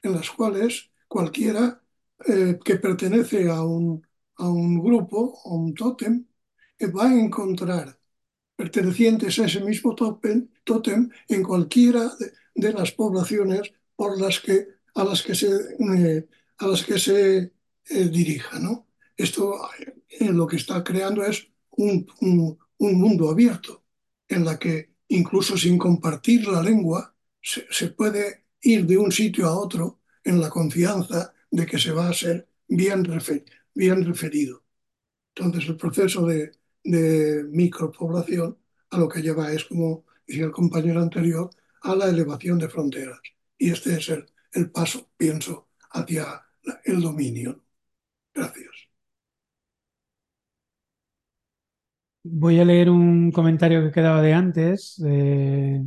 [0.03, 1.83] en las cuales cualquiera
[2.27, 4.07] eh, que pertenece a un,
[4.37, 6.27] a un grupo, a un tótem,
[6.79, 7.99] eh, va a encontrar
[8.57, 12.11] pertenecientes a ese mismo tótem, tótem en cualquiera
[12.55, 17.53] de, las poblaciones por las que, a las que se, eh, a las que se
[17.89, 18.59] eh, dirija.
[18.59, 18.89] ¿no?
[19.17, 19.69] Esto
[20.09, 23.85] eh, lo que está creando es un, un, mundo abierto
[24.29, 29.47] en la que incluso sin compartir la lengua se, se, puede ir de un sitio
[29.47, 33.45] a otro en la confianza de que se va a ser bien, refer,
[33.75, 34.65] bien referido.
[35.35, 36.53] Entonces el proceso de,
[36.83, 38.59] de micropoblación
[38.91, 41.51] a lo que lleva es, como decía el compañero anterior,
[41.83, 43.21] a la elevación de fronteras.
[43.59, 46.43] y este es el, el paso, pienso, hacia
[46.85, 47.62] el dominio.
[48.35, 48.89] Gracias.
[52.25, 55.85] Voy a leer un comentario que quedaba de antes, de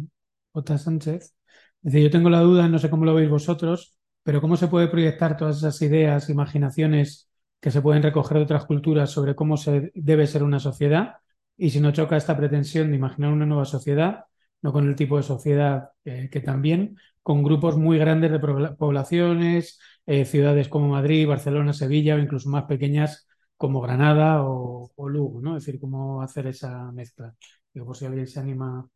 [0.52, 0.78] J.
[0.78, 1.34] Sánchez.
[1.82, 4.88] Dice, yo tengo la duda, no sé cómo lo veis vosotros, pero cómo se puede
[4.90, 7.30] proyectar todas esas ideas, imaginaciones
[7.62, 11.16] que se pueden recoger de otras culturas sobre cómo se debe ser una sociedad
[11.58, 14.26] y si no choca esta pretensión de imaginar una nueva sociedad,
[14.62, 18.40] no con el tipo de sociedad eh, que también, con grupos muy grandes de
[18.78, 23.28] poblaciones, eh, ciudades como Madrid, Barcelona, Sevilla o incluso más pequeñas
[23.58, 25.58] como Granada o, Lugo, ¿no?
[25.58, 27.34] Es decir, cómo hacer esa mezcla.
[27.74, 28.88] Por si alguien se anima.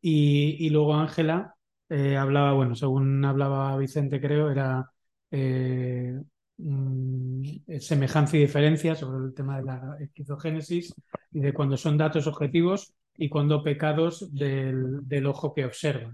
[0.00, 1.54] Y, luego Ángela
[1.88, 4.90] eh, hablaba, bueno, según hablaba Vicente, creo, era
[5.30, 6.20] eh,
[6.58, 10.94] mm, semejanza y diferencia sobre el tema de la esquizogénesis
[11.32, 16.12] y de cuando son datos objetivos y cuando pecados del, ojo que observa.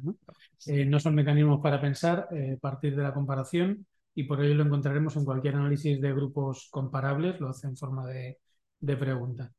[0.87, 3.87] no son mecanismos para pensar, a partir de la comparación,
[4.19, 8.05] y por ello lo encontraremos en cualquier análisis de grupos comparables, lo hace en forma
[8.05, 8.39] de,
[8.81, 9.53] de pregunta.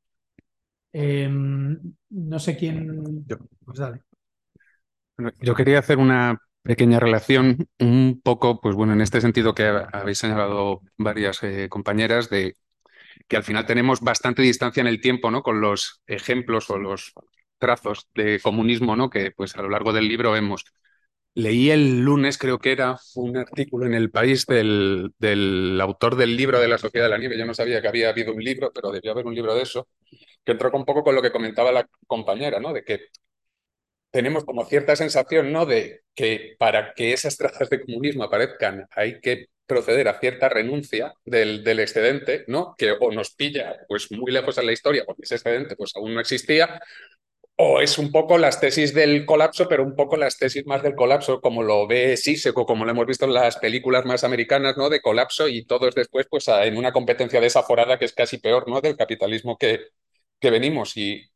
[0.92, 3.26] Eh, no sé quién.
[3.64, 4.02] Pues dale.
[5.40, 10.18] Yo quería hacer una pequeña relación, un poco, pues bueno, en este sentido que habéis
[10.18, 12.58] señalado varias eh, compañeras, de
[13.30, 15.42] que al final tenemos bastante distancia en el tiempo, ¿no?
[15.42, 17.14] Con los ejemplos o los
[17.60, 19.10] trazos de comunismo, ¿no?
[19.10, 20.66] Que pues a lo largo del libro vemos.
[21.36, 26.36] Leí el lunes, creo que era, un artículo en El País del, del autor del
[26.36, 27.38] libro de la Sociedad de la Nieve.
[27.38, 29.88] Yo no sabía que había habido un libro, pero debió haber un libro de eso,
[30.44, 32.74] que entró un poco con lo que comentaba la compañera, ¿no?
[32.74, 33.08] De que
[34.12, 35.66] tenemos como cierta sensación, ¿no?
[35.66, 41.14] De que para que esas trazas de comunismo aparezcan hay que proceder a cierta renuncia
[41.26, 42.76] del, del, excedente, ¿no?
[42.78, 46.16] Que o nos pilla pues muy lejos en la historia porque ese excedente pues aún
[46.16, 46.82] no existía,
[47.62, 50.96] o es un poco las tesis del colapso, pero un poco las tesis más del
[50.96, 54.78] colapso, como lo ve Sisek o como lo hemos visto en las películas más americanas,
[54.78, 54.90] ¿no?
[54.90, 58.80] De colapso y todos después, pues, en una competencia desaforada que es casi peor, ¿no?
[58.80, 59.88] Del capitalismo que,
[60.40, 60.96] que venimos.
[60.98, 61.30] Y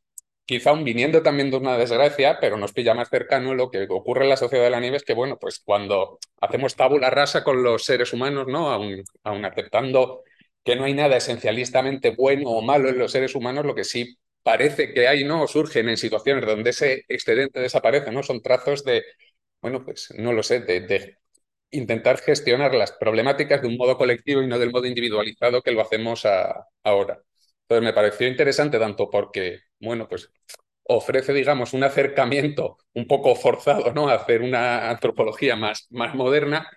[0.45, 4.23] quizá aún viniendo también de una desgracia, pero nos pilla más cercano lo que ocurre
[4.23, 7.63] en la sociedad de la nieve es que, bueno, pues cuando hacemos tabula rasa con
[7.63, 8.71] los seres humanos, ¿no?
[8.71, 10.23] Aún, aún aceptando
[10.63, 14.17] que no hay nada esencialistamente bueno o malo en los seres humanos, lo que sí
[14.43, 15.47] parece que hay, ¿no?
[15.47, 18.23] Surgen en situaciones donde ese excedente desaparece, ¿no?
[18.23, 19.03] Son trazos de,
[19.61, 21.17] bueno, pues no lo sé, de,
[21.71, 25.81] intentar gestionar las problemáticas de un modo colectivo y no del modo individualizado que lo
[25.81, 26.25] hacemos
[26.83, 27.21] ahora.
[27.63, 30.29] Entonces me pareció interesante tanto porque, bueno, pues
[30.83, 34.09] ofrece, digamos, un acercamiento un poco forzado, ¿no?
[34.09, 36.69] A hacer una antropología más, más moderna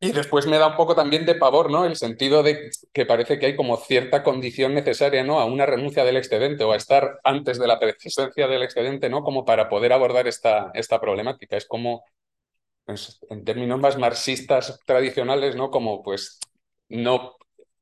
[0.00, 1.84] y después me da un poco también de pavor, ¿no?
[1.84, 5.40] El sentido de que parece que hay como cierta condición necesaria, ¿no?
[5.40, 9.22] A una renuncia del excedente o a estar antes de la presencia del excedente, ¿no?
[9.22, 11.56] Como para poder abordar esta, esta problemática.
[11.58, 12.04] Es como,
[12.84, 15.70] pues, en términos más marxistas tradicionales, ¿no?
[15.70, 16.40] Como, pues,
[16.88, 17.36] no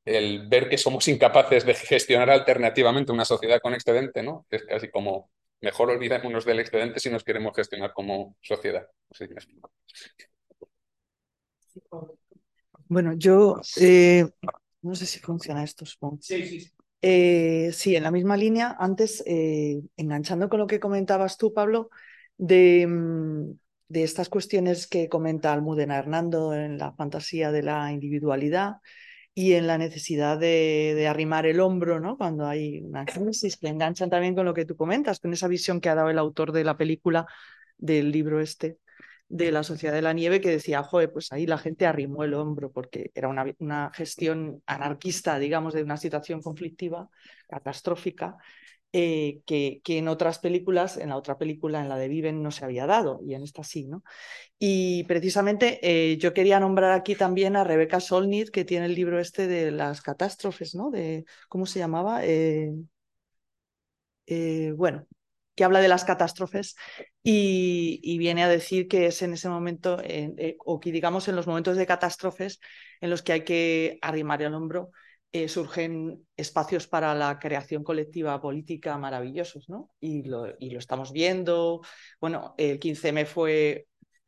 [0.05, 4.45] el ver que somos incapaces de gestionar alternativamente una sociedad con excedente, ¿no?
[4.49, 5.31] Es casi como,
[5.61, 8.87] mejor olvidémonos del excedente si nos queremos gestionar como sociedad.
[9.61, 9.71] No.
[12.87, 14.25] Bueno, yo eh,
[14.81, 16.17] no sé si funciona esto, supongo.
[16.21, 16.71] Sí, sí.
[17.01, 21.89] Eh, sí, en la misma línea, antes, eh, enganchando con lo que comentabas tú, Pablo,
[22.37, 23.51] de, mm,
[23.87, 28.77] de estas cuestiones que comenta Almudena Hernando en la fantasía de la individualidad
[29.33, 32.17] y en la necesidad de, de, arrimar el hombro, ¿no?
[32.17, 35.79] Cuando hay una crisis, que enganchan también con lo que tú comentas, con esa visión
[35.79, 37.27] que ha dado el autor de la película,
[37.77, 38.77] del libro este,
[39.29, 42.33] de la Sociedad de la Nieve que decía, joder, pues ahí la gente arrimó el
[42.33, 47.09] hombro porque era una, una gestión anarquista, digamos, de una situación conflictiva,
[47.47, 48.37] catastrófica,
[48.91, 52.49] eh, que, que, en otras películas, en la otra película, en la de Viven, no
[52.49, 54.03] se había dado, y en esta sí, ¿no?
[54.57, 59.19] Y precisamente eh, yo quería nombrar aquí también a Rebeca Solnit, que tiene el libro
[59.19, 60.89] este de las catástrofes, ¿no?
[60.89, 62.25] De, ¿Cómo se llamaba?
[62.25, 62.71] Eh,
[64.75, 65.05] bueno,
[65.59, 66.77] que habla de las catástrofes
[67.21, 71.47] y, viene a decir que es en ese momento, eh, o que digamos en los
[71.47, 72.61] momentos de catástrofes
[73.01, 74.91] en los que hay que arrimar el hombro,
[75.33, 79.91] eh, surgen espacios para la creación colectiva política maravillosos, ¿no?
[79.99, 81.81] Y lo, y lo estamos viendo.
[82.21, 83.87] Bueno, el 15M fue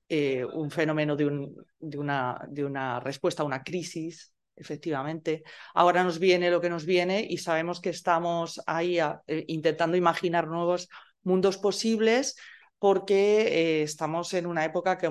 [0.09, 5.43] eh, un fenómeno de, un, de, una, de una respuesta a una crisis efectivamente.
[5.73, 8.99] Ahora nos viene lo que nos viene y sabemos que estamos ahí
[9.47, 10.87] intentando imaginar nuevos
[11.23, 12.35] mundos posibles
[12.79, 13.41] porque
[13.81, 15.07] eh, estamos en una época que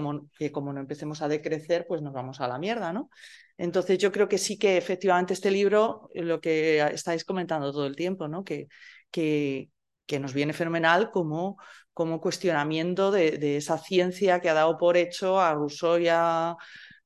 [0.50, 3.10] como, no empecemos a decrecer, pues nos vamos a la mierda, ¿no?
[3.56, 7.94] Entonces yo creo que sí que efectivamente este libro, lo que estáis comentando todo el
[7.94, 8.42] tiempo, ¿no?
[8.42, 8.66] Que,
[9.10, 9.70] que,
[10.06, 11.58] que nos viene fenomenal como,
[11.92, 15.96] como cuestionamiento de, de esa ciencia que ha dado por hecho a Rousseau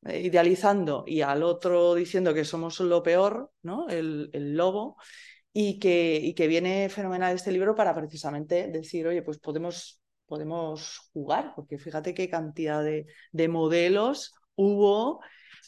[0.06, 3.88] eh, idealizando y al otro diciendo que somos lo peor, ¿no?
[3.88, 4.96] El, el lobo,
[5.56, 10.98] y que, y que viene fenomenal este libro para precisamente decir, oye, pues podemos, podemos
[11.12, 15.20] jugar, porque fíjate qué cantidad de, de modelos hubo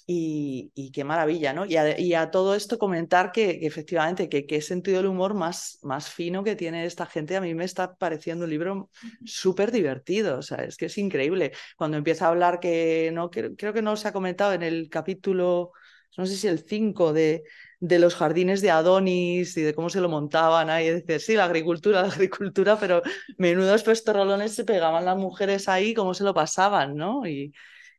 [0.04, 1.66] y, y, qué maravilla, ¿no?
[1.66, 5.34] Y a, y a todo esto comentar que, que efectivamente, que qué sentido del humor
[5.34, 8.90] más, más fino que tiene esta gente, a mí me está pareciendo un libro
[9.24, 11.52] súper divertido, o sea, es que es increíble.
[11.76, 14.88] Cuando empieza a hablar que, no, creo, creo que no se ha comentado en el
[14.88, 15.72] capítulo,
[16.16, 17.44] no sé si el 5 de,
[17.80, 21.44] de los jardines de Adonis y de cómo se lo montaban ahí, decir, sí, la
[21.44, 23.02] agricultura, la agricultura, pero
[23.38, 27.26] menudos pestrolones se pegaban las mujeres ahí, cómo se lo pasaban, ¿no?
[27.26, 27.52] Y,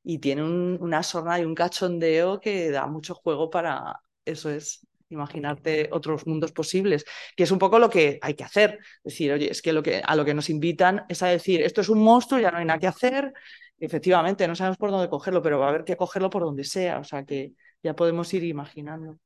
[0.03, 4.87] y tiene un, una sorna y un cachondeo que da mucho juego para, eso es,
[5.09, 7.05] imaginarte otros mundos posibles,
[7.35, 8.79] que es un poco lo que hay que hacer.
[9.03, 11.81] Decir, oye, es que, lo que a lo que nos invitan es a decir, esto
[11.81, 13.33] es un monstruo, ya no hay nada que hacer.
[13.79, 16.99] Efectivamente, no sabemos por dónde cogerlo, pero va a haber que cogerlo por donde sea,
[16.99, 19.17] o sea que ya podemos ir imaginando.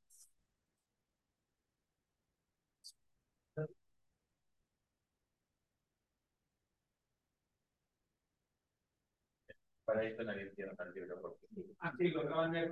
[9.91, 11.21] Para esto nadie entiende el libro.
[11.21, 11.37] Porque...
[11.81, 12.65] Ah, sí, lo acaban de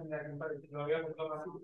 [0.72, 1.62] lo había apuntado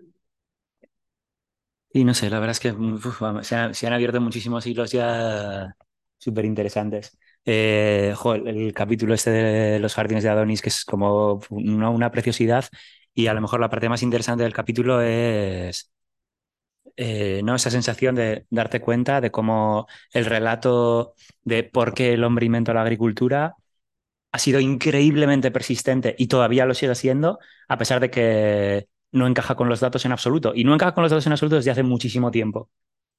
[1.92, 4.66] Y no sé, la verdad es que uf, vamos, se, han, se, han, abierto muchísimos
[4.66, 5.74] hilos ya
[6.18, 7.16] súper interesantes.
[7.46, 12.10] Eh, el, el, capítulo este de los jardines de Adonis, que es como una, una,
[12.10, 12.66] preciosidad,
[13.14, 15.90] y a lo mejor la parte más interesante del capítulo es
[16.96, 17.54] eh, ¿no?
[17.54, 21.14] esa sensación de darte cuenta de cómo el relato
[21.44, 23.56] de por qué el hombre inventó la agricultura
[24.36, 27.38] ha sido increíblemente persistente y todavía lo sigue siendo,
[27.68, 30.52] a pesar de que no encaja con los datos en absoluto.
[30.54, 32.68] Y no encaja con los datos en absoluto desde hace muchísimo tiempo.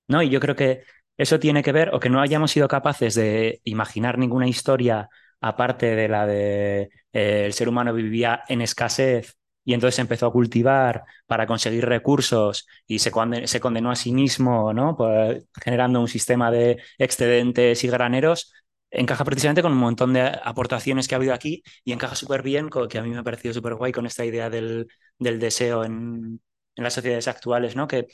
[0.07, 0.21] ¿no?
[0.21, 0.83] Y yo creo que
[1.17, 5.09] eso tiene que ver, o que no hayamos sido capaces de imaginar ninguna historia
[5.41, 10.31] aparte de la de eh, el ser humano vivía en escasez y entonces empezó a
[10.31, 14.95] cultivar para conseguir recursos y se, condenó, a sí mismo, ¿no?
[14.95, 18.53] Pues, generando un sistema de excedentes y graneros,
[18.91, 22.69] encaja precisamente con un montón de aportaciones que ha habido aquí y encaja súper bien,
[22.89, 24.87] que a mí me ha parecido súper guay con esta idea del,
[25.19, 26.41] del deseo en,
[26.75, 27.87] en, las sociedades actuales, ¿no?
[27.87, 28.07] Que,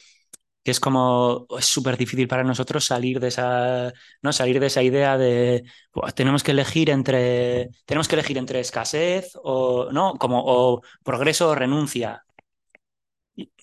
[0.63, 3.91] que es como, es súper difícil para nosotros salir de esa,
[4.21, 4.33] ¿no?
[4.33, 5.63] Salir de esa idea de,
[6.15, 10.13] tenemos que elegir entre, tenemos que elegir entre escasez o, ¿no?
[10.15, 12.23] Como, o progreso o renuncia.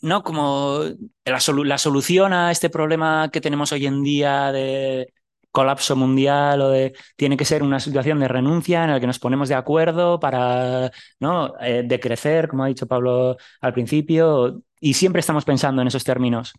[0.02, 0.80] No, como
[1.24, 5.12] la, solu la solución a este problema que tenemos hoy en día de
[5.50, 9.18] colapso mundial o de tiene que ser una situación de renuncia en la que nos
[9.18, 15.20] ponemos de acuerdo para no eh, decrecer como ha dicho Pablo al principio y siempre
[15.20, 16.52] estamos pensando en esos términos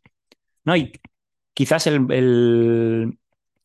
[0.66, 0.92] no y
[1.54, 3.18] quizás el,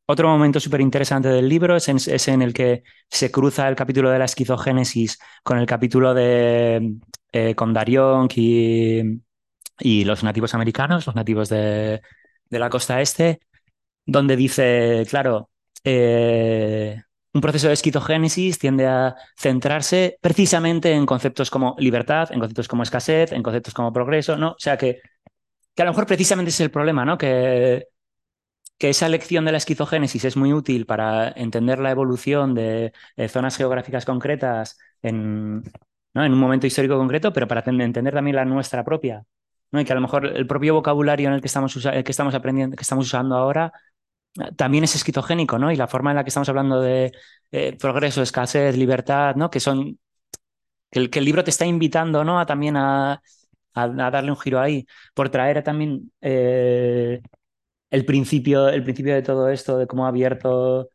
[0.09, 3.75] otro momento súper interesante del libro es en, es en, el que se cruza el
[3.75, 6.95] capítulo de la esquizogénesis con el capítulo de
[7.33, 9.21] eh, con Darion y,
[9.81, 12.01] y los nativos americanos los nativos de,
[12.49, 13.41] de la costa este
[14.07, 15.51] donde dice, claro,
[15.85, 17.03] eh,
[17.35, 22.83] un proceso de esquizogénesis tiende a centrarse precisamente en conceptos como libertad, en conceptos como
[22.83, 24.53] escasez, en conceptos como progreso, ¿no?
[24.53, 25.01] O sea que,
[25.75, 27.19] que a lo mejor precisamente es el problema, ¿no?
[27.19, 27.89] Que,
[28.79, 33.29] que esa lección de la esquizogénesis es muy útil para entender la evolución de, de
[33.29, 35.63] zonas geográficas concretas en,
[36.15, 36.25] ¿no?
[36.25, 39.25] en un momento histórico concreto, pero para entender también la nuestra propia.
[39.73, 39.81] ¿no?
[39.81, 42.35] Y que a lo mejor el propio vocabulario en el que estamos, el que estamos
[42.35, 43.73] aprendiendo, que estamos usando ahora,
[44.57, 45.71] también es esquizogénico, ¿no?
[45.73, 47.13] Y la forma en la que estamos hablando de
[47.53, 49.51] eh, progreso, escasez, libertad, ¿no?
[49.51, 49.99] Que son
[50.91, 52.41] que el, libro te está invitando, ¿no?
[52.41, 53.21] A también a,
[53.75, 57.21] a, darle un giro ahí, por traer también eh,
[57.91, 60.91] el principio, el principio de todo esto, de cómo ha abierto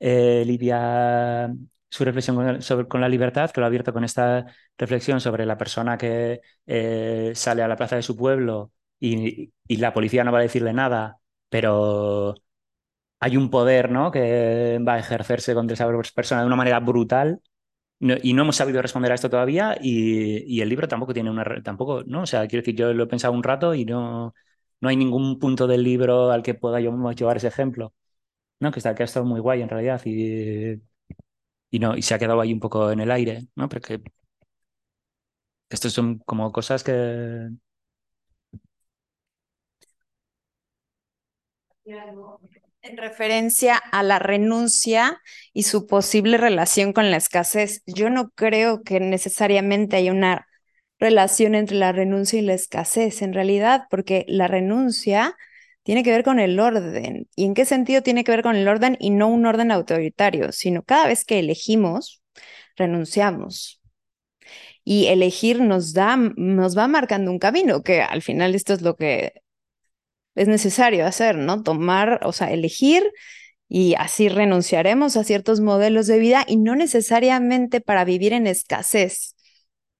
[0.00, 1.50] eh, Livia
[1.90, 4.46] su reflexión con, sobre, con la libertad, que lo ha abierto con esta
[4.78, 9.76] reflexión sobre la persona que eh, sale a la plaza de su pueblo y, y
[9.76, 12.34] la policía no va a decirle nada, pero
[13.20, 14.10] hay un poder ¿no?
[14.10, 17.40] que va a ejercerse contra esa persona de una manera brutal
[18.00, 21.44] y no hemos sabido responder a esto todavía y, el libro tampoco tiene una...
[21.62, 22.22] tampoco, ¿no?
[22.22, 24.34] O sea, quiero decir, yo lo he pensado un rato y no,
[24.80, 27.94] no hay ningún punto del libro al que pueda yo llevar ese ejemplo,
[28.60, 28.72] ¿no?
[28.72, 30.82] Que, está, que ha estado muy guay en realidad y,
[31.70, 33.68] y, no, y se ha quedado ahí un poco en el aire, ¿no?
[33.68, 34.02] Porque
[35.68, 37.50] estos son como cosas que...
[42.82, 45.20] En referencia a la renuncia
[45.52, 50.46] y su posible relación con la escasez, yo no creo que necesariamente haya una
[50.98, 55.36] relación entre la renuncia y la escasez, en realidad, porque la renuncia
[55.82, 57.28] tiene que ver con el orden.
[57.36, 60.50] ¿Y en qué sentido tiene que ver con el orden y no un orden autoritario?
[60.52, 62.22] Sino cada vez que elegimos,
[62.76, 63.82] renunciamos.
[64.84, 68.96] Y elegir nos da, nos va marcando un camino, que al final esto es lo
[68.96, 69.34] que
[70.34, 71.62] es necesario hacer, ¿no?
[71.62, 73.10] Tomar, o sea, elegir
[73.68, 79.36] y así renunciaremos a ciertos modelos de vida y no necesariamente para vivir en escasez,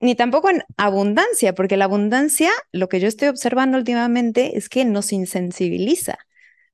[0.00, 4.84] ni tampoco en abundancia, porque la abundancia, lo que yo estoy observando últimamente es que
[4.84, 6.18] nos insensibiliza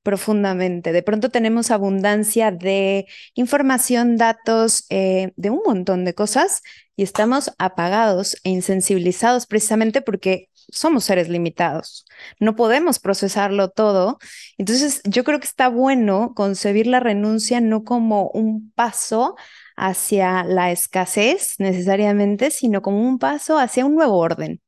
[0.01, 0.93] profundamente.
[0.93, 6.61] De pronto tenemos abundancia de información, datos, eh, de un montón de cosas
[6.95, 12.05] y estamos apagados e insensibilizados precisamente porque somos seres limitados.
[12.39, 14.19] No podemos procesarlo todo.
[14.57, 19.35] Entonces, yo creo que está bueno concebir la renuncia no como un paso
[19.75, 24.61] hacia la escasez necesariamente, sino como un paso hacia un nuevo orden.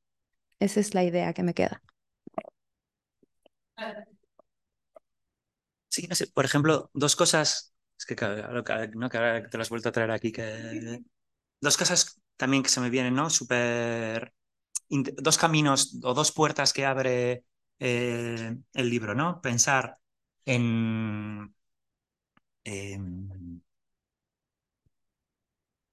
[0.60, 1.82] Esa es la idea que me queda.
[5.90, 8.16] Sí, no sé, por ejemplo, dos cosas, es que,
[8.96, 9.10] ¿no?
[9.10, 11.02] que ahora te las he vuelto a traer aquí, que
[11.62, 13.30] dos cosas también que se me vienen, ¿no?
[13.30, 14.34] Súper,
[14.90, 17.46] dos caminos o dos puertas que abre
[17.80, 19.42] eh, el libro, ¿no?
[19.42, 19.98] Pensar
[20.46, 21.54] en,
[22.66, 23.62] en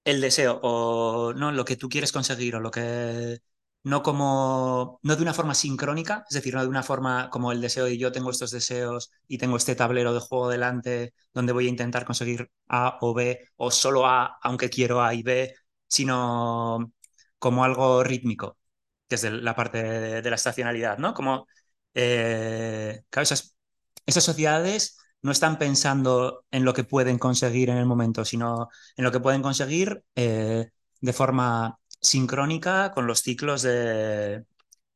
[0.05, 3.39] el deseo o no lo que tú quieres conseguir o lo que
[3.83, 7.61] no como no de una forma sincrónica, es decir, no de una forma como el
[7.61, 11.67] deseo y yo tengo estos deseos y tengo este tablero de juego delante donde voy
[11.67, 15.53] a intentar conseguir A o B o solo A aunque quiero A y B,
[15.87, 16.91] sino
[17.39, 18.57] como algo rítmico,
[19.07, 19.81] que es de la parte
[20.21, 21.13] de, la estacionalidad, ¿no?
[21.13, 21.47] Como
[21.93, 23.55] eh, esas,
[24.05, 29.03] esas sociedades no están pensando en lo que pueden conseguir en el momento, sino en
[29.03, 30.69] lo que pueden conseguir eh,
[31.01, 34.45] de forma sincrónica con los ciclos de,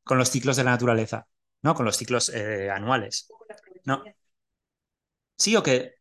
[0.03, 1.27] con los ciclos de la naturaleza,
[1.61, 1.75] ¿no?
[1.75, 3.27] Con los ciclos eh, anuales.
[3.85, 4.03] ¿no?
[5.38, 5.95] Sí, o que,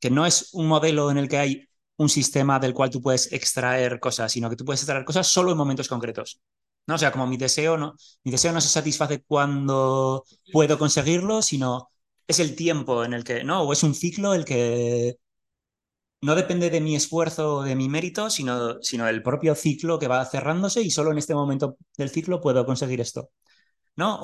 [0.00, 3.32] que no es un modelo en el que hay un sistema del cual tú puedes
[3.32, 6.40] extraer cosas, sino que tú puedes extraer cosas solo en momentos concretos.
[6.86, 6.94] ¿No?
[6.96, 7.94] O sea, como mi deseo no,
[8.24, 11.88] mi deseo no se satisface cuando puedo conseguirlo, sino
[12.26, 13.62] es el tiempo en el que, ¿no?
[13.62, 15.16] O es un ciclo el que
[16.22, 20.24] no depende de mi esfuerzo o de mi mérito, sino, sino propio ciclo que va
[20.24, 23.30] cerrándose y solo en este momento del ciclo puedo conseguir esto,
[23.96, 24.20] ¿no?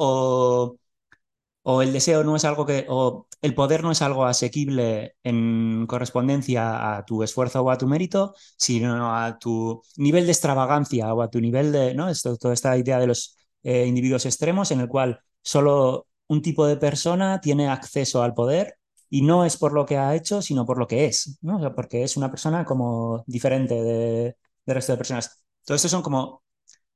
[1.62, 5.86] O el deseo no es algo que, o el poder no es algo asequible en
[5.86, 11.22] correspondencia a tu esfuerzo o a tu mérito, sino a tu nivel de extravagancia o
[11.22, 12.08] a tu nivel de, ¿no?
[12.08, 16.66] Esto, toda esta idea de los eh, individuos extremos en el cual solo un tipo
[16.66, 18.78] de persona tiene acceso al poder
[19.10, 21.74] y no es por lo que ha hecho, sino por lo que es, ¿no?
[21.74, 24.36] porque es una persona como diferente de,
[24.66, 25.42] del resto de personas.
[25.64, 26.42] Todo esto son como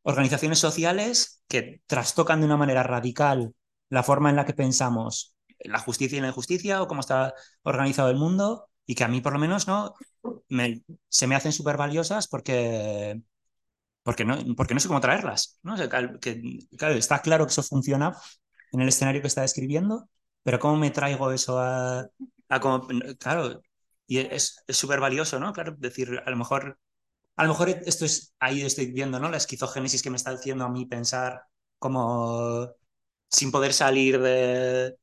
[0.03, 3.55] organizaciones sociales que trastocan de una manera radical
[3.93, 8.09] la forma en la que pensamos la justicia y la injusticia o cómo está organizado
[8.09, 9.95] el mundo y que a mí por lo menos no
[11.09, 13.21] se me hacen súper valiosas porque,
[14.03, 15.59] porque, no, porque no sé cómo traerlas.
[15.63, 15.75] ¿no?
[15.77, 18.17] está claro que eso funciona
[18.73, 20.09] en el escenario que está describiendo,
[20.43, 22.09] pero ¿cómo me traigo eso a,
[22.63, 22.89] como,
[23.19, 23.61] claro,
[24.07, 25.53] y es súper valioso, ¿no?
[25.53, 26.79] Claro, decir, a lo mejor,
[27.37, 29.29] a lo mejor esto es, ahí estoy viendo, ¿no?
[29.29, 31.43] La esquizogénesis que me está haciendo a mí pensar
[31.79, 32.73] como
[33.33, 34.97] sin poder salir de,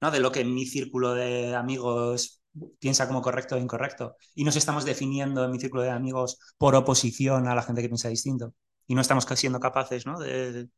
[0.00, 0.10] ¿no?
[0.10, 2.42] de lo que mi círculo de amigos
[2.78, 4.16] piensa como correcto o incorrecto.
[4.34, 7.88] Y nos estamos definiendo en mi círculo de amigos por oposición a la gente que
[7.88, 8.54] piensa distinto.
[8.86, 10.18] Y no estamos siendo capaces ¿no?
[10.18, 10.68] de,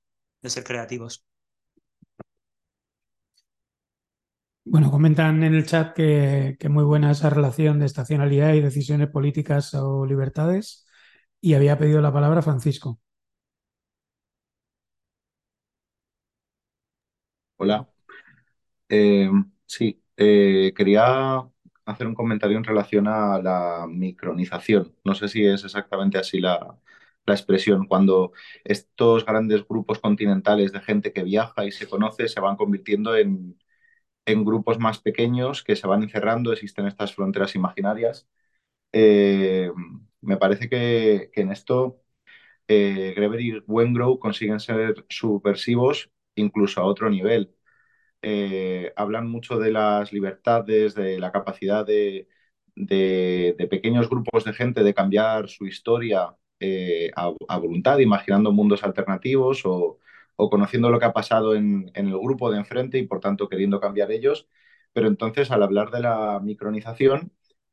[0.43, 1.24] de ser creativos.
[4.66, 9.09] Bueno, comentan en el chat que, que, muy buena esa relación de estacionalidad y decisiones
[9.10, 10.86] políticas o libertades.
[11.40, 12.98] Y había pedido la palabra Francisco.
[17.56, 17.89] Hola.
[18.89, 19.31] Eh,
[19.66, 21.39] sí, eh, quería
[21.86, 24.94] hacer un comentario en relación a la micronización.
[25.05, 26.78] No sé si es exactamente así la,
[27.26, 28.32] la expresión, cuando
[28.64, 33.59] estos grandes grupos continentales de gente que viaja y se conoce se van convirtiendo en
[34.26, 38.28] en grupos más pequeños que se van encerrando, existen estas fronteras imaginarias.
[38.93, 39.72] Eh,
[40.22, 42.02] me parece que, en esto
[42.68, 47.55] eh, Greber y Wengrow consiguen ser subversivos incluso a otro nivel.
[48.23, 52.28] Eh, hablan mucho de las libertades, de la capacidad de,
[52.77, 56.36] de, pequeños grupos de gente de cambiar su historia
[57.16, 59.98] a, a, voluntad, imaginando mundos alternativos o,
[60.36, 63.81] o conociendo lo que ha pasado en, el grupo de enfrente y por tanto queriendo
[63.81, 64.48] cambiar ellos.
[64.93, 67.32] Pero entonces al hablar de la micronización,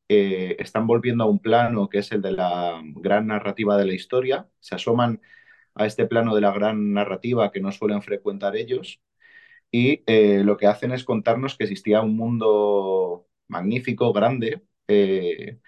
[0.10, 3.94] eh, están volviendo a un plano que es el de la gran narrativa de la
[3.94, 5.22] historia, se asoman
[5.76, 9.02] a este plano de la gran narrativa que no suelen frecuentar ellos
[9.72, 15.60] y eh, lo que hacen es contarnos que existía un mundo magnífico, grande, eh,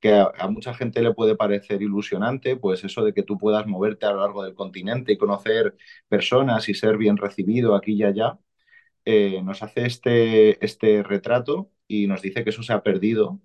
[0.00, 4.06] que a, mucha gente le puede parecer ilusionante, pues eso de que tú puedas moverte
[4.06, 5.76] a lo largo del continente y conocer
[6.08, 8.38] personas y ser bien recibido aquí y allá,
[9.04, 13.40] eh, nos hace este, este retrato y nos dice que eso se ha perdido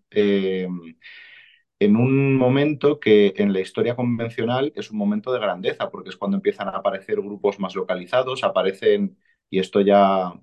[1.79, 6.17] en un momento que en la historia convencional es un momento de grandeza, porque es
[6.17, 9.17] cuando empiezan a aparecer grupos más localizados, aparecen,
[9.49, 10.33] y esto ya,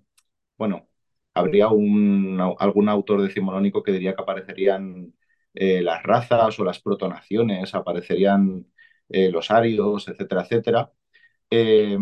[0.59, 0.89] bueno,
[1.35, 5.15] habría algún autor decimonónico que diría que aparecerían
[5.55, 8.66] eh, las razas o las protonaciones, aparecerían
[9.09, 10.93] eh, los arios, etcétera, etcétera.
[11.51, 11.98] Eh,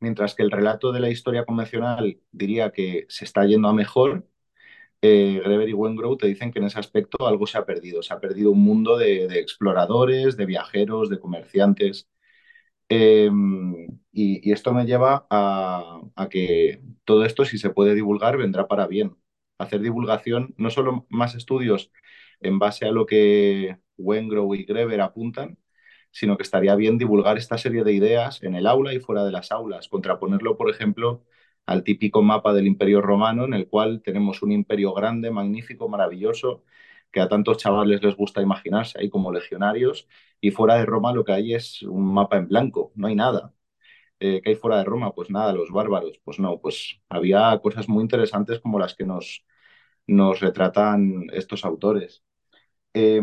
[0.00, 4.28] mientras que el relato de la historia convencional diría que se está yendo a mejor,
[5.02, 8.02] eh, Greber y Wengrow te dicen que en ese aspecto algo se ha perdido.
[8.02, 12.08] Se ha perdido un mundo de, exploradores, de viajeros, de comerciantes.
[14.12, 18.66] Y, y, esto me lleva a, a, que todo esto, si se puede divulgar, vendrá
[18.68, 19.16] para bien.
[19.58, 21.90] Hacer divulgación, no solo más estudios
[22.40, 25.58] en base a lo que Wengrow y Greber apuntan,
[26.10, 29.32] sino que estaría bien divulgar esta serie de ideas en el aula y fuera de
[29.32, 31.24] las aulas, contraponerlo, por ejemplo,
[31.68, 36.64] al típico mapa del Imperio Romano, en el cual tenemos un imperio grande, magnífico, maravilloso,
[37.12, 40.08] que a tantos chavales les gusta imaginarse ahí como legionarios,
[40.40, 43.54] y fuera de Roma lo que hay es un mapa en blanco, no hay nada.
[44.20, 45.14] Eh, ¿Qué hay fuera de Roma?
[45.14, 46.20] Pues nada, los bárbaros.
[46.24, 49.44] Pues no, pues había cosas muy interesantes como las que nos,
[50.06, 52.24] nos retratan estos autores.
[52.94, 53.20] Eh,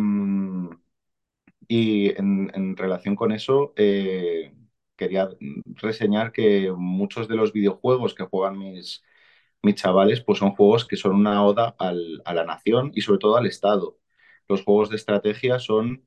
[1.68, 4.54] y en, en, relación con eso, eh,
[4.96, 5.30] quería
[5.76, 9.04] reseñar que muchos de los videojuegos que juegan mis,
[9.64, 13.20] mis chavales, pues son juegos que son una oda al, a la nación y sobre
[13.20, 13.98] todo al Estado.
[14.48, 16.06] Los juegos de estrategia son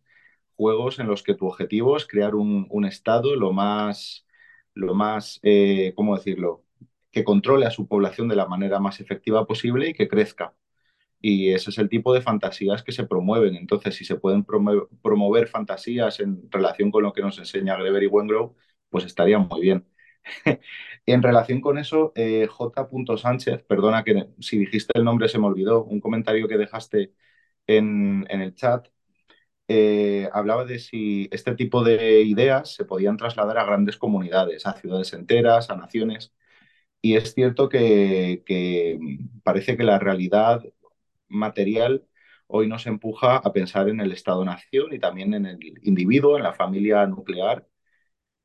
[0.57, 4.27] juegos en los que tu objetivo es crear un, un Estado lo más,
[4.75, 6.65] lo más eh, ¿cómo decirlo?,
[7.11, 10.55] que controle a su población de la manera más efectiva posible y que crezca.
[11.21, 13.57] Y ese es el tipo de fantasías que se promueven.
[13.57, 18.07] Entonces, si se pueden promover, fantasías en relación con lo que nos enseña Greber y
[18.07, 18.57] Wengrow,
[18.91, 19.87] pues estaría muy bien.
[21.07, 22.89] en relación con eso, eh, J.
[23.17, 27.15] Sánchez, perdona que si dijiste el nombre se me olvidó, un comentario que dejaste
[27.67, 28.89] en, en el chat,
[29.69, 34.75] eh, hablaba de si este tipo de ideas se podían trasladar a grandes comunidades, a
[34.75, 36.33] ciudades enteras, a naciones.
[37.03, 38.99] Y es cierto que, que
[39.45, 40.65] parece que la realidad
[41.29, 42.07] material
[42.49, 46.55] hoy nos empuja a pensar en el Estado-nación y también en el individuo, en la
[46.55, 47.68] familia nuclear.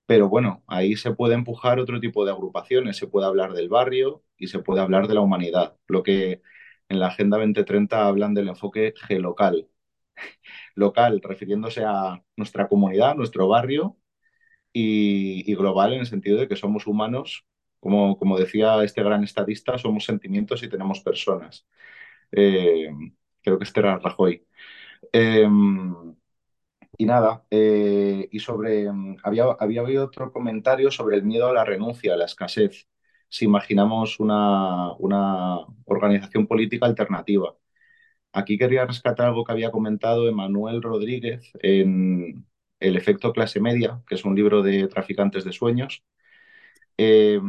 [0.06, 4.24] Pero bueno, ahí se puede empujar otro tipo de agrupaciones, se puede hablar del barrio
[4.38, 6.42] y se puede hablar de la humanidad, lo que
[6.90, 9.70] en la Agenda 2030 hablan del enfoque gelocal.
[10.76, 13.98] Local, refiriéndose a nuestra comunidad, nuestro barrio,
[14.74, 17.46] y, y global en el sentido de que somos humanos,
[17.80, 21.68] como, como decía este gran estadista, somos sentimientos y tenemos personas.
[22.32, 22.90] Eh,
[23.44, 24.46] creo que este era Rajoy.
[25.14, 25.48] Eh,
[26.98, 28.88] y nada, eh, y sobre,
[29.24, 32.88] había, había habido otro comentario sobre el miedo a la renuncia, a la escasez,
[33.30, 37.56] si imaginamos una, una organización política alternativa.
[38.34, 42.48] Aquí quería rescatar algo que había comentado Emanuel Rodríguez en
[42.80, 46.04] El efecto clase media, que es un libro de traficantes de sueños.
[46.98, 47.40] Eh,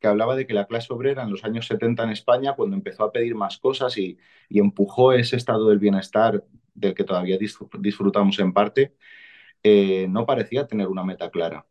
[0.00, 3.04] que hablaba de que la clase obrera en los años 70 en España, cuando empezó
[3.04, 4.18] a pedir más cosas y,
[4.48, 6.44] y empujó ese estado del bienestar
[6.78, 7.38] del que todavía
[7.80, 8.94] disfrutamos en parte,
[9.62, 11.66] eh, no parecía tener una meta clara,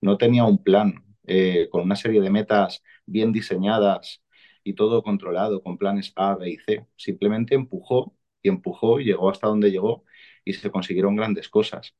[0.00, 4.22] no tenía un plan eh, con una serie de metas bien diseñadas
[4.64, 6.86] y todo controlado con planes A, B y C.
[6.96, 10.04] Simplemente empujó y empujó y llegó hasta donde llegó
[10.44, 11.94] y se consiguieron grandes cosas.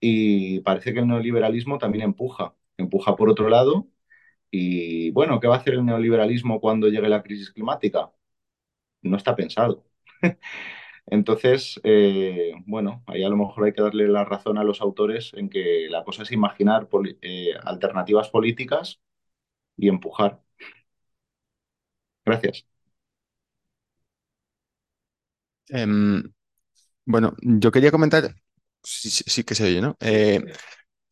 [0.00, 3.88] Y parece que el neoliberalismo también empuja, empuja por otro lado
[4.50, 8.12] y bueno, ¿qué va a hacer el neoliberalismo cuando llegue la crisis climática?
[9.02, 9.84] No está pensado.
[11.06, 15.32] Entonces, eh, bueno, ahí a lo mejor hay que darle la razón a los autores
[15.34, 16.88] en que la cosa es imaginar
[17.22, 19.00] eh, alternativas políticas
[19.76, 20.40] y empujar.
[22.24, 22.64] Gracias.
[25.68, 25.86] Eh,
[27.04, 28.34] bueno, yo quería comentar,
[28.82, 29.96] sí, sí, que se oye, ¿no?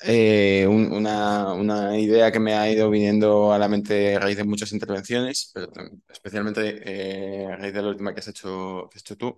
[0.01, 4.37] Eh, un, una, una, idea que me ha ido viniendo a la mente a raíz
[4.37, 5.73] de muchas intervenciones, pero
[6.09, 9.37] especialmente a raíz de la última que has hecho, que has hecho tú,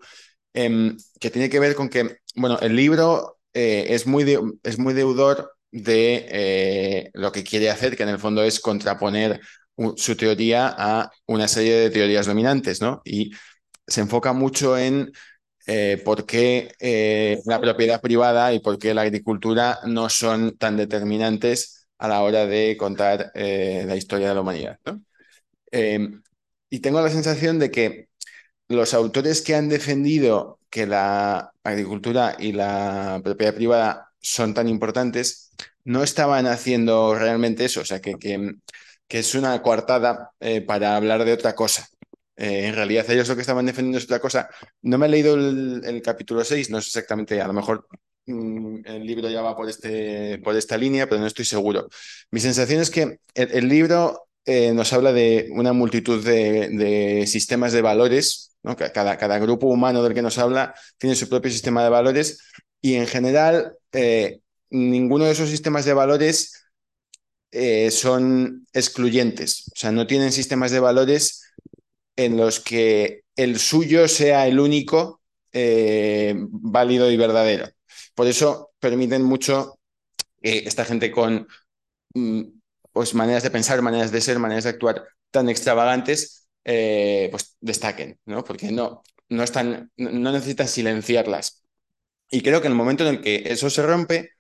[0.54, 4.78] eh, que tiene que ver con que, bueno, el libro eh, es, muy de, es
[4.78, 9.40] muy deudor de eh, lo que quiere hacer, que en el fondo es contraponer
[9.96, 13.00] su teoría a una serie de teorías dominantes, ¿no?
[13.04, 13.30] Y
[13.86, 15.10] se enfoca mucho en
[15.66, 21.88] eh, por qué la propiedad privada y por qué la agricultura no son tan determinantes
[21.98, 24.78] a la hora de contar la historia de la humanidad.
[24.84, 25.02] ¿no?
[25.72, 26.10] Eh,
[26.68, 28.08] y tengo la sensación de que
[28.70, 35.50] los autores que han defendido que la agricultura y la propiedad privada son tan importantes
[35.84, 41.24] no estaban haciendo realmente eso, o sea, que, que, es una coartada eh, para hablar
[41.24, 41.88] de otra cosa.
[42.36, 44.48] Eh, en realidad ellos lo que estaban defendiendo es otra cosa.
[44.82, 47.88] No me he leído el, capítulo 6, no sé exactamente, a lo mejor
[48.26, 51.88] mm, el libro ya va por, este, por esta línea, pero no estoy seguro.
[52.30, 57.82] Mi sensación es que el libro eh, nos habla de una multitud de, sistemas de
[57.82, 58.56] valores,
[58.92, 62.40] cada, grupo humano del que nos habla tiene su propio sistema de valores
[62.80, 64.40] y en general eh,
[64.70, 66.64] ninguno de esos sistemas de valores
[67.52, 71.44] eh, son excluyentes, o sea, no tienen sistemas de valores
[72.16, 75.20] en los que el suyo sea el único
[75.52, 77.68] válido y verdadero.
[78.16, 79.78] Por eso permiten mucho
[80.42, 81.46] esta gente con
[82.14, 82.59] mm,
[82.92, 88.18] pues, maneras de pensar, maneras de ser, maneras de actuar tan extravagantes, eh, pues destaquen,
[88.26, 88.44] ¿no?
[88.44, 91.64] Porque no, no, están, no necesitan silenciarlas.
[92.30, 94.30] Y creo que en el momento en el que eso se rompe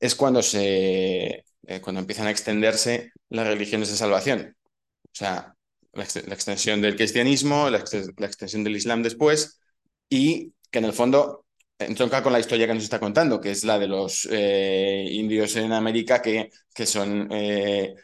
[0.00, 4.56] es cuando, se, eh, cuando empiezan a extenderse las religiones de salvación.
[5.04, 5.54] O sea,
[5.92, 9.60] la, extensión del cristianismo, la, extensión del islam después,
[10.08, 11.44] y que en el fondo
[11.78, 15.56] entronca con la historia que nos está contando, que es la de los eh, indios
[15.56, 17.94] en América que, que son eh,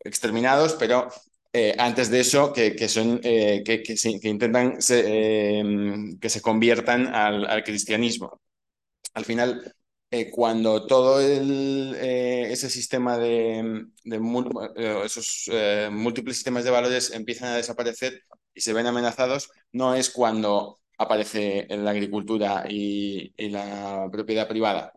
[0.00, 1.08] exterminados, pero
[1.52, 7.62] eh, antes de eso, que, que son, que, que, intentan que se conviertan al, al,
[7.62, 8.40] cristianismo.
[9.14, 9.74] Al final,
[10.30, 15.50] cuando todo el, ese sistema de, de esos
[15.90, 18.22] múltiples sistemas de valores empiezan a desaparecer
[18.54, 24.48] y se ven amenazados, no es cuando aparece en la agricultura y, y la propiedad
[24.48, 24.92] privada.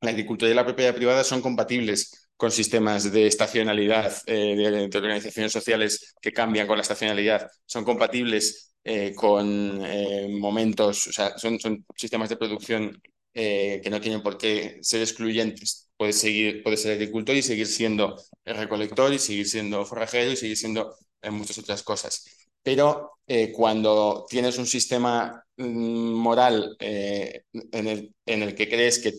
[0.00, 4.98] La agricultura y la propiedad privada son compatibles con sistemas de estacionalidad eh, de, de,
[4.98, 11.38] organizaciones sociales que cambian con la estacionalidad, son compatibles eh, con eh, momentos, o sea,
[11.38, 13.00] son, son, sistemas de producción
[13.32, 15.90] que no tienen por qué ser excluyentes.
[15.96, 20.56] Puedes, seguir, puedes ser agricultor y seguir siendo recolector y seguir siendo forrajero y seguir
[20.56, 20.94] siendo
[21.30, 22.43] muchas otras cosas.
[22.64, 23.12] Pero
[23.54, 29.12] cuando tienes un sistema mm, moral en el, en el que crees que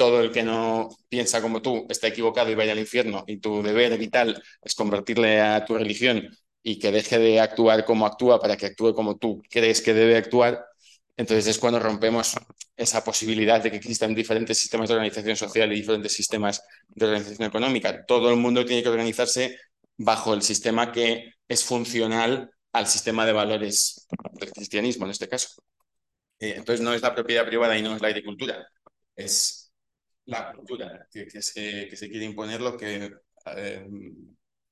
[0.00, 3.62] todo el que no piensa como tú está equivocado y vaya al infierno y tu
[3.62, 6.26] deber vital es convertirle a tu religión
[6.62, 10.16] y que deje de actuar como actúa para que actúe como tú crees que debe
[10.16, 10.64] actuar,
[11.18, 12.34] entonces es cuando rompemos
[12.76, 17.48] esa posibilidad de que existan diferentes sistemas de organización social y diferentes sistemas de organización
[17.48, 18.06] económica.
[18.06, 19.58] Todo el mundo tiene que organizarse
[19.98, 25.62] bajo el sistema que es funcional al sistema de valores del cristianismo en este caso.
[26.38, 28.68] Eh, entonces no es la propiedad privada y no es la agricultura,
[29.16, 29.72] es
[30.26, 33.12] la cultura que, que, se, que se quiere imponer lo que
[33.56, 33.88] eh,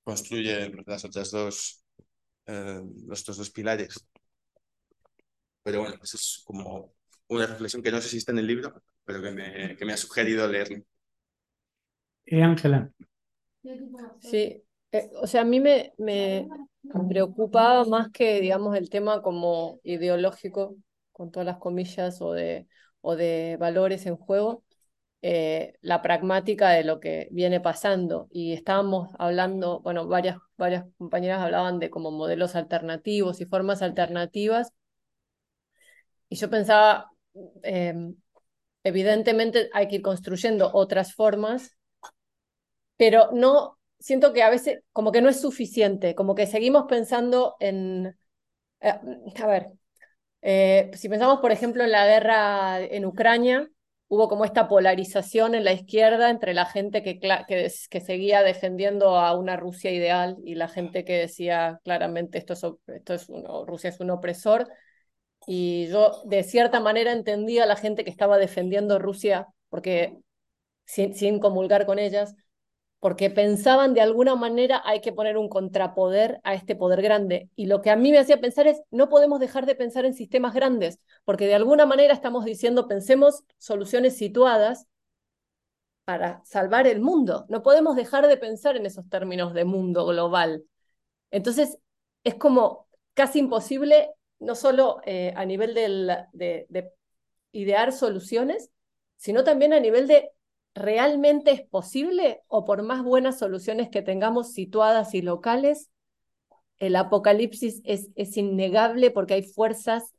[0.04, 1.84] construye las otras dos,
[2.46, 3.96] eh, los otros dos pilares.
[5.62, 6.94] Pero bueno, eso es como
[7.28, 9.92] una reflexión que no sé si está en el libro, pero que me, que me
[9.92, 10.82] ha sugerido leerlo.
[12.26, 12.92] ¿Y Ángela?
[14.20, 14.62] Sí,
[14.92, 16.48] eh, o sea, a mí me, me
[17.08, 20.76] preocupaba más que, digamos, el tema como ideológico,
[21.12, 22.66] con todas las comillas, o de,
[23.00, 24.64] o de valores en juego,
[25.22, 28.28] eh, la pragmática de lo que viene pasando.
[28.30, 34.72] Y estábamos hablando, bueno, varias, varias compañeras hablaban de como modelos alternativos y formas alternativas.
[36.28, 37.10] Y yo pensaba,
[37.62, 37.94] eh,
[38.84, 41.76] evidentemente hay que ir construyendo otras formas,
[42.96, 47.56] pero no, siento que a veces como que no es suficiente, como que seguimos pensando
[47.60, 48.16] en,
[48.80, 48.94] eh,
[49.42, 49.72] a ver,
[50.42, 53.68] eh, si pensamos por ejemplo en la guerra en Ucrania,
[54.08, 59.16] hubo como esta polarización en la izquierda entre la gente que, que, que, seguía defendiendo
[59.18, 63.28] a una Rusia ideal y la gente que decía claramente esto es, esto es
[63.66, 64.68] Rusia es un opresor.
[65.46, 70.16] Y yo de cierta manera entendía a la gente que estaba defendiendo Rusia, porque
[70.84, 72.34] sin, sin comulgar con ellas,
[73.00, 77.48] porque pensaban de alguna manera hay que poner un contrapoder a este poder grande.
[77.54, 80.14] Y lo que a mí me hacía pensar es, no podemos dejar de pensar en
[80.14, 84.86] sistemas grandes, porque de alguna manera estamos diciendo, pensemos soluciones situadas
[86.04, 87.44] para salvar el mundo.
[87.48, 90.64] No podemos dejar de pensar en esos términos de mundo global.
[91.30, 91.78] Entonces,
[92.24, 94.10] es como casi imposible,
[94.40, 96.92] no solo eh, a nivel de, de
[97.52, 98.70] idear soluciones,
[99.16, 100.32] sino también a nivel de
[100.78, 105.90] ¿realmente es posible o por más buenas soluciones que tengamos situadas y locales,
[106.78, 110.14] el apocalipsis es, es innegable porque hay fuerzas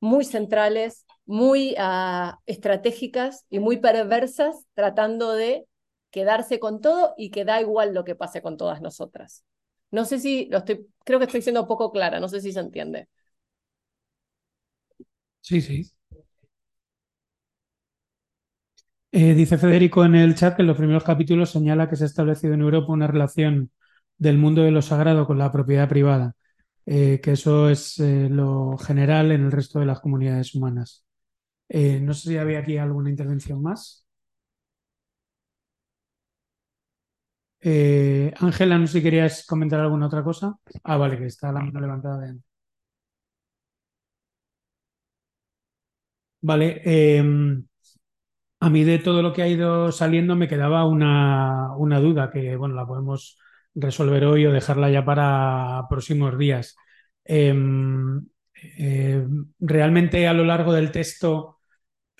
[0.00, 5.66] muy centrales, muy uh, estratégicas y muy perversas tratando de
[6.10, 9.44] quedarse con todo y que da igual lo que pase con todas nosotras.
[9.90, 12.60] No sé si lo estoy, creo que estoy siendo poco clara, no sé si se
[12.60, 13.08] entiende.
[15.42, 15.90] Sí, sí.
[19.12, 22.06] Eh, dice Federico en el chat que en los primeros capítulos señala que se ha
[22.06, 23.70] establecido en Europa una relación
[24.18, 26.34] del mundo de lo sagrado con la propiedad privada,
[26.86, 31.04] eh, que eso es eh, lo general en el resto de las comunidades humanas.
[31.70, 34.06] No sé si había aquí alguna intervención más.
[38.46, 40.56] Ángela, no sé si querías comentar alguna otra cosa.
[40.84, 42.38] Ah, vale, que está la mano levantada de.
[46.42, 47.64] Vale, em,
[48.60, 52.56] a mí de todo lo que ha ido saliendo me quedaba una, una duda que,
[52.56, 53.38] bueno, la podemos
[53.74, 56.76] resolver hoy o dejarla ya para próximos días.
[57.24, 58.26] Em,
[58.78, 59.26] eh,
[59.60, 61.58] realmente a lo largo del texto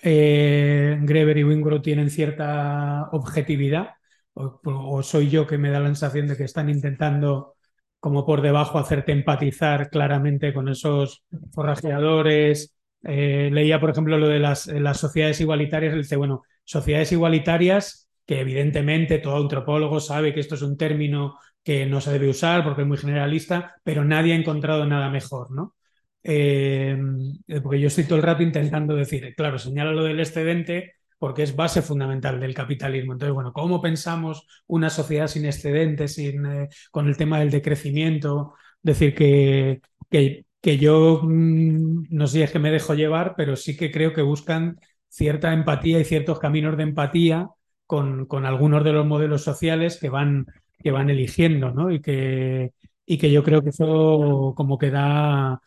[0.01, 3.91] eh, Greber y Wingrove tienen cierta objetividad
[4.33, 7.55] o, o soy yo que me da la sensación de que están intentando
[7.99, 11.23] como por debajo hacerte empatizar claramente con esos
[11.53, 12.75] forrajeadores.
[13.03, 15.93] Eh, leía, por ejemplo, lo de las, las sociedades igualitarias.
[15.93, 21.37] Él dice, bueno, sociedades igualitarias que evidentemente todo antropólogo sabe que esto es un término
[21.63, 25.51] que no se debe usar porque es muy generalista, pero nadie ha encontrado nada mejor,
[25.51, 25.75] ¿no?
[26.23, 26.97] Eh,
[27.63, 31.55] porque yo estoy todo el rato intentando decir, claro, señala lo del excedente porque es
[31.55, 33.13] base fundamental del capitalismo.
[33.13, 38.55] Entonces, bueno, ¿cómo pensamos una sociedad sin excedentes, sin, eh, con el tema del decrecimiento?
[38.81, 43.55] Decir que, que, que yo mm, no sé si es que me dejo llevar, pero
[43.55, 44.79] sí que creo que buscan
[45.09, 47.49] cierta empatía y ciertos caminos de empatía
[47.85, 50.45] con, con algunos de los modelos sociales que van,
[50.79, 51.91] que van eligiendo, ¿no?
[51.91, 52.73] Y que,
[53.05, 55.61] y que yo creo que eso como que da,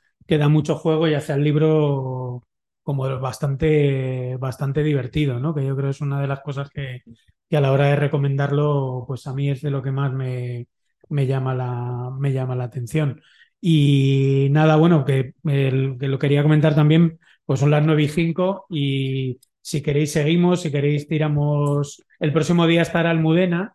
[0.48, 2.46] mucho juego y hace al libro
[2.82, 5.54] como bastante, bastante divertido, ¿no?
[5.54, 7.02] Que yo creo que es una de las cosas que,
[7.48, 10.68] que, a la hora de recomendarlo, pues a mí es de lo que más me,
[11.08, 13.20] me, llama, la, me llama la atención.
[13.66, 15.70] Y nada, bueno, que, que
[16.08, 20.70] lo quería comentar también, pues son las 9 y 5 y si queréis seguimos, si
[20.70, 23.74] queréis tiramos, el próximo día estará Almudena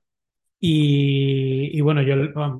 [0.59, 2.15] y, y bueno, yo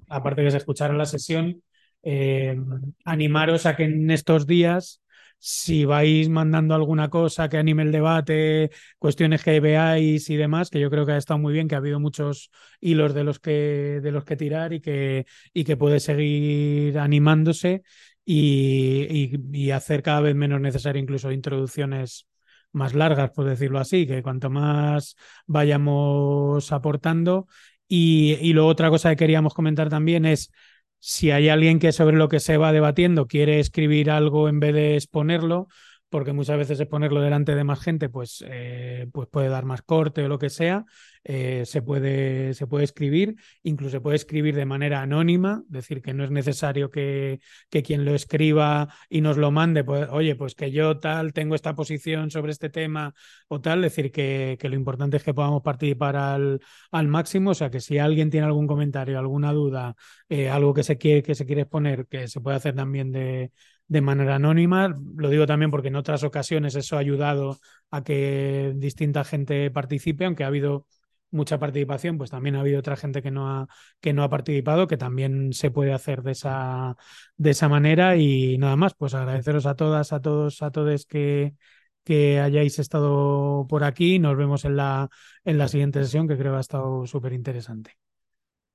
[0.09, 1.63] aparte de escuchar la sesión,
[2.03, 2.57] eh,
[3.05, 5.01] animaros a que en estos días
[5.39, 10.79] si vais mandando alguna cosa que anime el debate, cuestiones que veáis y demás, que
[10.79, 12.51] yo creo que ha estado muy bien, que ha habido muchos
[12.81, 17.83] hilos de los que, de los que tirar y que, y que puede seguir animándose
[18.25, 22.27] y, y, hacer cada vez menos necesario incluso introducciones
[22.71, 25.15] más largas, por decirlo así, que cuanto más
[25.47, 27.47] vayamos aportando.
[27.87, 30.51] Y, y luego otra cosa que queríamos comentar también es
[30.99, 34.73] si hay alguien que sobre lo que se va debatiendo quiere escribir algo en vez
[34.73, 35.67] de exponerlo,
[36.09, 40.23] porque muchas veces exponerlo delante de más gente pues, eh, pues puede dar más corte
[40.23, 40.85] o lo que sea,
[41.23, 46.13] eh, se, puede, se puede escribir, incluso se puede escribir de manera anónima, decir que
[46.13, 47.39] no es necesario que,
[47.69, 51.55] que quien lo escriba y nos lo mande, pues oye, pues que yo tal tengo
[51.55, 53.13] esta posición sobre este tema
[53.47, 57.53] o tal, decir que, que lo importante es que podamos participar al, al, máximo, o
[57.55, 59.95] sea que si alguien tiene algún comentario, alguna duda,
[60.29, 63.51] eh, algo que se quiere, que se quiere exponer, que se puede hacer también de
[63.89, 64.95] de manera anónima.
[65.17, 67.59] Lo digo también porque en otras ocasiones eso ha ayudado
[67.91, 70.85] a que distinta gente participe, aunque ha habido
[71.31, 73.67] mucha participación, pues también ha habido otra gente que no ha,
[74.01, 76.95] que no ha participado, que también se puede hacer de esa,
[77.37, 78.15] de esa manera.
[78.17, 81.55] Y nada más, pues agradeceros a todas, a todos, a todos que,
[82.03, 84.19] que hayáis estado por aquí.
[84.19, 85.09] Nos vemos en la,
[85.45, 87.97] en la siguiente sesión, que creo que ha estado súper interesante.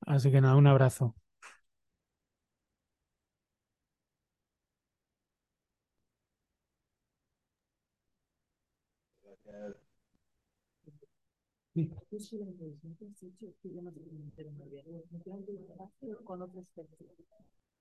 [0.07, 1.15] Así que nada, un abrazo.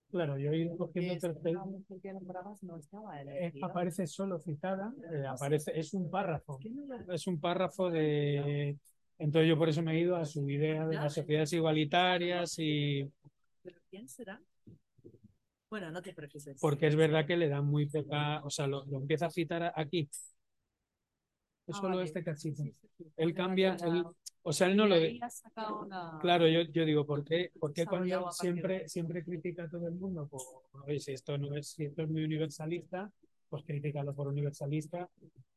[0.10, 1.28] Claro, yo he ido cogiendo
[2.62, 2.80] no
[3.26, 6.60] eh, aparece solo citada, eh, aparece, es un párrafo,
[7.12, 8.78] es un párrafo de...
[9.18, 13.10] Entonces yo por eso me he ido a su idea de las sociedades igualitarias y...
[13.64, 14.40] ¿Pero quién será?
[15.70, 16.60] Bueno, no te preocupes.
[16.60, 19.74] Porque es verdad que le da muy poca, o sea, lo, lo empieza a citar
[19.76, 20.08] aquí,
[21.68, 22.04] es Ah, solo vale.
[22.04, 22.64] este cachito.
[22.64, 23.06] Sí, sí, sí.
[23.18, 24.04] Él cambia, él-
[24.42, 25.20] o sea, él no lo ve.
[25.82, 29.64] una- Claro, yo, yo digo, ¿por qué, por qué Desarrollado cuando de siempre, siempre critica
[29.64, 30.30] a todo el mundo?
[30.86, 33.12] Oye, si esto no es, si esto es muy universalista,
[33.50, 35.10] pues critícalo por universalista.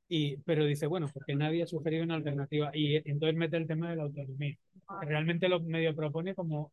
[0.08, 2.70] Y, pero dice, bueno, porque nadie ha sugerido una alternativa.
[2.72, 4.56] Y entonces mete el tema de la autonomía.
[5.00, 6.70] que Realmente lo medio propone como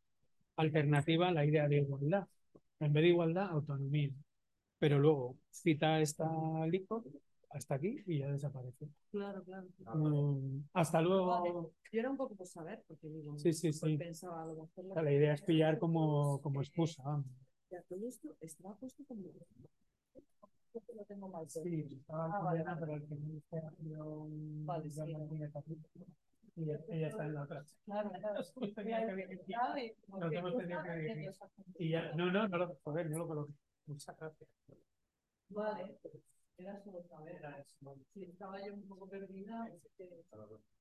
[0.55, 2.27] alternativa a la idea de igualdad.
[2.79, 4.11] En vez de igualdad, autonomía.
[4.77, 6.25] Pero luego cita esta
[6.67, 7.03] LICO
[7.53, 8.87] hasta aquí y ya desaparece.
[9.11, 9.67] Claro, claro.
[9.95, 11.09] Mm, hasta Vale.
[11.09, 11.73] luego.
[11.91, 13.97] Yo era un poco por saber, porque digo, Sí, sí, pues sí.
[13.97, 17.03] pensaba a lo mejor O sea, la idea es pillar como, como excusa.
[17.69, 19.21] Ya, todo esto estaba puesto como.
[20.95, 22.79] Lo tengo mal Sí, estaba Ah, vale, vale.
[22.79, 25.17] pero el que me haciendo un- Vale, ya sí.
[26.55, 27.65] Y ella, está en la otra.
[27.85, 28.35] Claro, claro.
[28.35, 29.95] Nos que dirigir.
[30.07, 31.31] Nos hemos tenido que dirigir.
[31.77, 33.53] Y ya, no, no, no lo, joder, no lo coloqué.
[33.85, 34.49] Muchas gracias.
[35.49, 35.97] Vale,
[36.57, 37.65] era solo saber.
[38.13, 39.69] Si estaba yo un poco perdida.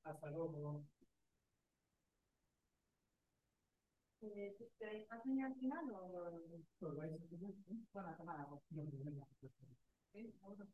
[0.03, 0.85] Hasta luego.
[4.21, 6.41] Eh, ¿Te al final o...?
[7.91, 8.61] Bueno, a tomar algo.
[8.67, 10.67] Sí, vamos a-.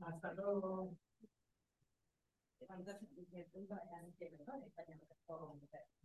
[0.00, 0.96] Hasta luego.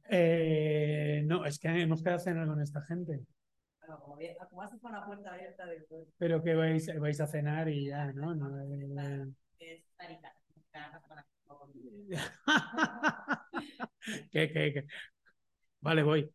[0.09, 3.25] Eh, no, es que hemos quedado a cenar con esta gente.
[6.17, 8.35] Pero que vais, vais a cenar y ya, ¿no?
[8.35, 9.25] No, eh.
[14.31, 14.87] ¿Qué, qué, qué?
[15.81, 16.31] Vale, voy.